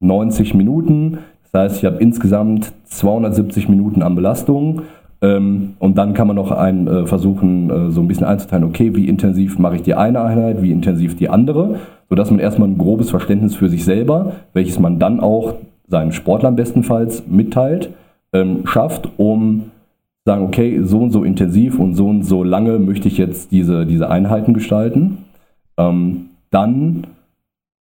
90 0.00 0.54
Minuten. 0.54 1.18
Das 1.52 1.62
heißt, 1.62 1.76
ich 1.78 1.84
habe 1.84 1.96
insgesamt 1.98 2.72
270 2.84 3.68
Minuten 3.68 4.02
an 4.02 4.14
Belastung. 4.14 4.82
Ähm, 5.22 5.74
und 5.78 5.98
dann 5.98 6.14
kann 6.14 6.26
man 6.26 6.36
noch 6.36 6.50
ein, 6.50 6.86
äh, 6.86 7.06
versuchen, 7.06 7.70
äh, 7.70 7.90
so 7.90 8.00
ein 8.00 8.08
bisschen 8.08 8.26
einzuteilen, 8.26 8.64
okay, 8.64 8.94
wie 8.96 9.06
intensiv 9.06 9.58
mache 9.58 9.76
ich 9.76 9.82
die 9.82 9.94
eine 9.94 10.22
Einheit, 10.22 10.62
wie 10.62 10.72
intensiv 10.72 11.16
die 11.16 11.28
andere, 11.28 11.76
sodass 12.08 12.30
man 12.30 12.40
erstmal 12.40 12.68
ein 12.68 12.78
grobes 12.78 13.10
Verständnis 13.10 13.54
für 13.54 13.68
sich 13.68 13.84
selber, 13.84 14.32
welches 14.54 14.78
man 14.78 14.98
dann 14.98 15.20
auch 15.20 15.54
seinen 15.88 16.12
Sportlern 16.12 16.56
bestenfalls 16.56 17.26
mitteilt, 17.26 17.90
ähm, 18.32 18.66
schafft, 18.66 19.10
um 19.18 19.64
sagen, 20.24 20.44
okay, 20.44 20.80
so 20.82 20.98
und 20.98 21.10
so 21.10 21.24
intensiv 21.24 21.78
und 21.78 21.94
so 21.94 22.08
und 22.08 22.24
so 22.24 22.44
lange 22.44 22.78
möchte 22.78 23.08
ich 23.08 23.18
jetzt 23.18 23.52
diese, 23.52 23.86
diese 23.86 24.10
Einheiten 24.10 24.54
gestalten. 24.54 25.18
Ähm, 25.78 26.26
dann 26.50 27.06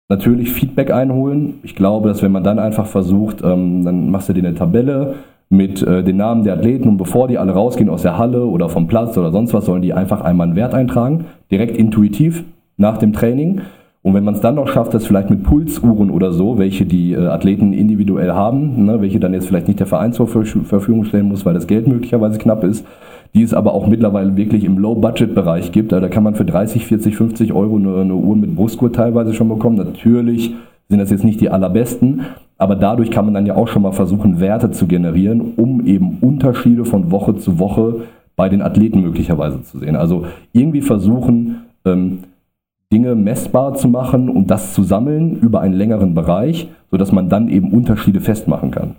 natürlich 0.09 0.51
Feedback 0.51 0.91
einholen. 0.91 1.55
Ich 1.63 1.75
glaube, 1.75 2.09
dass 2.09 2.21
wenn 2.21 2.31
man 2.31 2.43
dann 2.43 2.59
einfach 2.59 2.87
versucht, 2.87 3.41
ähm, 3.43 3.83
dann 3.83 4.09
machst 4.09 4.29
du 4.29 4.33
dir 4.33 4.45
eine 4.45 4.55
Tabelle 4.55 5.15
mit 5.49 5.81
äh, 5.81 6.03
den 6.03 6.17
Namen 6.17 6.43
der 6.43 6.55
Athleten 6.55 6.87
und 6.89 6.97
bevor 6.97 7.27
die 7.27 7.37
alle 7.37 7.53
rausgehen 7.53 7.89
aus 7.89 8.01
der 8.01 8.17
Halle 8.17 8.45
oder 8.45 8.69
vom 8.69 8.87
Platz 8.87 9.17
oder 9.17 9.31
sonst 9.31 9.53
was, 9.53 9.65
sollen 9.65 9.81
die 9.81 9.93
einfach 9.93 10.21
einmal 10.21 10.47
einen 10.47 10.55
Wert 10.55 10.73
eintragen, 10.73 11.25
direkt 11.51 11.77
intuitiv 11.77 12.43
nach 12.77 12.97
dem 12.97 13.13
Training. 13.13 13.61
Und 14.05 14.13
wenn 14.13 14.23
man 14.23 14.35
es 14.35 14.41
dann 14.41 14.53
noch 14.53 14.67
schafft, 14.67 14.93
das 14.93 15.07
vielleicht 15.07 15.31
mit 15.31 15.41
Pulsuhren 15.41 16.11
oder 16.11 16.31
so, 16.31 16.59
welche 16.59 16.85
die 16.85 17.13
äh, 17.13 17.25
Athleten 17.25 17.73
individuell 17.73 18.33
haben, 18.33 18.85
ne, 18.85 19.01
welche 19.01 19.19
dann 19.19 19.33
jetzt 19.33 19.47
vielleicht 19.47 19.67
nicht 19.67 19.79
der 19.79 19.87
Verein 19.87 20.13
zur 20.13 20.27
Verfügung 20.27 21.05
stellen 21.05 21.27
muss, 21.27 21.43
weil 21.43 21.55
das 21.55 21.65
Geld 21.65 21.87
möglicherweise 21.87 22.37
knapp 22.37 22.63
ist, 22.63 22.85
die 23.33 23.41
es 23.41 23.55
aber 23.55 23.73
auch 23.73 23.87
mittlerweile 23.87 24.37
wirklich 24.37 24.63
im 24.63 24.77
Low-Budget-Bereich 24.77 25.71
gibt. 25.71 25.91
Da 25.91 26.07
kann 26.07 26.21
man 26.21 26.35
für 26.35 26.45
30, 26.45 26.85
40, 26.85 27.15
50 27.15 27.53
Euro 27.53 27.77
eine, 27.77 27.95
eine 28.01 28.13
Uhr 28.13 28.35
mit 28.35 28.55
Brustgurt 28.55 28.93
teilweise 28.93 29.33
schon 29.33 29.49
bekommen. 29.49 29.77
Natürlich 29.77 30.53
sind 30.87 30.99
das 30.99 31.09
jetzt 31.09 31.23
nicht 31.23 31.41
die 31.41 31.49
allerbesten, 31.49 32.27
aber 32.59 32.75
dadurch 32.75 33.09
kann 33.09 33.25
man 33.25 33.33
dann 33.33 33.47
ja 33.47 33.55
auch 33.55 33.69
schon 33.69 33.81
mal 33.81 33.91
versuchen, 33.91 34.39
Werte 34.39 34.69
zu 34.69 34.85
generieren, 34.85 35.53
um 35.57 35.83
eben 35.83 36.19
Unterschiede 36.21 36.85
von 36.85 37.09
Woche 37.09 37.37
zu 37.37 37.57
Woche 37.57 38.01
bei 38.35 38.49
den 38.49 38.61
Athleten 38.61 39.01
möglicherweise 39.01 39.63
zu 39.63 39.79
sehen. 39.79 39.95
Also 39.95 40.25
irgendwie 40.53 40.81
versuchen, 40.81 41.63
ähm, 41.85 42.19
Dinge 42.91 43.15
messbar 43.15 43.75
zu 43.75 43.87
machen 43.87 44.29
und 44.29 44.51
das 44.51 44.73
zu 44.73 44.83
sammeln 44.83 45.39
über 45.39 45.61
einen 45.61 45.73
längeren 45.73 46.13
Bereich, 46.13 46.69
sodass 46.91 47.11
man 47.11 47.29
dann 47.29 47.49
eben 47.49 47.71
Unterschiede 47.71 48.21
festmachen 48.21 48.71
kann 48.71 48.95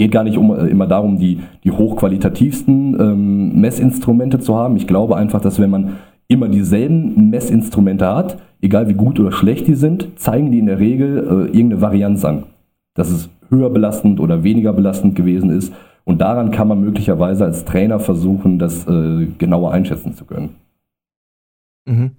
geht 0.00 0.12
gar 0.12 0.24
nicht 0.24 0.38
um, 0.38 0.50
äh, 0.50 0.66
immer 0.68 0.86
darum, 0.86 1.18
die, 1.18 1.40
die 1.62 1.70
hochqualitativsten 1.70 2.98
ähm, 2.98 3.60
Messinstrumente 3.60 4.40
zu 4.40 4.56
haben. 4.56 4.76
Ich 4.76 4.86
glaube 4.86 5.14
einfach, 5.14 5.42
dass 5.42 5.60
wenn 5.60 5.68
man 5.68 5.98
immer 6.26 6.48
dieselben 6.48 7.28
Messinstrumente 7.28 8.06
hat, 8.06 8.38
egal 8.62 8.88
wie 8.88 8.94
gut 8.94 9.20
oder 9.20 9.30
schlecht 9.30 9.66
die 9.66 9.74
sind, 9.74 10.08
zeigen 10.18 10.52
die 10.52 10.58
in 10.58 10.66
der 10.66 10.78
Regel 10.78 11.18
äh, 11.18 11.54
irgendeine 11.54 11.82
Varianz 11.82 12.24
an. 12.24 12.44
Dass 12.94 13.10
es 13.10 13.28
höher 13.50 13.68
belastend 13.68 14.20
oder 14.20 14.42
weniger 14.42 14.72
belastend 14.72 15.16
gewesen 15.16 15.50
ist. 15.50 15.70
Und 16.04 16.22
daran 16.22 16.50
kann 16.50 16.68
man 16.68 16.80
möglicherweise 16.80 17.44
als 17.44 17.66
Trainer 17.66 18.00
versuchen, 18.00 18.58
das 18.58 18.88
äh, 18.88 19.26
genauer 19.36 19.72
einschätzen 19.72 20.14
zu 20.14 20.24
können. 20.24 20.56
Mhm. 21.86 22.12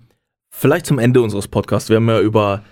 Vielleicht 0.51 0.85
zum 0.85 0.99
Ende 0.99 1.21
unseres 1.21 1.47
Podcasts. 1.47 1.89
Wir 1.89 1.95
haben 1.95 2.09
ja 2.09 2.19
über 2.19 2.63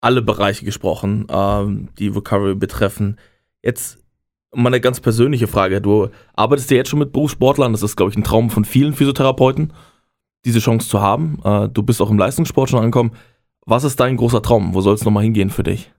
alle 0.00 0.22
Bereiche 0.22 0.64
gesprochen, 0.64 1.26
ähm, 1.28 1.88
die 1.98 2.08
Recovery 2.08 2.54
betreffen. 2.54 3.18
Jetzt 3.62 3.98
mal 4.54 4.68
eine 4.68 4.80
ganz 4.80 5.00
persönliche 5.00 5.46
Frage. 5.46 5.80
Du 5.80 6.08
arbeitest 6.34 6.70
ja 6.70 6.78
jetzt 6.78 6.88
schon 6.88 6.98
mit 6.98 7.12
Berufssportlern. 7.12 7.72
Das 7.72 7.82
ist, 7.82 7.96
glaube 7.96 8.10
ich, 8.10 8.16
ein 8.16 8.24
Traum 8.24 8.48
von 8.48 8.64
vielen 8.64 8.94
Physiotherapeuten, 8.94 9.72
diese 10.44 10.60
Chance 10.60 10.88
zu 10.88 11.00
haben. 11.00 11.40
Äh, 11.44 11.68
du 11.68 11.82
bist 11.82 12.00
auch 12.00 12.10
im 12.10 12.18
Leistungssport 12.18 12.70
schon 12.70 12.78
angekommen. 12.78 13.12
Was 13.66 13.84
ist 13.84 14.00
dein 14.00 14.16
großer 14.16 14.40
Traum? 14.40 14.74
Wo 14.74 14.80
soll 14.80 14.94
es 14.94 15.04
nochmal 15.04 15.24
hingehen 15.24 15.50
für 15.50 15.62
dich? 15.62 15.92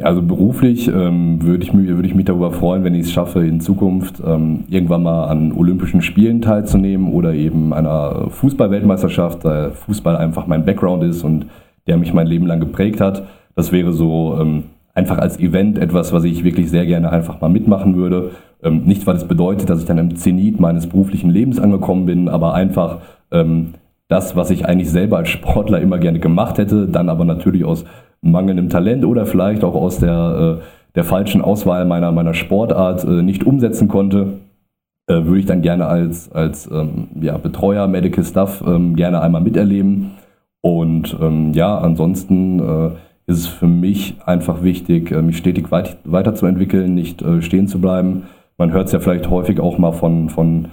Also 0.00 0.22
beruflich 0.22 0.86
ähm, 0.86 1.42
würde 1.42 1.64
ich, 1.64 1.74
würd 1.74 2.06
ich 2.06 2.14
mich 2.14 2.26
darüber 2.26 2.52
freuen, 2.52 2.84
wenn 2.84 2.94
ich 2.94 3.06
es 3.06 3.12
schaffe, 3.12 3.44
in 3.44 3.60
Zukunft 3.60 4.22
ähm, 4.24 4.62
irgendwann 4.68 5.02
mal 5.02 5.24
an 5.24 5.50
Olympischen 5.50 6.02
Spielen 6.02 6.40
teilzunehmen 6.40 7.12
oder 7.12 7.34
eben 7.34 7.72
einer 7.72 8.30
Fußball-Weltmeisterschaft, 8.30 9.44
da 9.44 9.70
Fußball 9.72 10.16
einfach 10.16 10.46
mein 10.46 10.64
Background 10.64 11.02
ist 11.02 11.24
und 11.24 11.46
der 11.88 11.96
mich 11.96 12.14
mein 12.14 12.28
Leben 12.28 12.46
lang 12.46 12.60
geprägt 12.60 13.00
hat. 13.00 13.26
Das 13.56 13.72
wäre 13.72 13.92
so 13.92 14.38
ähm, 14.40 14.64
einfach 14.94 15.18
als 15.18 15.40
Event 15.40 15.78
etwas, 15.78 16.12
was 16.12 16.22
ich 16.22 16.44
wirklich 16.44 16.70
sehr 16.70 16.86
gerne 16.86 17.10
einfach 17.10 17.40
mal 17.40 17.50
mitmachen 17.50 17.96
würde. 17.96 18.30
Ähm, 18.62 18.84
nicht, 18.84 19.04
weil 19.04 19.16
es 19.16 19.26
bedeutet, 19.26 19.68
dass 19.68 19.80
ich 19.80 19.86
dann 19.86 19.98
im 19.98 20.14
Zenit 20.14 20.60
meines 20.60 20.86
beruflichen 20.86 21.30
Lebens 21.30 21.58
angekommen 21.58 22.06
bin, 22.06 22.28
aber 22.28 22.54
einfach 22.54 22.98
ähm, 23.32 23.74
das, 24.06 24.36
was 24.36 24.50
ich 24.50 24.64
eigentlich 24.64 24.90
selber 24.90 25.16
als 25.16 25.28
Sportler 25.28 25.80
immer 25.80 25.98
gerne 25.98 26.20
gemacht 26.20 26.58
hätte, 26.58 26.86
dann 26.86 27.08
aber 27.08 27.24
natürlich 27.24 27.64
aus 27.64 27.84
mangelndem 28.20 28.68
Talent 28.68 29.04
oder 29.04 29.26
vielleicht 29.26 29.64
auch 29.64 29.74
aus 29.74 29.98
der, 29.98 30.58
äh, 30.60 30.64
der 30.94 31.04
falschen 31.04 31.40
Auswahl 31.40 31.84
meiner, 31.84 32.12
meiner 32.12 32.34
Sportart 32.34 33.04
äh, 33.04 33.22
nicht 33.22 33.44
umsetzen 33.44 33.88
konnte, 33.88 34.40
äh, 35.06 35.24
würde 35.24 35.38
ich 35.38 35.46
dann 35.46 35.62
gerne 35.62 35.86
als, 35.86 36.30
als 36.32 36.68
ähm, 36.70 37.08
ja, 37.20 37.36
Betreuer, 37.38 37.86
Medical 37.86 38.24
Staff 38.24 38.62
ähm, 38.66 38.96
gerne 38.96 39.20
einmal 39.20 39.40
miterleben. 39.40 40.12
Und 40.60 41.16
ähm, 41.20 41.52
ja, 41.52 41.78
ansonsten 41.78 42.58
ist 43.26 43.38
es 43.38 43.46
für 43.46 43.68
mich 43.68 44.16
einfach 44.26 44.62
wichtig, 44.64 45.12
mich 45.22 45.36
stetig 45.36 45.70
weit, 45.70 45.98
weiterzuentwickeln, 46.04 46.94
nicht 46.94 47.24
stehen 47.40 47.68
zu 47.68 47.80
bleiben. 47.80 48.24
Man 48.56 48.72
hört 48.72 48.86
es 48.86 48.92
ja 48.92 48.98
vielleicht 48.98 49.30
häufig 49.30 49.60
auch 49.60 49.78
mal 49.78 49.92
von, 49.92 50.30
von 50.30 50.68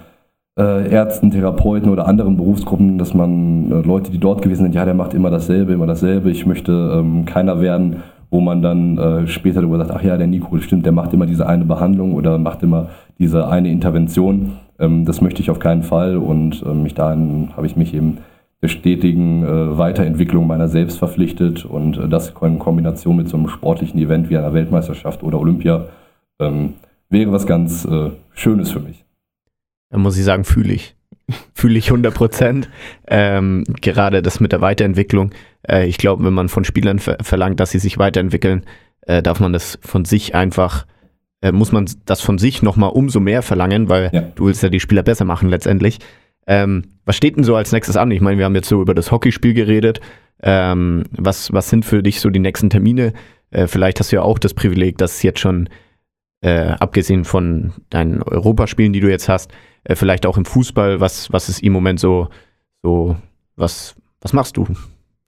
äh, 0.58 0.90
Ärzten, 0.90 1.30
Therapeuten 1.30 1.90
oder 1.90 2.08
anderen 2.08 2.36
Berufsgruppen, 2.36 2.98
dass 2.98 3.14
man 3.14 3.70
äh, 3.70 3.86
Leute, 3.86 4.10
die 4.10 4.18
dort 4.18 4.42
gewesen 4.42 4.64
sind, 4.64 4.74
ja, 4.74 4.84
der 4.84 4.94
macht 4.94 5.14
immer 5.14 5.30
dasselbe, 5.30 5.72
immer 5.72 5.86
dasselbe, 5.86 6.30
ich 6.30 6.46
möchte 6.46 6.72
ähm, 6.72 7.24
keiner 7.26 7.60
werden, 7.60 8.02
wo 8.30 8.40
man 8.40 8.62
dann 8.62 8.98
äh, 8.98 9.26
später 9.28 9.60
darüber 9.60 9.78
sagt, 9.78 9.90
ach 9.90 10.02
ja, 10.02 10.16
der 10.16 10.26
Nico, 10.26 10.58
stimmt, 10.58 10.84
der 10.84 10.92
macht 10.92 11.12
immer 11.12 11.26
diese 11.26 11.46
eine 11.46 11.64
Behandlung 11.64 12.14
oder 12.14 12.38
macht 12.38 12.62
immer 12.62 12.88
diese 13.18 13.48
eine 13.48 13.70
Intervention. 13.70 14.52
Ähm, 14.78 15.04
das 15.04 15.20
möchte 15.20 15.42
ich 15.42 15.50
auf 15.50 15.58
keinen 15.58 15.82
Fall 15.82 16.16
und 16.16 16.62
ähm, 16.66 16.82
mich 16.82 16.94
dahin 16.94 17.50
habe 17.56 17.66
ich 17.66 17.76
mich 17.76 17.94
eben 17.94 18.18
der 18.62 18.68
stetigen 18.68 19.44
äh, 19.44 19.78
Weiterentwicklung 19.78 20.46
meiner 20.46 20.68
selbst 20.68 20.98
verpflichtet 20.98 21.64
und 21.66 21.98
äh, 21.98 22.08
das 22.08 22.32
in 22.40 22.58
Kombination 22.58 23.16
mit 23.16 23.28
so 23.28 23.36
einem 23.36 23.48
sportlichen 23.48 24.00
Event 24.00 24.30
wie 24.30 24.38
einer 24.38 24.54
Weltmeisterschaft 24.54 25.22
oder 25.22 25.38
Olympia 25.38 25.84
ähm, 26.40 26.74
wäre 27.10 27.32
was 27.32 27.46
ganz 27.46 27.84
äh, 27.84 28.10
Schönes 28.32 28.70
für 28.70 28.80
mich. 28.80 29.05
Da 29.90 29.98
muss 29.98 30.16
ich 30.16 30.24
sagen, 30.24 30.44
fühle 30.44 30.72
ich. 30.72 30.96
fühle 31.54 31.78
ich 31.78 31.88
100 31.88 32.14
Prozent. 32.14 32.68
Ähm, 33.06 33.64
gerade 33.80 34.22
das 34.22 34.40
mit 34.40 34.52
der 34.52 34.60
Weiterentwicklung. 34.60 35.30
Äh, 35.68 35.86
ich 35.86 35.98
glaube, 35.98 36.24
wenn 36.24 36.34
man 36.34 36.48
von 36.48 36.64
Spielern 36.64 36.98
ver 36.98 37.18
verlangt, 37.22 37.60
dass 37.60 37.70
sie 37.70 37.78
sich 37.78 37.98
weiterentwickeln, 37.98 38.64
äh, 39.02 39.22
darf 39.22 39.40
man 39.40 39.52
das 39.52 39.78
von 39.82 40.04
sich 40.04 40.34
einfach, 40.34 40.86
äh, 41.42 41.52
muss 41.52 41.72
man 41.72 41.86
das 42.04 42.20
von 42.20 42.38
sich 42.38 42.62
nochmal 42.62 42.90
umso 42.90 43.20
mehr 43.20 43.42
verlangen, 43.42 43.88
weil 43.88 44.10
ja. 44.12 44.22
du 44.34 44.46
willst 44.46 44.62
ja 44.62 44.68
die 44.68 44.80
Spieler 44.80 45.02
besser 45.02 45.24
machen 45.24 45.48
letztendlich. 45.48 45.98
Ähm, 46.46 46.84
was 47.04 47.16
steht 47.16 47.36
denn 47.36 47.44
so 47.44 47.56
als 47.56 47.72
nächstes 47.72 47.96
an? 47.96 48.10
Ich 48.10 48.20
meine, 48.20 48.38
wir 48.38 48.44
haben 48.44 48.54
jetzt 48.54 48.68
so 48.68 48.80
über 48.80 48.94
das 48.94 49.10
Hockeyspiel 49.10 49.54
geredet. 49.54 50.00
Ähm, 50.42 51.04
was, 51.10 51.52
was 51.52 51.70
sind 51.70 51.84
für 51.84 52.02
dich 52.02 52.20
so 52.20 52.30
die 52.30 52.40
nächsten 52.40 52.70
Termine? 52.70 53.12
Äh, 53.50 53.66
vielleicht 53.66 53.98
hast 53.98 54.12
du 54.12 54.16
ja 54.16 54.22
auch 54.22 54.38
das 54.38 54.54
Privileg, 54.54 54.98
dass 54.98 55.16
es 55.16 55.22
jetzt 55.22 55.40
schon, 55.40 55.68
äh, 56.42 56.74
abgesehen 56.78 57.24
von 57.24 57.72
deinen 57.90 58.22
Europaspielen, 58.22 58.92
die 58.92 59.00
du 59.00 59.10
jetzt 59.10 59.28
hast, 59.28 59.50
äh, 59.86 59.96
vielleicht 59.96 60.26
auch 60.26 60.36
im 60.36 60.44
Fußball, 60.44 61.00
was, 61.00 61.32
was 61.32 61.48
ist 61.48 61.62
im 61.62 61.72
Moment 61.72 62.00
so, 62.00 62.28
so 62.82 63.16
was, 63.56 63.96
was 64.20 64.32
machst 64.32 64.56
du? 64.56 64.66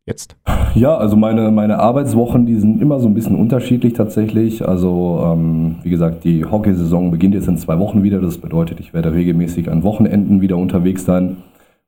jetzt? 0.08 0.36
Ja, 0.74 0.96
also 0.96 1.16
meine, 1.16 1.52
meine 1.52 1.78
Arbeitswochen, 1.78 2.46
die 2.46 2.56
sind 2.56 2.82
immer 2.82 2.98
so 2.98 3.06
ein 3.06 3.14
bisschen 3.14 3.36
unterschiedlich 3.36 3.92
tatsächlich. 3.92 4.66
Also 4.66 5.20
ähm, 5.24 5.76
wie 5.82 5.90
gesagt, 5.90 6.24
die 6.24 6.44
Hockeysaison 6.44 7.12
beginnt 7.12 7.34
jetzt 7.34 7.46
in 7.46 7.58
zwei 7.58 7.78
Wochen 7.78 8.02
wieder. 8.02 8.20
Das 8.20 8.38
bedeutet, 8.38 8.80
ich 8.80 8.92
werde 8.92 9.12
regelmäßig 9.12 9.70
an 9.70 9.84
Wochenenden 9.84 10.40
wieder 10.40 10.56
unterwegs 10.56 11.04
sein. 11.04 11.36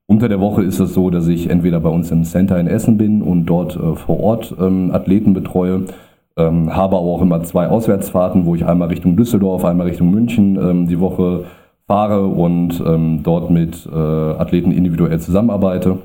Unter 0.05 0.29
der 0.29 0.39
Woche 0.39 0.63
ist 0.63 0.79
es 0.79 0.93
so, 0.93 1.09
dass 1.09 1.27
ich 1.27 1.49
entweder 1.49 1.79
bei 1.79 1.89
uns 1.89 2.11
im 2.11 2.23
Center 2.23 2.59
in 2.59 2.67
Essen 2.67 2.97
bin 2.97 3.21
und 3.21 3.45
dort 3.45 3.75
äh, 3.75 3.95
vor 3.95 4.19
Ort 4.19 4.55
ähm, 4.59 4.91
Athleten 4.93 5.33
betreue. 5.33 5.85
Ähm, 6.37 6.73
habe 6.73 6.95
aber 6.95 7.05
auch 7.05 7.21
immer 7.21 7.43
zwei 7.43 7.67
Auswärtsfahrten, 7.67 8.45
wo 8.45 8.55
ich 8.55 8.65
einmal 8.65 8.87
Richtung 8.87 9.17
Düsseldorf, 9.17 9.65
einmal 9.65 9.87
Richtung 9.87 10.11
München 10.11 10.55
ähm, 10.55 10.87
die 10.87 10.99
Woche 10.99 11.45
fahre 11.87 12.25
und 12.25 12.81
ähm, 12.85 13.21
dort 13.23 13.49
mit 13.49 13.87
äh, 13.91 13.95
Athleten 13.95 14.71
individuell 14.71 15.19
zusammenarbeite. 15.19 15.97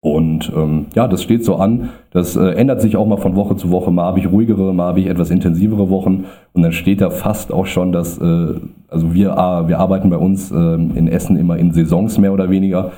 Und 0.00 0.52
ähm, 0.54 0.86
ja, 0.94 1.08
das 1.08 1.22
steht 1.22 1.44
so 1.44 1.56
an. 1.56 1.90
Das 2.12 2.36
äh, 2.36 2.50
ändert 2.50 2.80
sich 2.80 2.96
auch 2.96 3.06
mal 3.06 3.16
von 3.16 3.34
Woche 3.34 3.56
zu 3.56 3.70
Woche. 3.70 3.90
Mal 3.90 4.04
habe 4.04 4.20
ich 4.20 4.30
ruhigere, 4.30 4.72
mal 4.72 4.88
habe 4.88 5.00
ich 5.00 5.06
etwas 5.06 5.30
intensivere 5.30 5.90
Wochen. 5.90 6.26
Und 6.52 6.62
dann 6.62 6.72
steht 6.72 7.00
da 7.00 7.10
fast 7.10 7.52
auch 7.52 7.66
schon, 7.66 7.90
dass, 7.90 8.18
äh, 8.18 8.54
also 8.88 9.12
wir, 9.12 9.30
äh, 9.32 9.68
wir 9.68 9.80
arbeiten 9.80 10.10
bei 10.10 10.16
uns 10.16 10.52
äh, 10.52 10.54
in 10.54 11.08
Essen 11.08 11.36
immer 11.36 11.56
in 11.56 11.72
Saisons 11.72 12.18
mehr 12.18 12.32
oder 12.32 12.48
weniger. 12.48 12.92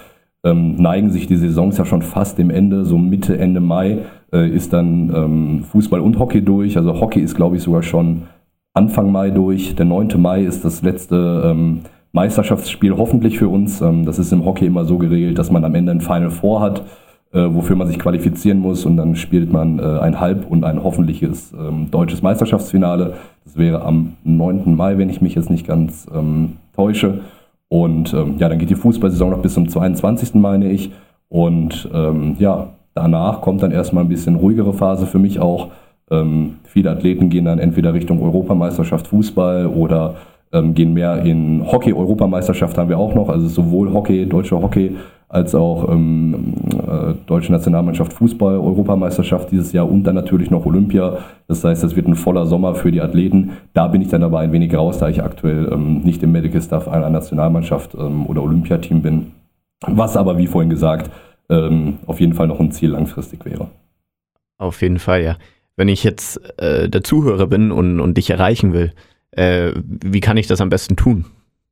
Ähm, 0.44 0.76
neigen 0.76 1.10
sich 1.10 1.26
die 1.26 1.36
Saisons 1.36 1.78
ja 1.78 1.84
schon 1.84 2.02
fast 2.02 2.38
dem 2.38 2.50
Ende, 2.50 2.84
so 2.84 2.98
Mitte, 2.98 3.38
Ende 3.38 3.60
Mai 3.60 3.98
äh, 4.32 4.48
ist 4.48 4.72
dann 4.72 5.12
ähm, 5.14 5.64
Fußball 5.64 6.00
und 6.00 6.18
Hockey 6.18 6.42
durch. 6.42 6.76
Also 6.76 7.00
Hockey 7.00 7.20
ist, 7.20 7.34
glaube 7.34 7.56
ich, 7.56 7.62
sogar 7.62 7.82
schon 7.82 8.22
Anfang 8.72 9.10
Mai 9.10 9.30
durch. 9.30 9.74
Der 9.74 9.84
9. 9.84 10.12
Mai 10.18 10.42
ist 10.42 10.64
das 10.64 10.82
letzte 10.82 11.42
ähm, 11.44 11.80
Meisterschaftsspiel 12.12 12.96
hoffentlich 12.96 13.38
für 13.38 13.48
uns. 13.48 13.80
Ähm, 13.80 14.04
das 14.04 14.18
ist 14.18 14.32
im 14.32 14.44
Hockey 14.44 14.66
immer 14.66 14.84
so 14.84 14.98
geregelt, 14.98 15.38
dass 15.38 15.50
man 15.50 15.64
am 15.64 15.74
Ende 15.74 15.92
ein 15.92 16.00
Final 16.00 16.30
Four 16.30 16.60
hat, 16.60 16.82
äh, 17.32 17.46
wofür 17.50 17.74
man 17.74 17.88
sich 17.88 17.98
qualifizieren 17.98 18.58
muss 18.58 18.84
und 18.84 18.96
dann 18.96 19.16
spielt 19.16 19.52
man 19.52 19.80
äh, 19.80 19.82
ein 19.82 20.20
Halb- 20.20 20.48
und 20.48 20.64
ein 20.64 20.82
hoffentliches 20.84 21.52
ähm, 21.52 21.90
deutsches 21.90 22.22
Meisterschaftsfinale. 22.22 23.14
Das 23.44 23.56
wäre 23.56 23.82
am 23.82 24.14
9. 24.22 24.76
Mai, 24.76 24.98
wenn 24.98 25.10
ich 25.10 25.20
mich 25.20 25.34
jetzt 25.34 25.50
nicht 25.50 25.66
ganz 25.66 26.06
ähm, 26.14 26.54
täusche. 26.74 27.20
Und 27.72 28.12
ja, 28.12 28.48
dann 28.48 28.58
geht 28.58 28.70
die 28.70 28.74
Fußballsaison 28.74 29.30
noch 29.30 29.42
bis 29.42 29.54
zum 29.54 29.68
22. 29.68 30.34
meine 30.34 30.72
ich. 30.72 30.90
Und 31.28 31.88
ja, 32.40 32.66
danach 32.94 33.42
kommt 33.42 33.62
dann 33.62 33.70
erstmal 33.70 34.02
ein 34.02 34.08
bisschen 34.08 34.34
ruhigere 34.34 34.72
Phase 34.72 35.06
für 35.06 35.20
mich 35.20 35.38
auch. 35.38 35.68
Viele 36.10 36.90
Athleten 36.90 37.30
gehen 37.30 37.44
dann 37.44 37.58
entweder 37.58 37.94
Richtung 37.94 38.22
Europameisterschaft 38.22 39.06
Fußball 39.06 39.66
oder 39.66 40.16
ähm, 40.52 40.74
gehen 40.74 40.92
mehr 40.92 41.22
in 41.22 41.64
Hockey-Europameisterschaft 41.70 42.76
haben 42.76 42.88
wir 42.88 42.98
auch 42.98 43.14
noch, 43.14 43.28
also 43.28 43.46
sowohl 43.46 43.92
Hockey, 43.92 44.26
deutsche 44.26 44.60
Hockey, 44.60 44.96
als 45.28 45.54
auch 45.54 45.88
ähm, 45.88 46.54
äh, 46.72 47.14
deutsche 47.26 47.52
Nationalmannschaft 47.52 48.12
Fußball, 48.12 48.58
Europameisterschaft 48.58 49.52
dieses 49.52 49.72
Jahr 49.72 49.88
und 49.88 50.02
dann 50.02 50.16
natürlich 50.16 50.50
noch 50.50 50.66
Olympia. 50.66 51.18
Das 51.46 51.62
heißt, 51.62 51.84
das 51.84 51.94
wird 51.94 52.08
ein 52.08 52.16
voller 52.16 52.46
Sommer 52.46 52.74
für 52.74 52.90
die 52.90 53.00
Athleten. 53.00 53.52
Da 53.72 53.86
bin 53.86 54.02
ich 54.02 54.08
dann 54.08 54.24
aber 54.24 54.40
ein 54.40 54.50
wenig 54.50 54.74
raus, 54.74 54.98
da 54.98 55.08
ich 55.08 55.22
aktuell 55.22 55.70
ähm, 55.72 56.00
nicht 56.00 56.20
im 56.24 56.32
Medical 56.32 56.60
Staff 56.60 56.88
einer 56.88 57.10
Nationalmannschaft 57.10 57.94
ähm, 57.94 58.26
oder 58.26 58.42
Olympiateam 58.42 59.02
bin. 59.02 59.26
Was 59.86 60.16
aber, 60.16 60.36
wie 60.36 60.48
vorhin 60.48 60.68
gesagt, 60.68 61.12
ähm, 61.48 61.98
auf 62.06 62.18
jeden 62.18 62.34
Fall 62.34 62.48
noch 62.48 62.58
ein 62.58 62.72
Ziel 62.72 62.90
langfristig 62.90 63.44
wäre. 63.44 63.68
Auf 64.58 64.82
jeden 64.82 64.98
Fall, 64.98 65.22
ja. 65.22 65.36
Wenn 65.80 65.88
ich 65.88 66.04
jetzt 66.04 66.38
äh, 66.60 66.90
der 66.90 67.02
Zuhörer 67.02 67.46
bin 67.46 67.72
und, 67.72 68.00
und 68.00 68.18
dich 68.18 68.28
erreichen 68.28 68.74
will, 68.74 68.92
äh, 69.30 69.72
wie 69.86 70.20
kann 70.20 70.36
ich 70.36 70.46
das 70.46 70.60
am 70.60 70.68
besten 70.68 70.94
tun? 70.94 71.24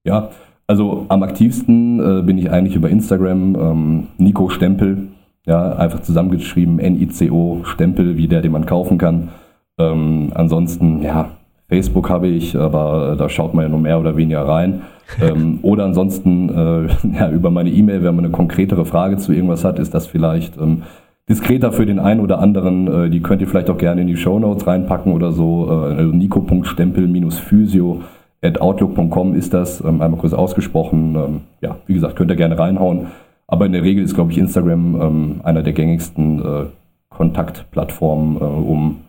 Ja, 0.02 0.30
also 0.66 1.04
am 1.10 1.22
aktivsten 1.22 2.00
äh, 2.00 2.22
bin 2.22 2.38
ich 2.38 2.50
eigentlich 2.50 2.74
über 2.74 2.88
Instagram, 2.88 3.54
ähm, 3.54 4.06
Nico 4.16 4.48
Stempel, 4.48 5.08
ja, 5.44 5.72
einfach 5.74 6.00
zusammengeschrieben, 6.00 6.78
N-I-C-O 6.78 7.64
Stempel, 7.64 8.16
wie 8.16 8.28
der, 8.28 8.40
den 8.40 8.52
man 8.52 8.64
kaufen 8.64 8.96
kann. 8.96 9.28
Ähm, 9.76 10.32
ansonsten, 10.34 11.02
ja, 11.02 11.32
Facebook 11.68 12.08
habe 12.08 12.28
ich, 12.28 12.56
aber 12.56 13.14
da 13.18 13.28
schaut 13.28 13.52
man 13.52 13.64
ja 13.64 13.68
nur 13.68 13.80
mehr 13.80 14.00
oder 14.00 14.16
weniger 14.16 14.48
rein. 14.48 14.84
ähm, 15.20 15.58
oder 15.62 15.84
ansonsten 15.84 16.48
äh, 16.48 16.88
ja, 17.14 17.30
über 17.30 17.50
meine 17.50 17.68
E-Mail, 17.68 18.02
wenn 18.02 18.16
man 18.16 18.24
eine 18.24 18.32
konkretere 18.32 18.86
Frage 18.86 19.18
zu 19.18 19.34
irgendwas 19.34 19.64
hat, 19.64 19.78
ist 19.78 19.92
das 19.92 20.06
vielleicht 20.06 20.56
ähm, 20.56 20.84
diskreter 21.28 21.72
für 21.72 21.86
den 21.86 21.98
einen 21.98 22.20
oder 22.20 22.38
anderen. 22.38 23.06
Äh, 23.06 23.10
die 23.10 23.20
könnt 23.20 23.40
ihr 23.40 23.48
vielleicht 23.48 23.70
auch 23.70 23.78
gerne 23.78 24.00
in 24.00 24.06
die 24.06 24.16
Show 24.16 24.38
Notes 24.38 24.66
reinpacken 24.66 25.12
oder 25.12 25.32
so. 25.32 25.66
Äh, 25.68 25.94
also 25.94 26.12
nico.stempel-physio 26.12 28.02
at 28.42 28.60
outlook.com 28.60 29.34
ist 29.34 29.52
das, 29.52 29.80
ähm, 29.80 30.00
einmal 30.00 30.20
kurz 30.20 30.32
ausgesprochen. 30.32 31.14
Ähm, 31.16 31.40
ja, 31.60 31.76
wie 31.86 31.94
gesagt, 31.94 32.16
könnt 32.16 32.30
ihr 32.30 32.36
gerne 32.36 32.58
reinhauen. 32.58 33.08
Aber 33.46 33.66
in 33.66 33.72
der 33.72 33.82
Regel 33.82 34.04
ist, 34.04 34.14
glaube 34.14 34.32
ich, 34.32 34.38
Instagram 34.38 35.00
ähm, 35.00 35.40
einer 35.42 35.62
der 35.62 35.72
gängigsten 35.72 36.44
äh, 36.44 36.64
Kontaktplattformen, 37.08 38.36
um 38.36 39.00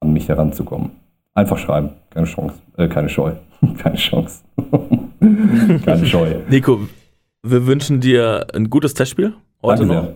an 0.00 0.12
mich 0.12 0.28
heranzukommen. 0.28 0.90
Einfach 1.34 1.58
schreiben, 1.58 1.90
keine 2.10 2.26
Chance, 2.26 2.54
äh, 2.76 2.88
keine 2.88 3.08
Scheu, 3.08 3.32
keine 3.78 3.96
Chance, 3.96 4.42
keine 5.84 6.06
Scheu. 6.06 6.36
Nico, 6.48 6.80
wir 7.42 7.66
wünschen 7.66 8.00
dir 8.00 8.46
ein 8.54 8.70
gutes 8.70 8.94
Testspiel 8.94 9.34
heute 9.62 9.86
Danke 9.86 9.94
noch. 9.94 10.04
sehr. 10.04 10.14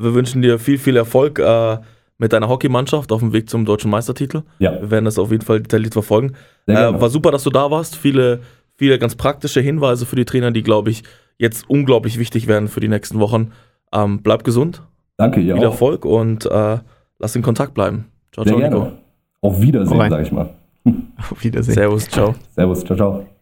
Wir 0.00 0.14
wünschen 0.14 0.42
dir 0.42 0.58
viel, 0.58 0.78
viel 0.78 0.96
Erfolg 0.96 1.38
äh, 1.38 1.78
mit 2.18 2.32
deiner 2.32 2.48
Hockeymannschaft 2.48 3.12
auf 3.12 3.20
dem 3.20 3.32
Weg 3.32 3.48
zum 3.48 3.64
deutschen 3.64 3.90
Meistertitel. 3.90 4.42
Ja, 4.58 4.80
Wir 4.80 4.90
werden 4.90 5.04
das 5.04 5.18
auf 5.18 5.30
jeden 5.30 5.44
Fall 5.44 5.60
detailliert 5.60 5.92
verfolgen. 5.92 6.34
Äh, 6.66 6.74
war 6.74 7.08
super, 7.10 7.30
dass 7.30 7.44
du 7.44 7.50
da 7.50 7.70
warst. 7.70 7.96
Viele, 7.96 8.40
viele 8.76 8.98
ganz 8.98 9.14
praktische 9.14 9.60
Hinweise 9.60 10.06
für 10.06 10.16
die 10.16 10.24
Trainer, 10.24 10.50
die, 10.50 10.62
glaube 10.62 10.90
ich, 10.90 11.02
jetzt 11.38 11.68
unglaublich 11.68 12.18
wichtig 12.18 12.46
werden 12.46 12.68
für 12.68 12.80
die 12.80 12.88
nächsten 12.88 13.18
Wochen. 13.20 13.52
Ähm, 13.92 14.20
bleib 14.22 14.44
gesund, 14.44 14.82
Danke, 15.16 15.40
ihr 15.40 15.54
viel 15.54 15.64
auch. 15.66 15.72
Erfolg 15.72 16.04
und 16.04 16.46
äh, 16.46 16.78
lass 17.18 17.34
in 17.36 17.42
Kontakt 17.42 17.74
bleiben. 17.74 18.06
Ciao, 18.32 18.44
Sehr 18.44 18.56
ciao, 18.56 18.68
Nico. 18.68 18.92
Auf 19.40 19.60
Wiedersehen, 19.60 19.98
sage 20.10 20.22
ich 20.22 20.32
mal. 20.32 20.50
Auf 21.30 21.42
Wiedersehen. 21.42 21.74
Servus, 21.74 22.08
ciao. 22.08 22.34
Servus, 22.54 22.84
ciao, 22.84 22.96
ciao. 22.96 23.39